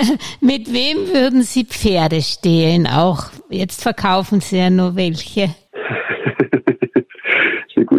mit 0.40 0.72
wem 0.72 1.12
würden 1.12 1.42
Sie 1.42 1.64
Pferde 1.64 2.22
stehlen? 2.22 2.86
Auch 2.86 3.24
jetzt 3.50 3.82
verkaufen 3.82 4.40
Sie 4.40 4.58
ja 4.58 4.70
nur 4.70 4.96
welche. 4.96 5.48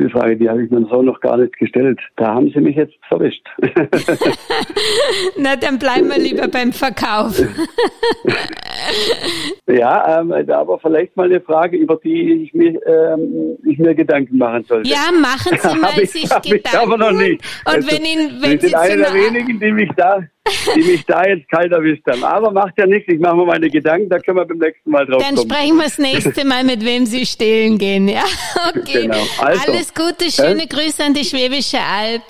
Gute 0.03 0.19
Frage, 0.19 0.35
die 0.35 0.49
habe 0.49 0.61
ich 0.61 0.69
mir 0.69 0.85
so 0.89 1.01
noch 1.01 1.21
gar 1.21 1.37
nicht 1.37 1.57
gestellt. 1.57 1.97
Da 2.17 2.33
haben 2.33 2.51
Sie 2.53 2.59
mich 2.59 2.75
jetzt 2.75 2.93
verwischt. 3.07 3.47
Na, 5.37 5.55
dann 5.55 5.79
bleiben 5.79 6.09
wir 6.09 6.17
lieber 6.17 6.49
beim 6.49 6.73
Verkauf. 6.73 7.39
ja, 9.67 10.19
ähm, 10.19 10.33
aber 10.49 10.77
vielleicht 10.79 11.15
mal 11.15 11.27
eine 11.27 11.39
Frage, 11.39 11.77
über 11.77 11.95
die 12.03 12.43
ich 12.43 12.53
mir, 12.53 12.85
ähm, 12.85 13.57
ich 13.65 13.79
mir 13.79 13.95
Gedanken 13.95 14.37
machen 14.37 14.65
sollte. 14.65 14.89
Ja, 14.89 15.09
machen 15.17 15.57
Sie 15.57 15.67
mal 15.79 15.93
Hab 15.93 15.97
ich, 15.97 16.11
sich 16.11 16.29
hab 16.29 16.45
ich 16.45 16.51
Gedanken. 16.51 16.79
aber 16.79 16.97
noch 16.97 17.17
nicht. 17.17 17.41
Und 17.65 17.75
Also, 17.75 17.89
wenn 17.89 18.03
Ihnen, 18.03 18.29
Sie 18.29 18.41
wenn 18.41 18.59
Sie 18.59 18.67
sind 18.67 18.75
einer 18.75 19.03
der 19.03 19.13
wenigen, 19.13 19.57
die 19.57 19.71
mich 19.71 19.89
da, 19.95 20.21
die 20.75 20.83
mich 20.83 21.05
da 21.05 21.25
jetzt 21.25 21.49
kalt 21.49 21.71
erwischt 21.71 22.05
haben. 22.07 22.23
Aber 22.23 22.51
macht 22.51 22.77
ja 22.77 22.85
nichts, 22.85 23.11
ich 23.11 23.19
mache 23.19 23.35
mir 23.35 23.45
meine 23.45 23.69
Gedanken, 23.69 24.09
da 24.09 24.19
können 24.19 24.37
wir 24.37 24.45
beim 24.45 24.57
nächsten 24.57 24.89
Mal 24.89 25.05
drauf 25.05 25.21
Dann 25.23 25.35
kommen. 25.35 25.49
sprechen 25.49 25.77
wir 25.77 25.83
das 25.83 25.97
nächste 25.97 26.45
Mal, 26.45 26.63
mit 26.63 26.83
wem 26.83 27.05
Sie 27.05 27.25
stehlen 27.25 27.77
gehen. 27.77 28.07
Ja, 28.07 28.23
okay. 28.69 29.03
Genau. 29.03 29.23
Also, 29.39 29.71
Alles 29.71 29.93
Gute, 29.93 30.31
schöne 30.31 30.63
äh? 30.63 30.67
Grüße 30.67 31.03
an 31.03 31.13
die 31.13 31.23
Schwäbische 31.23 31.79
Alb. 31.79 32.21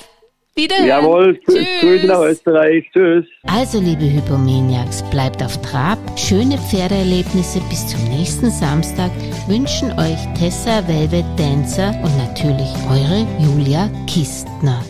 Wiederhören. 0.56 0.88
Jawohl, 0.88 1.40
tschüss. 1.40 1.66
Grüße 1.80 2.06
nach 2.06 2.22
Österreich, 2.22 2.86
tschüss. 2.94 3.26
Also, 3.48 3.80
liebe 3.80 4.04
Hypomaniacs, 4.04 5.04
bleibt 5.10 5.42
auf 5.42 5.60
Trab. 5.64 5.98
Schöne 6.16 6.60
Pferdeerlebnisse 6.60 7.60
bis 7.70 7.88
zum 7.88 8.04
nächsten 8.04 8.52
Samstag 8.52 9.10
wünschen 9.48 9.92
euch 9.94 10.20
Tessa 10.38 10.88
Velvet 10.88 11.26
Dancer 11.38 11.90
und 12.04 12.16
natürlich 12.20 12.70
eure 12.88 13.26
Julia 13.40 13.90
Kistner. 14.06 14.84